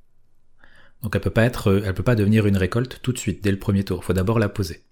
[1.02, 3.50] Donc elle peut pas être, elle peut pas devenir une récolte tout de suite dès
[3.50, 4.00] le premier tour.
[4.02, 4.82] Il faut d'abord la poser.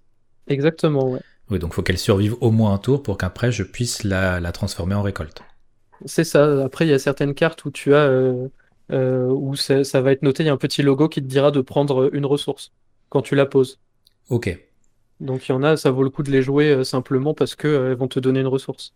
[0.47, 1.21] Exactement, ouais.
[1.49, 4.51] Oui, donc faut qu'elle survive au moins un tour pour qu'après je puisse la, la
[4.51, 5.41] transformer en récolte.
[6.05, 6.63] C'est ça.
[6.63, 8.47] Après, il y a certaines cartes où tu as euh,
[8.91, 11.51] euh, où ça, va être noté, il y a un petit logo qui te dira
[11.51, 12.71] de prendre une ressource
[13.09, 13.79] quand tu la poses.
[14.29, 14.57] Ok.
[15.19, 17.55] Donc il y en a, ça vaut le coup de les jouer euh, simplement parce
[17.55, 18.93] qu'elles vont te donner une ressource.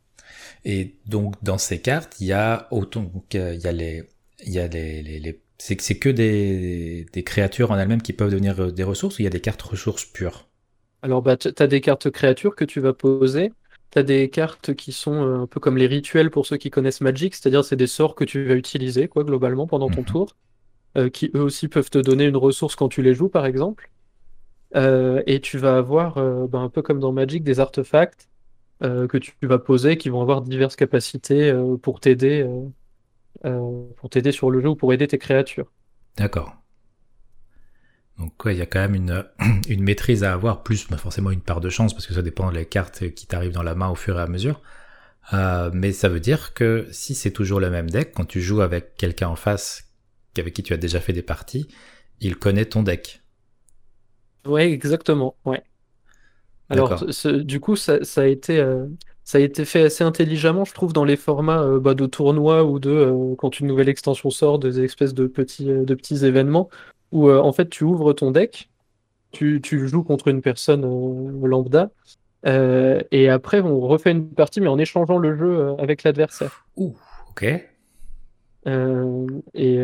[0.66, 4.04] Et donc dans ces cartes, il y a autant, il y a les,
[4.46, 8.14] il y a les, les, c'est que c'est que des, des créatures en elles-mêmes qui
[8.14, 10.50] peuvent devenir des ressources ou il y a des cartes ressources pures?
[11.02, 13.54] Alors bah tu as des cartes créatures que tu vas poser
[13.92, 17.02] T'as des cartes qui sont euh, un peu comme les rituels pour ceux qui connaissent
[17.02, 20.08] Magic, c'est-à-dire c'est des sorts que tu vas utiliser quoi globalement pendant ton mhm.
[20.08, 20.36] tour,
[20.98, 23.90] euh, qui eux aussi peuvent te donner une ressource quand tu les joues par exemple.
[24.76, 28.30] Euh, et tu vas avoir ben, un peu comme dans Magic des artefacts
[28.82, 31.52] que tu vas poser qui vont avoir diverses capacités
[31.82, 32.46] pour t'aider
[33.42, 35.72] pour t'aider sur le jeu ou pour aider tes créatures.
[36.18, 36.56] D'accord.
[38.20, 39.26] Donc il y a quand même une,
[39.70, 42.52] une maîtrise à avoir, plus bah, forcément une part de chance, parce que ça dépend
[42.52, 44.62] des cartes qui t'arrivent dans la main au fur et à mesure.
[45.34, 48.62] Euh, mais ça veut dire que si c'est toujours le même deck, quand tu joues
[48.62, 49.84] avec quelqu'un en face
[50.38, 51.68] avec qui tu as déjà fait des parties,
[52.20, 53.22] il connaît ton deck.
[54.46, 55.64] Ouais, exactement, ouais.
[56.70, 58.86] Alors, du coup, ça, ça a été, euh,
[59.24, 62.64] ça a été fait assez intelligemment, je trouve, dans les formats euh, bah, de tournois
[62.66, 66.70] ou de quand une nouvelle extension sort, des espèces de petits, de petits événements
[67.12, 68.70] où euh, en fait tu ouvres ton deck,
[69.32, 71.92] tu, joues contre une personne euh, lambda,
[72.46, 76.66] euh, et après on refait une partie mais en échangeant le jeu avec l'adversaire.
[76.76, 76.96] Ouh,
[77.30, 77.44] ok.
[79.54, 79.80] et,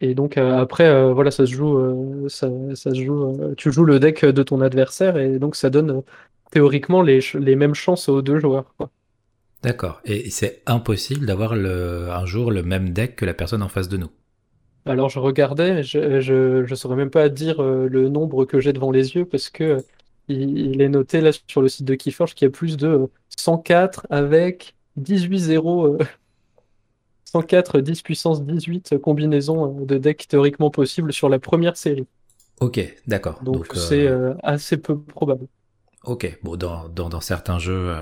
[0.00, 4.42] et, donc après voilà ça se joue ça, se joue tu joues le deck de
[4.42, 6.02] ton adversaire et donc ça donne
[6.50, 8.74] théoriquement les, les mêmes chances aux deux joueurs
[9.62, 10.00] D'accord.
[10.04, 13.96] Et c'est impossible d'avoir un jour le même deck que la personne en face de
[13.96, 14.10] nous.
[14.84, 18.90] Alors je regardais, je, je, saurais même pas dire euh, le nombre que j'ai devant
[18.90, 19.80] les yeux parce que euh,
[20.28, 24.06] il, est noté là sur le site de Keyforge qu'il y a plus de 104
[24.10, 25.98] euh, avec 18 0
[27.24, 32.06] 104 10 puissance 18 combinaisons de decks théoriquement possibles sur la première série.
[32.60, 33.40] Ok, d'accord.
[33.42, 34.08] Donc c'est
[34.42, 35.46] assez peu probable.
[36.04, 37.94] Ok, bon dans, dans, dans certains jeux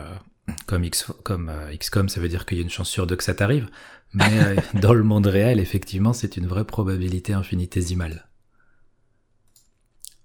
[0.67, 3.25] comme, X, comme XCOM ça veut dire qu'il y a une chance sur deux que
[3.25, 3.69] ça t'arrive.
[4.13, 8.27] Mais euh, dans le monde réel, effectivement, c'est une vraie probabilité infinitésimale.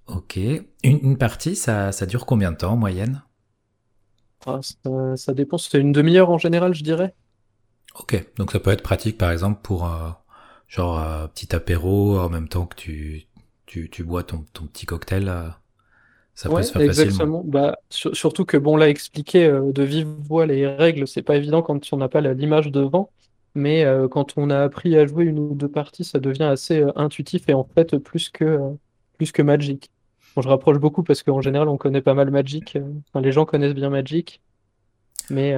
[0.08, 0.40] Ok.
[0.84, 3.24] Une, partie, ça, ça, dure combien de temps en moyenne?
[4.46, 4.60] Ah,
[5.16, 7.16] ça, dépend, c'est une demi-heure en général, je dirais.
[8.00, 10.10] Ok, donc ça peut être pratique par exemple pour euh,
[10.68, 13.24] genre un petit apéro en même temps que tu,
[13.66, 15.30] tu, tu bois ton, ton, petit cocktail.
[15.30, 15.48] Euh,
[16.36, 17.42] ça peut se faire exactement.
[17.46, 21.82] Bah, surtout que bon là expliquer de vive voix les règles, c'est pas évident quand
[21.94, 23.10] on n'a pas l'image devant.
[23.56, 27.50] Mais quand on a appris à jouer une ou deux parties, ça devient assez intuitif
[27.50, 28.60] et en fait plus que,
[29.18, 29.90] plus que Magic.
[30.36, 32.78] Bon, je rapproche beaucoup parce qu'en général, on connaît pas mal Magic.
[33.10, 34.42] Enfin, les gens connaissent bien Magic.
[35.30, 35.56] Mais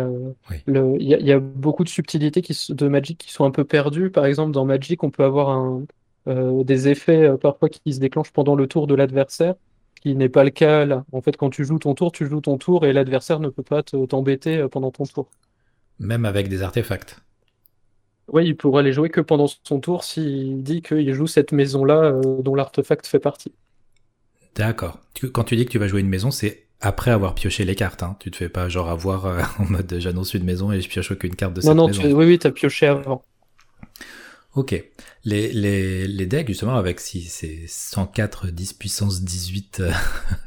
[0.67, 4.11] il y, a beaucoup de subtilités qui, de Magic qui sont un peu perdues.
[4.11, 5.83] Par exemple, dans Magic, on peut avoir un,
[6.63, 9.55] des effets parfois qui se déclenchent pendant le tour de l'adversaire
[10.01, 11.05] qui n'est pas le cas là.
[11.11, 13.63] En fait, quand tu joues ton tour, tu joues ton tour et l'adversaire ne peut
[13.63, 15.27] pas t'embêter euh, pendant ton tour.
[15.99, 17.21] Même avec des artefacts.
[18.31, 22.03] Oui, il pourra les jouer que pendant son tour s'il dit qu'il joue cette maison-là
[22.03, 23.53] euh, dont l'artefact fait partie.
[24.55, 24.99] D'accord.
[25.33, 28.03] Quand tu dis que tu vas jouer une maison, c'est après avoir pioché les cartes.
[28.03, 28.17] Hein.
[28.19, 31.11] Tu te fais pas genre avoir euh, en mode j'annonce une maison et je pioche
[31.11, 31.87] aucune carte de cette maison.
[31.87, 33.23] Non, non, oui, oui, tu as pioché avant.
[34.55, 34.71] Ok.
[35.23, 39.91] Les, les, les decks, justement, avec si c'est 104 10 puissance 18 euh,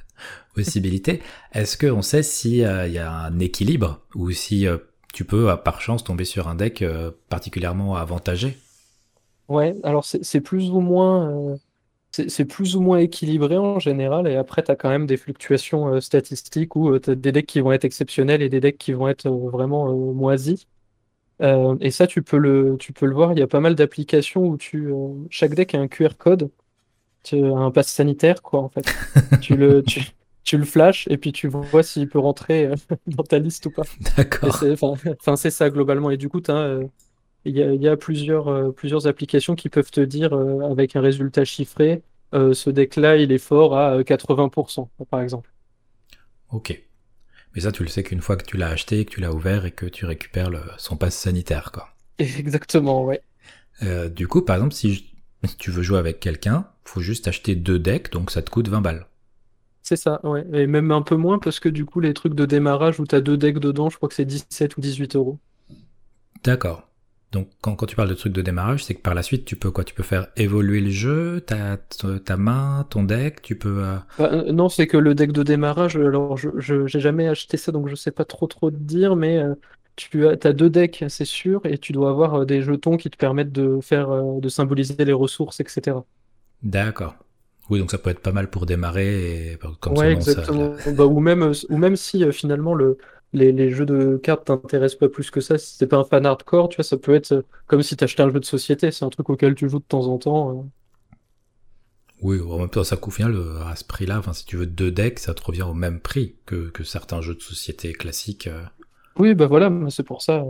[0.54, 4.66] possibilités, est-ce qu'on sait s'il euh, y a un équilibre ou si
[5.12, 6.84] tu peux, par chance, tomber sur un deck
[7.28, 8.58] particulièrement avantagé
[9.48, 11.58] Ouais, alors c'est plus ou moins.
[12.12, 16.00] c'est plus ou moins équilibré en général, et après, tu as quand même des fluctuations
[16.00, 19.08] statistiques où tu as des decks qui vont être exceptionnels et des decks qui vont
[19.08, 20.66] être vraiment moisis.
[21.42, 23.32] Euh, et ça, tu peux le, tu peux le voir.
[23.32, 26.50] Il y a pas mal d'applications où tu, euh, chaque deck a un QR code,
[27.24, 28.98] tu un pass sanitaire, quoi, en fait.
[29.40, 30.02] tu le, tu,
[30.44, 32.74] tu le flashes et puis tu vois s'il peut rentrer euh,
[33.06, 33.82] dans ta liste ou pas.
[34.16, 34.62] D'accord.
[35.20, 36.10] Enfin, c'est ça globalement.
[36.10, 36.40] Et du coup,
[37.44, 41.44] il y a, y a plusieurs, plusieurs applications qui peuvent te dire avec un résultat
[41.44, 42.02] chiffré,
[42.32, 45.50] ce deck-là, il est fort à 80%, par exemple.
[46.52, 46.80] Ok.
[47.54, 49.64] Mais ça, tu le sais qu'une fois que tu l'as acheté, que tu l'as ouvert
[49.64, 51.88] et que tu récupères son passe sanitaire, quoi.
[52.18, 53.22] Exactement, ouais.
[53.82, 55.10] Euh, du coup, par exemple, si,
[55.58, 58.80] tu veux jouer avec quelqu'un, faut juste acheter deux decks, donc ça te coûte 20
[58.80, 59.06] balles.
[59.82, 60.46] C'est ça, ouais.
[60.52, 63.14] Et même un peu moins parce que du coup, les trucs de démarrage où tu
[63.14, 65.38] as deux decks dedans, je crois que c'est 17 ou 18 euros.
[66.44, 66.86] D'accord.
[67.32, 69.54] Donc quand, quand, tu parles de trucs de démarrage, c'est que par la suite, tu
[69.54, 69.84] peux quoi?
[69.84, 73.84] Tu peux faire évoluer le jeu, ta, ta main, ton deck, tu peux...
[73.84, 77.56] Euh, bah, euh, non, c'est que le deck de démarrage, alors je j'ai jamais acheté
[77.56, 79.54] ça, donc je sais pas trop trop te dire, mais euh,
[79.94, 83.16] tu as, as, deux decks, c'est sûr, et tu dois avoir des jetons qui te
[83.16, 85.98] permettent de faire, de symboliser les ressources, etc.
[86.64, 87.14] D'accord.
[87.70, 90.74] Oui, donc ça peut être pas mal pour démarrer et comme ouais, exactement.
[90.94, 92.98] Bah, ou même, ou même si finalement le
[93.32, 95.58] les, jeux de cartes t'intéressent pas plus que ça.
[95.58, 98.30] Si t'es pas un fan hardcore, tu vois, ça peut être comme si t'achetais un
[98.30, 98.90] jeu de société.
[98.90, 100.50] C'est un truc auquel tu joues de temps en temps.
[100.50, 100.62] Euh.
[102.22, 104.20] Oui, en même temps, ça coûte final euh, à ce prix-là.
[104.32, 107.40] Si tu veux deux decks, ça te revient au même prix que, certains jeux de
[107.40, 108.46] société classiques.
[108.46, 108.62] Euh.
[109.16, 110.44] Oui, bah voilà, c'est pour ça.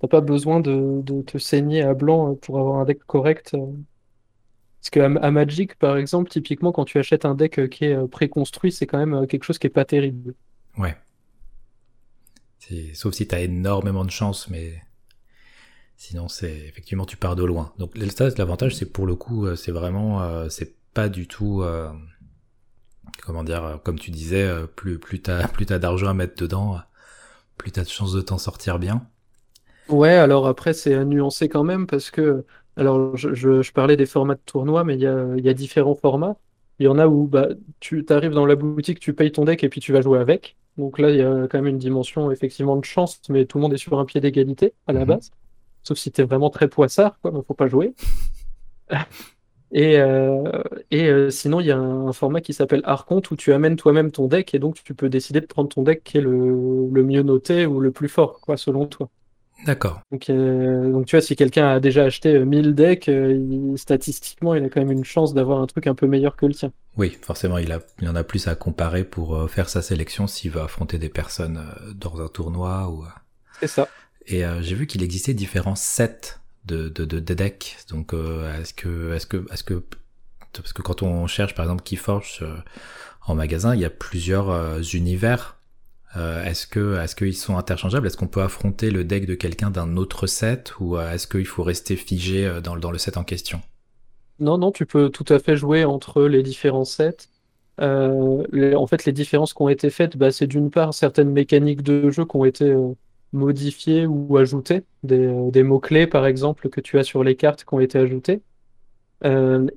[0.00, 3.56] T'as pas besoin de, te saigner à blanc pour avoir un deck correct.
[4.80, 8.70] Parce que à Magic, par exemple, typiquement, quand tu achètes un deck qui est préconstruit,
[8.70, 10.34] c'est quand même quelque chose qui est pas terrible.
[10.76, 10.96] Ouais.
[12.94, 14.74] Sauf si tu as énormément de chance, mais
[15.96, 17.72] sinon c'est effectivement tu pars de loin.
[17.78, 21.90] Donc l'avantage c'est pour le coup euh, c'est vraiment euh, c'est pas du tout euh,
[23.24, 26.78] comment dire comme tu disais plus plus t'as plus t'as d'argent à mettre dedans
[27.56, 29.06] plus t'as de chances de t'en sortir bien.
[29.88, 32.44] Ouais alors après c'est à nuancer quand même parce que
[32.78, 35.94] alors je, je, parlais des formats de tournoi mais il y a, y a différents
[35.94, 36.36] formats.
[36.78, 37.48] Il y en a où bah,
[37.80, 40.56] tu arrives dans la boutique, tu payes ton deck et puis tu vas jouer avec.
[40.76, 43.62] Donc là, il y a quand même une dimension effectivement de chance, mais tout le
[43.62, 45.06] monde est sur un pied d'égalité à la mhm.
[45.06, 45.32] base.
[45.82, 47.94] Sauf si tu es vraiment très poissard, quoi, ne faut pas jouer.
[49.72, 53.52] et, euh, et euh, sinon, il y a un, format qui s'appelle Archonte où tu
[53.52, 56.20] amènes toi-même ton deck et donc tu peux décider de prendre ton deck qui est
[56.20, 59.10] le, le mieux noté ou le plus fort, quoi, selon toi.
[59.66, 60.02] D'accord.
[60.12, 64.64] Donc, euh, donc, tu vois, si quelqu'un a déjà acheté 1000 decks, euh, statistiquement, il
[64.64, 66.72] a quand même une chance d'avoir un truc un peu meilleur que le tien.
[66.96, 70.26] Oui, forcément, il, a, il en a plus à comparer pour euh, faire sa sélection
[70.26, 71.60] s'il veut affronter des personnes
[71.94, 72.88] dans un tournoi.
[72.88, 73.04] ou.
[73.60, 73.88] C'est ça.
[74.26, 77.78] Et j'ai vu qu'il existait différents sets de, de, de, decks.
[77.88, 78.12] Donc,
[78.60, 79.82] est-ce que, est-ce que, est-ce que,
[80.52, 82.44] parce que quand on cherche, par exemple, Keyforge
[83.26, 85.57] en magasin, il y a plusieurs univers
[86.16, 88.06] euh, est-ce que est-ce qu'ils sont interchangeables?
[88.06, 91.46] Est-ce qu'on peut affronter le deck de quelqu'un d'un autre set ou euh, est-ce qu'il
[91.46, 93.60] faut rester figé euh, dans, dans, le set en question?
[94.40, 97.28] Non, non, tu peux tout à fait jouer entre les différents sets.
[97.78, 102.10] en fait, les différences qui ont été faites, bah, c'est d'une part certaines mécaniques de
[102.10, 102.74] jeu qui ont été
[103.32, 107.74] modifiées ou ajoutées, des, des mots-clés par exemple que tu as sur les cartes qui
[107.74, 108.40] ont été ajoutées.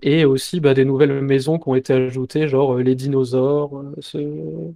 [0.01, 4.71] et aussi bah, des nouvelles maisons qui ont été ajoutées, genre les dinosaures, ce,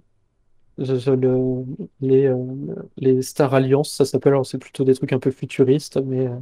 [0.78, 2.36] les, euh,
[2.96, 4.32] les Star Alliance, ça s'appelle.
[4.32, 6.36] Alors, c'est plutôt des trucs un peu futuristes, mais euh,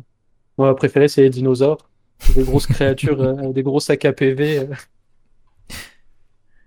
[0.58, 1.88] moi, ma préférée, c'est les dinosaures.
[2.34, 4.68] Des grosses créatures, euh, des gros sacs à PV.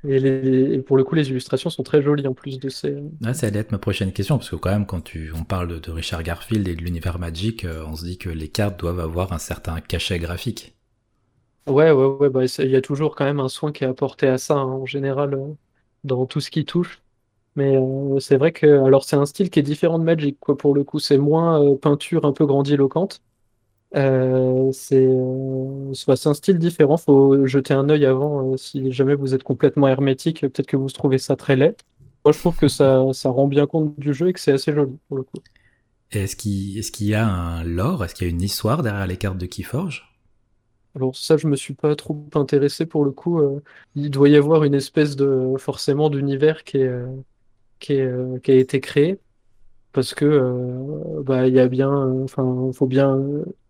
[0.08, 2.96] Et, pour le coup, les illustrations sont très jolies en plus de ces.
[3.26, 5.82] Ah, ça allait être ma prochaine question, parce que quand même, quand tu, on parle
[5.82, 9.34] de, Richard Garfield et de l'univers Magic, on se dit que les cartes doivent avoir
[9.34, 10.76] un certain cachet graphique.
[11.68, 14.28] Ouais, ouais, ouais, bah, il y a toujours quand même un soin qui est apporté
[14.28, 15.38] à ça, hein, en général,
[16.06, 17.02] dans tout ce qui touche.
[17.58, 20.58] Mais euh, c'est vrai que, alors c'est un style qui est différent de Magic, quoi,
[20.58, 21.00] pour le coup.
[21.00, 23.22] C'est moins peinture un peu grandiloquente.
[23.96, 26.98] Euh, euh, c'est un style différent.
[26.98, 30.42] Faut jeter un œil avant euh, si jamais vous êtes complètement hermétique.
[30.42, 31.76] Peut-être que vous trouvez ça très laid.
[32.26, 34.74] Moi, je trouve que ça, ça rend bien compte du jeu et que c'est assez
[34.74, 35.38] joli pour le coup.
[36.12, 38.04] Est-ce qu'il est qu'il y a un lore?
[38.04, 40.14] Est-ce qu'il y a une histoire derrière les cartes de Keyforge?
[40.96, 43.42] Alors ça, je me suis pas trop intéressé pour le coup.
[43.96, 46.92] il doit y avoir une espèce de forcément d'univers qui est,
[47.80, 49.20] qui, est, qui a été créé
[49.98, 51.92] parce que euh, bah il y a bien
[52.24, 53.20] enfin faut bien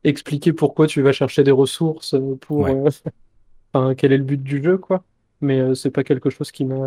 [0.04, 2.90] expliquer pourquoi tu vas chercher des ressources pour euh,
[3.74, 5.06] enfin quel est le but du jeu quoi.
[5.40, 6.86] Mais euh, c'est pas quelque chose qui m'a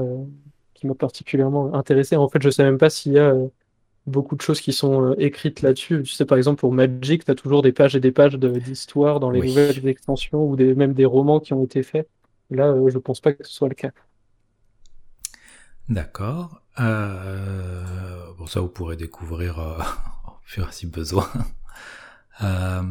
[0.75, 2.17] qui m'a particulièrement intéressé.
[2.17, 3.35] En fait je sais même pas s'il y a
[4.07, 6.03] beaucoup de choses qui sont écrites là-dessus.
[6.03, 9.21] Tu sais par exemple pour Magic tu as toujours des pages et des pages d'histoire
[9.21, 12.07] dans les nouvelles extensions ou des, même des romans qui ont été faits.
[12.51, 13.93] Là je pense pas que ce soit le cas
[15.91, 16.63] D'accord.
[16.79, 19.79] Euh, bon, ça, vous pourrez découvrir euh,
[20.29, 21.29] au fur et à si besoin.
[22.43, 22.83] Euh,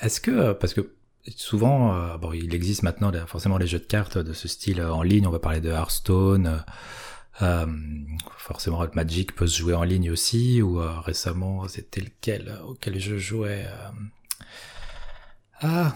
[0.00, 0.94] est-ce que, parce que
[1.36, 5.02] souvent, euh, bon, il existe maintenant forcément les jeux de cartes de ce style en
[5.02, 6.64] ligne, on va parler de Hearthstone,
[8.38, 13.66] forcément Magic peut se jouer en ligne aussi, ou récemment, c'était lequel auquel je jouais
[15.60, 15.94] Ah,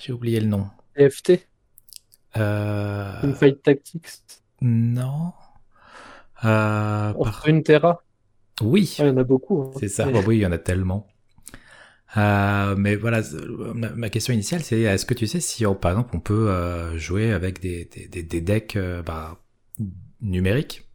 [0.00, 0.70] j'ai oublié le nom.
[0.96, 1.46] EFT
[2.34, 4.08] Une Fight Tactics?
[4.62, 5.34] Non.
[6.44, 7.44] Euh, par...
[7.46, 8.02] Une Terra
[8.60, 8.96] Oui.
[8.98, 9.62] il y en a beaucoup.
[9.62, 9.70] Hein.
[9.78, 11.06] C'est ça, oui, il y en a tellement.
[12.16, 13.20] Euh, mais voilà,
[13.74, 17.32] ma question initiale, c'est est-ce que tu sais si, par exemple, on peut euh, jouer
[17.32, 19.38] avec des, des, des decks euh, bah,
[20.22, 20.88] numériques,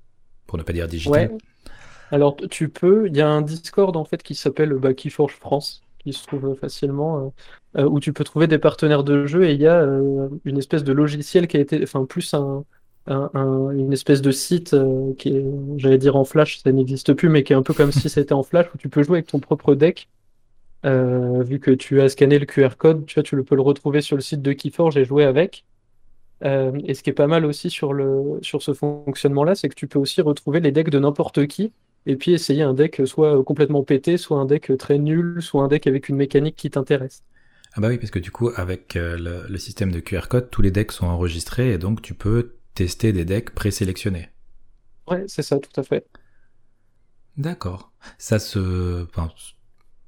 [0.47, 1.31] pour ne pas dire digital?
[2.11, 5.83] Alors, tu peux, il y a un Discord en fait qui s'appelle bah, Keyforge France,
[5.99, 7.33] qui se trouve facilement,
[7.77, 9.85] où tu peux trouver des partenaires de jeu et il y a
[10.43, 12.65] une espèce de logiciel qui a été, enfin, plus un,
[13.07, 15.45] une espèce de site euh, qui est,
[15.77, 18.33] j'allais dire en flash, ça n'existe plus, mais qui est un peu comme si c'était
[18.33, 20.07] en flash, où tu peux jouer avec ton propre deck.
[20.83, 23.61] Euh, vu que tu as scanné le QR code, tu vois, tu le peux le
[23.61, 25.63] retrouver sur le site de Keyforge et jouer avec.
[26.43, 29.75] Euh, et ce qui est pas mal aussi sur, le, sur ce fonctionnement-là, c'est que
[29.75, 31.71] tu peux aussi retrouver les decks de n'importe qui,
[32.07, 35.67] et puis essayer un deck soit complètement pété, soit un deck très nul, soit un
[35.67, 37.23] deck avec une mécanique qui t'intéresse.
[37.73, 40.71] Ah bah oui, parce que du coup, avec le, système de QR code, tous les
[40.71, 44.29] decks sont enregistrés, et donc tu peux tester des decks présélectionnés.
[45.07, 46.05] Ouais, c'est ça, tout à fait.
[47.37, 47.91] D'accord.
[48.17, 49.05] Ça se,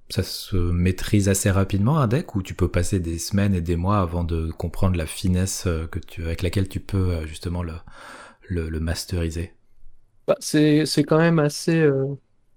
[0.10, 3.76] ça se maîtrise assez rapidement un deck ou tu peux passer des semaines et des
[3.76, 7.64] mois avant de comprendre la finesse euh, que tu, avec laquelle tu peux euh, justement
[7.64, 7.73] le,
[8.49, 9.53] le, masteriser?
[10.27, 12.06] Bah, c'est, quand même assez, euh,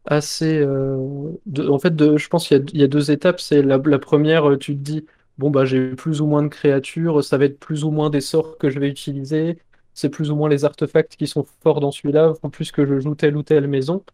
[0.04, 0.64] assez.
[0.64, 3.40] en fait, de, je pense qu'il y, a, deux étapes.
[3.40, 5.04] C'est la, la, première, tu te dis
[5.38, 8.20] bon bah j'ai plus ou moins de créatures, ça va être plus ou moins des
[8.20, 9.58] sorts que je vais utiliser
[9.96, 13.00] c'est plus ou moins les artefacts qui sont forts dans celui-là, en plus que je
[13.00, 14.04] joue telle ou telle maison.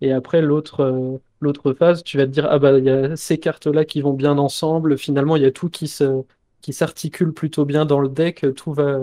[0.00, 3.16] Et après, l'autre euh, l'autre phase, tu vas te dire, ah bah, il y a
[3.16, 4.98] ces cartes-là qui vont bien ensemble.
[4.98, 6.22] Finalement, il y a tout qui se
[6.60, 8.46] qui s'articule plutôt bien dans le deck.
[8.56, 8.98] Tout va.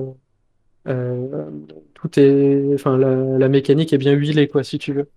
[0.88, 1.50] Euh,
[1.94, 2.74] tout est.
[2.74, 5.08] Enfin, la, mécanique est bien huilée, quoi, si tu veux.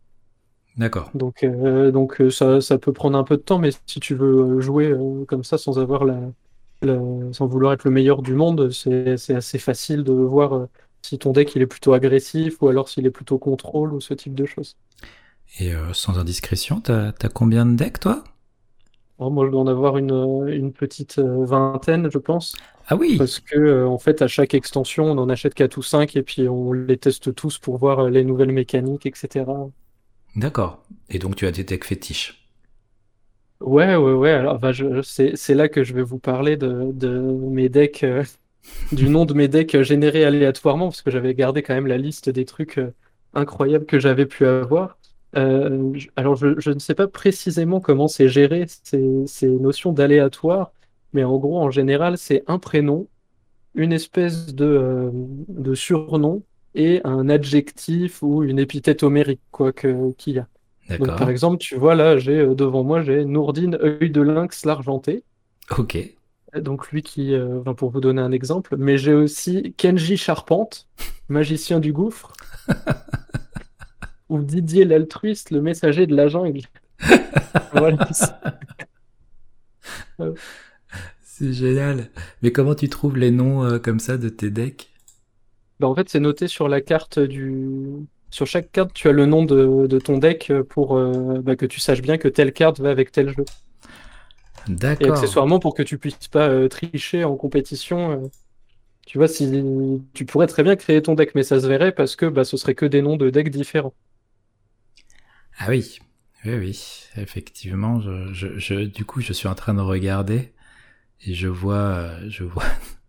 [0.77, 1.11] D'accord.
[1.15, 4.61] Donc, euh, donc ça, ça, peut prendre un peu de temps, mais si tu veux
[4.61, 4.95] jouer
[5.27, 6.21] comme ça sans avoir la,
[7.33, 10.69] sans vouloir être le meilleur du monde, c'est assez facile de voir
[11.03, 14.15] si ton deck il est plutôt agressif ou alors s'il est plutôt contrôle ou ce
[14.15, 14.77] type de choses.
[15.59, 18.25] Et euh, sans indiscrétion, t'as as combien de decks toi?
[19.19, 22.61] Oh, Moi je dois en avoir une, euh, une petite euh, vingtaine je pense.
[22.87, 26.17] Ah oui Parce que en fait à chaque extension on en achète 4 ou 5
[26.17, 29.71] et puis on les teste tous pour voir les nouvelles mécaniques etc.
[30.37, 30.87] D'accord.
[31.11, 32.49] Et donc tu as des decks fétiches?
[33.61, 34.31] Ouais, ouais, ouais.
[34.31, 34.71] Alors, bah,
[35.03, 38.05] c'est là que je vais vous parler de, de mes decks
[38.93, 42.31] du nom de mes decks générés aléatoirement, parce que j'avais gardé quand même la liste
[42.31, 42.95] des trucs euh,
[43.35, 44.99] incroyables que j'avais pu avoir.
[45.37, 50.73] Euh, alors, je, ne sais pas précisément comment c'est géré ces, notions d'aléatoire,
[51.13, 53.09] mais en gros, en général, c'est un prénom,
[53.75, 56.43] une espèce de, euh, de surnom
[56.75, 60.47] et un adjectif ou une épithète homérique, quoi qu'il y a.
[60.99, 65.23] Donc, par exemple, tu vois, là, j'ai devant moi, j'ai Nourdine, œil de lynx, l'argenté.
[65.77, 66.18] Ok
[66.55, 70.89] donc lui qui, euh, pour vous donner un exemple, mais j'ai aussi Kenji Charpente,
[71.29, 72.33] magicien du gouffre,
[74.29, 76.63] ou Didier l'altruiste, le messager de la jungle.
[81.23, 82.11] C'est génial.
[82.43, 84.91] Mais comment tu trouves les noms euh, comme ça de tes decks?
[85.79, 88.09] Bah, en fait, c'est noté sur la carte du.
[88.31, 92.03] Sur chaque carte, tu as le nom de, ton deck pour bah, que tu saches
[92.03, 93.45] bien que telle carte va avec tel jeu.
[94.69, 95.07] D'accord.
[95.07, 98.31] Et accessoirement, pour que tu puisses pas tricher en compétition,
[99.07, 99.51] tu vois, si
[100.13, 102.57] tu pourrais très bien créer ton deck, mais ça se verrait parce que bah, ce
[102.57, 103.95] serait que des noms de decks différents.
[105.59, 105.99] Ah oui,
[106.45, 108.01] oui, oui, effectivement.
[108.01, 110.53] Je, du coup, je suis en train de regarder
[111.27, 112.65] et je vois, je vois.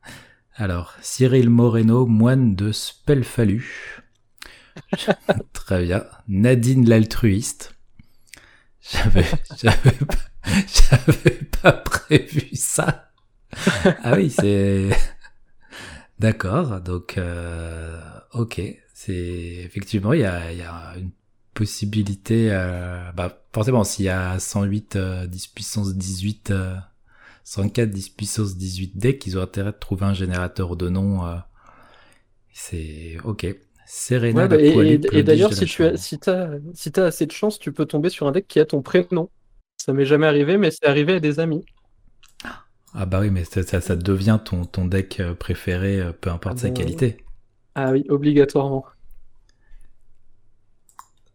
[0.55, 4.01] Alors, Cyril Moreno, moine de Spellfalu.
[5.53, 6.05] Très bien.
[6.27, 7.75] Nadine l'altruiste.
[8.81, 9.25] J'avais,
[9.61, 9.97] j'avais,
[10.89, 13.05] j'avais pas prévu ça.
[14.03, 14.89] Ah oui, c'est.
[16.19, 17.99] D'accord, donc euh,
[18.33, 18.61] ok,
[18.93, 21.11] c'est effectivement il y a, y a, une
[21.53, 26.53] possibilité, euh, bah forcément s'il y a 108 euh, 10 puissance 18,
[27.45, 31.25] 104 10 puissance 18 decks, ils ont intérêt de trouver un générateur de nom.
[31.25, 31.35] Euh,
[32.53, 33.47] c'est ok.
[33.85, 37.31] Serena ouais, bah, et, et, d'ailleurs, si tu as, si as, si as assez de
[37.31, 39.29] chance, tu peux tomber sur un deck qui a ton prénom.
[39.79, 41.65] Ça m'est jamais arrivé, mais c'est arrivé à des amis.
[42.93, 46.57] Ah bah oui, mais ça, ça, devient ton, ton deck euh, préféré, euh, peu importe
[46.57, 47.23] ah sa bah qualité.
[47.75, 48.85] Ah oui, obligatoirement.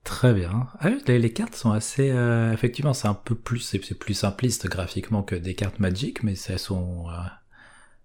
[0.02, 0.66] Très bien.
[0.80, 2.10] Ah les, cartes sont assez...
[2.10, 3.60] Euh, effectivement, c'est un peu plus...
[3.60, 7.06] C'est plus simpliste graphiquement que des cartes Magic, mais elles sont,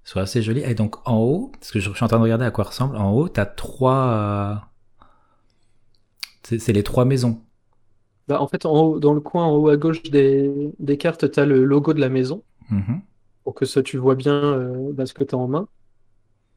[0.04, 0.64] sont assez jolies.
[0.64, 2.96] Et donc en haut, parce que je, suis en train de regarder à quoi ressemble,
[2.96, 4.70] en haut, t'as trois...
[6.44, 7.44] C'est les trois maisons.
[8.30, 11.30] Bah, en fait, en haut, dans le coin en haut à gauche des, des cartes,
[11.32, 12.44] t'as le logo de la maison.
[12.70, 13.00] Mm
[13.50, 15.68] pour que ça tu vois bien euh, bah, ce que tu as en main.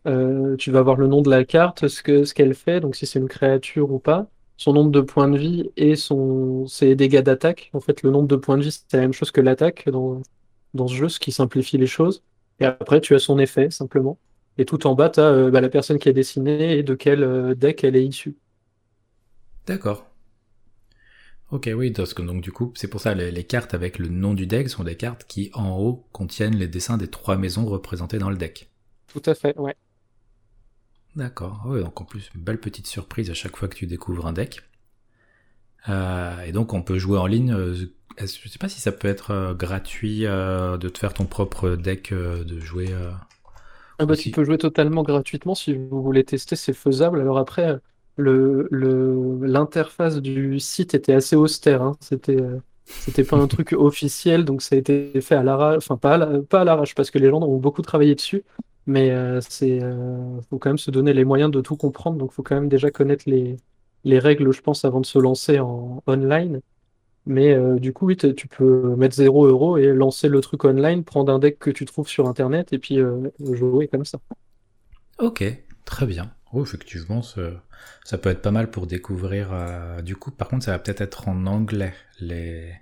[0.07, 2.97] Euh, tu vas avoir le nom de la carte, ce que ce qu'elle fait, donc
[2.97, 4.29] si c'est une créature ou pas,
[4.59, 7.71] son nombre de points de vie et son ses dégâts d'attaque.
[7.73, 10.21] En fait, le nombre de points de vie, c'est la même chose que l'attaque dans,
[10.75, 12.23] dans ce jeu, ce qui simplifie les choses.
[12.61, 14.19] Et après, tu as son effet, simplement.
[14.59, 16.95] Et tout en bas, tu as euh, bah, la personne qui a dessiné et de
[16.95, 18.37] quel deck elle est issue.
[19.67, 20.12] D'accord.
[21.53, 24.09] Ok, oui, parce que donc du coup, c'est pour ça les, les cartes avec le
[24.09, 27.67] nom du deck sont des cartes qui en haut contiennent les dessins des trois maisons
[27.67, 28.71] représentées dans le deck.
[29.07, 29.77] Tout à fait, ouais.
[31.17, 31.63] D'accord.
[31.67, 34.33] Oui, donc en plus, une belle petite surprise à chaque fois que tu découvres un
[34.33, 34.63] deck.
[35.89, 37.53] Euh, et donc on peut jouer en ligne.
[37.53, 37.75] Euh,
[38.19, 42.13] je sais pas si ça peut être euh, gratuit de te faire ton propre deck,
[42.13, 42.95] de jouer.
[43.99, 47.21] ah bah tu peux jouer totalement gratuitement si vous voulez tester, c'est faisable.
[47.21, 47.79] Alors après,
[48.17, 48.69] le,
[49.43, 51.83] l'interface du site était assez austère.
[51.83, 51.97] Hein.
[52.01, 55.79] C'était, euh, c'était pas un truc officiel, donc ça a été fait à l'arrache.
[55.79, 58.45] Enfin, pas à, l'arrache, parce que les gens ont beaucoup travaillé dessus.
[58.87, 62.19] Mais euh, c'est, euh, faut quand même se donner les moyens de tout comprendre.
[62.19, 63.57] Donc, faut quand même déjà connaître les,
[64.05, 66.61] les règles, je pense, avant de se lancer en online.
[67.25, 71.33] Mais du coup, oui, tu peux mettre 0 euros et lancer le truc online, prendre
[71.33, 72.99] un deck que tu trouves sur internet et puis
[73.39, 74.19] jouer comme ça.
[75.21, 75.45] Ok,
[75.85, 76.33] très bien.
[76.53, 79.51] Oh, effectivement, ça, peut être pas mal pour découvrir.
[79.53, 82.75] Euh, du coup, par contre, ça va peut-être être en anglais, les,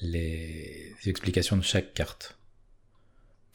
[0.00, 2.38] les explications de chaque carte.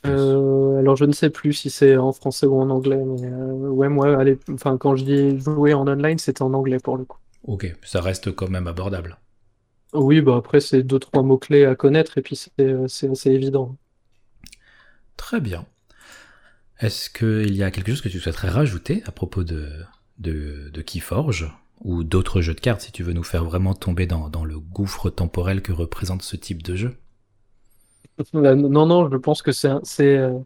[0.05, 3.69] Euh, alors, je ne sais plus si c'est en français ou en anglais, mais euh,
[3.69, 7.05] ouais, moi, allez, enfin, quand je dis jouer en online, c'était en anglais pour le
[7.05, 7.17] coup.
[7.43, 9.17] Ok, ça reste quand même abordable.
[9.93, 13.77] Oui, bah après, c'est deux, trois mots-clés à connaître, et puis c'est assez évident.
[15.15, 15.65] Très bien.
[16.79, 19.67] Est-ce qu'il y a quelque chose que tu souhaiterais rajouter à propos de,
[20.19, 21.51] de, Keyforge
[21.81, 25.09] ou d'autres jeux de cartes si tu veux nous faire vraiment tomber dans, le gouffre
[25.09, 26.97] temporel que représente ce type de jeu?
[28.33, 29.69] Non, non, je pense que c'est
[30.01, 30.39] euh,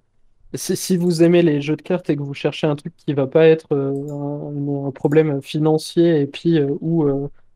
[0.54, 3.28] si vous aimez les jeux de cartes et que vous cherchez un truc qui va
[3.28, 7.06] pas être euh, un, problème financier et puis euh, où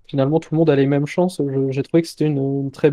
[0.07, 2.91] finalement tout le monde a les mêmes chances, j'ai trouvé que c'était une, une très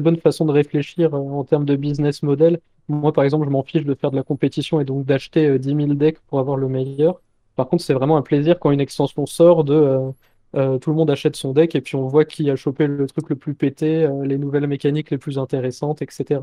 [0.00, 3.84] bonne façon de réfléchir en termes de business model moi, par exemple, je m'en fiche
[3.84, 6.68] de faire de la compétition et donc d'acheter 10 euh, 000 decks pour avoir le
[6.68, 7.20] meilleur.
[7.56, 10.10] Par contre, c'est vraiment un plaisir quand une extension sort de euh,
[10.56, 13.06] euh, tout le monde achète son deck et puis on voit qui a chopé le
[13.06, 16.40] truc le plus pété, les nouvelles mécaniques les plus intéressantes, etc.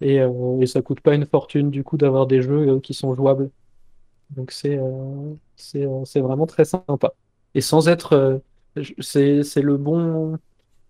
[0.00, 3.50] Et, et ça coûte pas une fortune du coup d'avoir des jeux qui sont jouables.
[4.30, 4.78] Donc c'est
[5.56, 7.14] c'est vraiment très sympa.
[7.54, 8.42] Et sans être
[9.00, 10.38] c'est le bon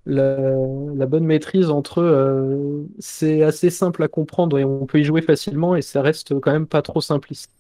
[0.06, 5.22] la, bonne maîtrise entre euh, c'est assez simple à comprendre et on peut y jouer
[5.22, 7.50] facilement et ça reste quand même pas trop simpliste.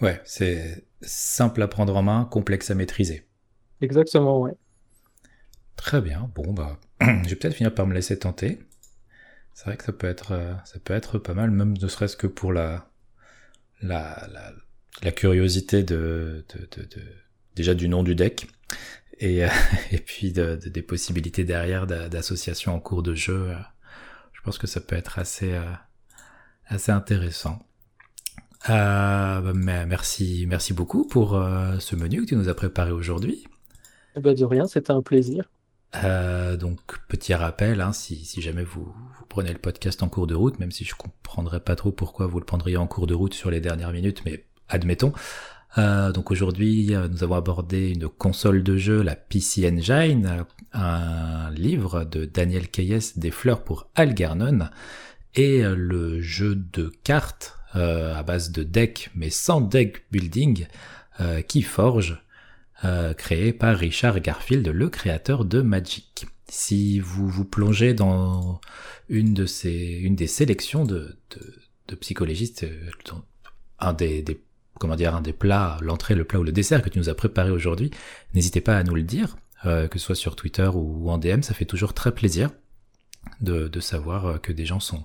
[0.00, 3.24] Ouais, c'est simple à prendre en main, complexe à maîtriser.
[3.80, 4.52] Exactement, ouais.
[5.76, 6.30] Très bien.
[6.34, 8.60] Bon bah, je vais peut-être finir par me laisser tenter.
[9.54, 12.16] C'est vrai que ça peut être, euh, ça peut être pas mal, même ne serait-ce
[12.16, 12.88] que pour la,
[13.82, 14.28] la,
[15.02, 17.02] la, curiosité de, de, de,
[17.56, 18.46] déjà du nom du deck
[19.18, 19.48] et, euh,
[19.92, 23.50] et puis de, des possibilités derrière d'associations en cours de jeu.
[23.50, 23.56] Euh,
[24.32, 25.72] je pense que ça peut être assez, euh,
[26.66, 27.58] assez intéressant.
[28.66, 33.46] bah, merci, merci beaucoup pour ce menu que tu nous as préparé aujourd'hui.
[34.16, 35.50] Bah de rien, c'était un plaisir.
[36.58, 40.34] donc petit rappel, hein, si, si, jamais vous, vous, prenez le podcast en cours de
[40.34, 43.34] route, même si je comprendrais pas trop pourquoi vous le prendriez en cours de route
[43.34, 45.12] sur les dernières minutes, mais admettons.
[45.78, 51.50] Euh, donc aujourd'hui, euh, nous avons abordé une console de jeu, la PC Engine, un
[51.52, 54.70] livre de Daniel Keyes, Des fleurs pour Algernon,
[55.34, 60.66] et euh, le jeu de cartes à base de deck, mais sans deck building,
[61.48, 62.24] qui forge,
[63.18, 66.26] créé par Richard Garfield, le créateur de Magic.
[66.48, 68.62] Si vous vous plongez dans
[69.10, 71.18] une de ces, une des sélections de
[72.00, 72.66] psychologistes,
[73.78, 74.40] un des, des
[74.78, 77.14] comment dire, un des plats, l'entrée, le plat ou le dessert que tu nous as
[77.14, 77.90] préparé aujourd'hui,
[78.34, 79.36] n'hésitez pas à nous le dire,
[79.66, 82.50] euh, que ce soit sur Twitter ou en DM, ça fait toujours très plaisir
[83.40, 85.02] de, de, savoir euh, que des gens sont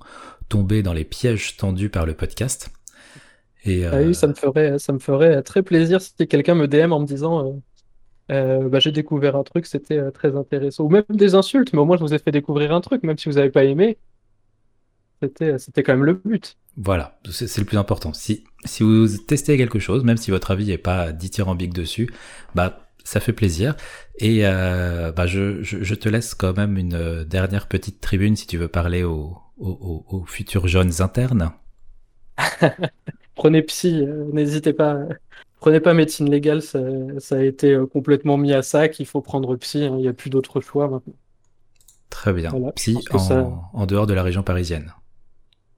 [0.47, 2.69] tombés dans les pièges tendus par le podcast.
[3.65, 6.67] Et, ah oui, euh, ça me ferait, ça me ferait très plaisir si quelqu'un me
[6.67, 7.61] DM en me disant
[8.29, 10.83] bah, j'ai découvert un truc, c'était très intéressant.
[10.85, 13.17] Ou même des insultes, mais au moins je vous ai fait découvrir un truc, même
[13.17, 13.97] si vous n'avez pas aimé.
[15.23, 16.57] C'était, c'était quand même le but.
[16.75, 18.11] Voilà, c'est le plus important.
[18.11, 22.11] Si, si vous testez quelque chose, même si votre avis n'est pas dithyrambique dessus,
[22.55, 23.75] bah ça fait plaisir.
[24.17, 28.57] Et euh, bah je, je, te laisse quand même une dernière petite tribune si tu
[28.57, 31.51] veux parler aux, aux, futurs jeunes internes.
[33.35, 34.97] Prenez psy, euh, n'hésitez pas.
[35.61, 36.79] Prenez pas médecine légale, ça,
[37.19, 38.99] ça, a été euh, complètement mis à sac.
[38.99, 39.95] Il faut prendre psy, hein.
[39.97, 41.13] il n'y a plus d'autre choix maintenant.
[42.09, 42.51] Très bien.
[42.75, 42.97] psy
[43.73, 44.93] en dehors de la région parisienne.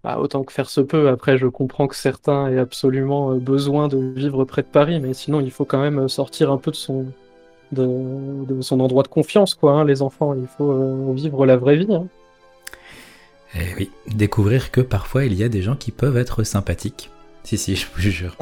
[0.06, 1.10] Bah, autant que faire se peut.
[1.10, 5.16] Après, je comprends que certains aient absolument euh, besoin de vivre près de Paris, mais
[5.16, 7.08] sinon, il faut quand même euh, sortir un peu de son,
[7.72, 9.72] de, son endroit de confiance, quoi.
[9.72, 11.92] Hein, les enfants, il faut euh, vivre la vraie vie.
[11.92, 12.06] Hein.
[13.56, 17.10] Eh oui, découvrir que parfois il y a des gens qui peuvent être sympathiques.
[17.44, 18.38] Si, si, je vous jure.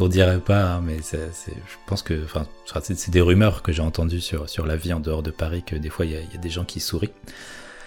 [0.00, 2.44] On dirait pas, hein, mais c'est, je pense que, enfin,
[2.82, 5.74] c'est des rumeurs que j'ai entendues sur, sur la vie en dehors de Paris, que
[5.74, 7.14] des fois il y, a des gens qui sourient.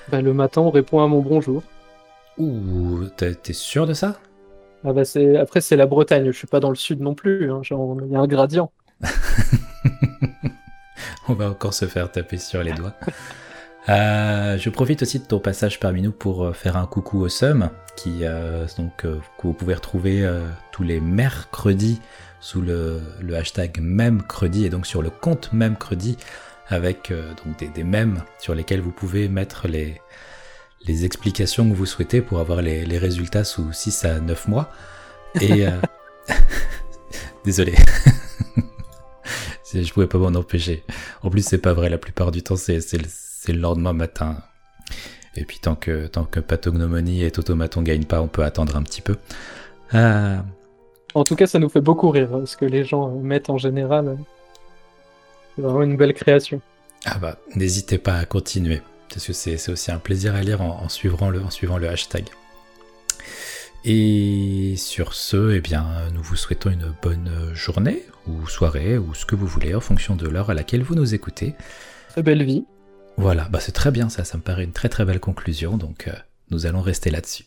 [0.10, 1.62] Bah, le matin, on répond à mon bonjour.
[2.42, 4.20] Ouh, t'es sûr de ça?
[4.84, 5.04] Ah bah
[5.40, 7.62] Après, c'est la Bretagne, je suis pas dans le sud non plus, hein.
[7.64, 8.72] il y a un gradient.
[11.28, 12.96] On va encore se faire taper sur les doigts.
[13.90, 17.30] Euh, je profite aussi de ton passage parmi nous pour euh, faire un coucou au
[17.30, 20.28] SUM, qui, euh, donc, que vous pouvez retrouver
[20.72, 22.02] tous les mercredis
[22.40, 23.02] sous le,
[23.36, 26.18] hashtag MEMCREDI et donc sur le compte MEMCREDI
[26.70, 27.14] avec
[27.46, 30.02] donc des, des mèmes sur lesquels vous pouvez mettre les,
[30.86, 34.70] les explications que vous souhaitez pour avoir les, résultats sous 6 à 9 mois.
[35.40, 35.72] Et euh...
[37.46, 37.76] désolé.
[39.74, 40.84] je pouvais pas m'en empêcher.
[41.24, 44.38] En plus, c'est pas vrai, la plupart du temps, c'est le, lendemain matin.
[45.36, 48.84] Et puis, tant que, tant que Pathognomonie et Automaton gagnent pas, on peut attendre un
[48.84, 49.16] petit peu.
[49.94, 50.38] Euh,
[51.14, 53.58] en tout cas, ça nous fait beaucoup rire, hein, ce que les gens mettent en
[53.58, 54.18] général.
[55.56, 56.62] C'est vraiment une belle création.
[57.06, 58.82] Ah bah, n'hésitez pas à continuer
[59.14, 62.26] parce que c'est aussi un plaisir à lire en, suivant le, en suivant le hashtag.
[63.84, 69.26] Et sur ce, eh bien, nous vous souhaitons une bonne journée ou soirée ou ce
[69.26, 71.56] que vous voulez en fonction de l'heure à laquelle vous nous écoutez.
[72.10, 72.66] Très belle vie.
[73.18, 76.08] Voilà, bah c'est très bien ça, ça me paraît une très très belle conclusion, donc
[76.08, 76.14] euh,
[76.50, 77.46] nous allons rester là-dessus.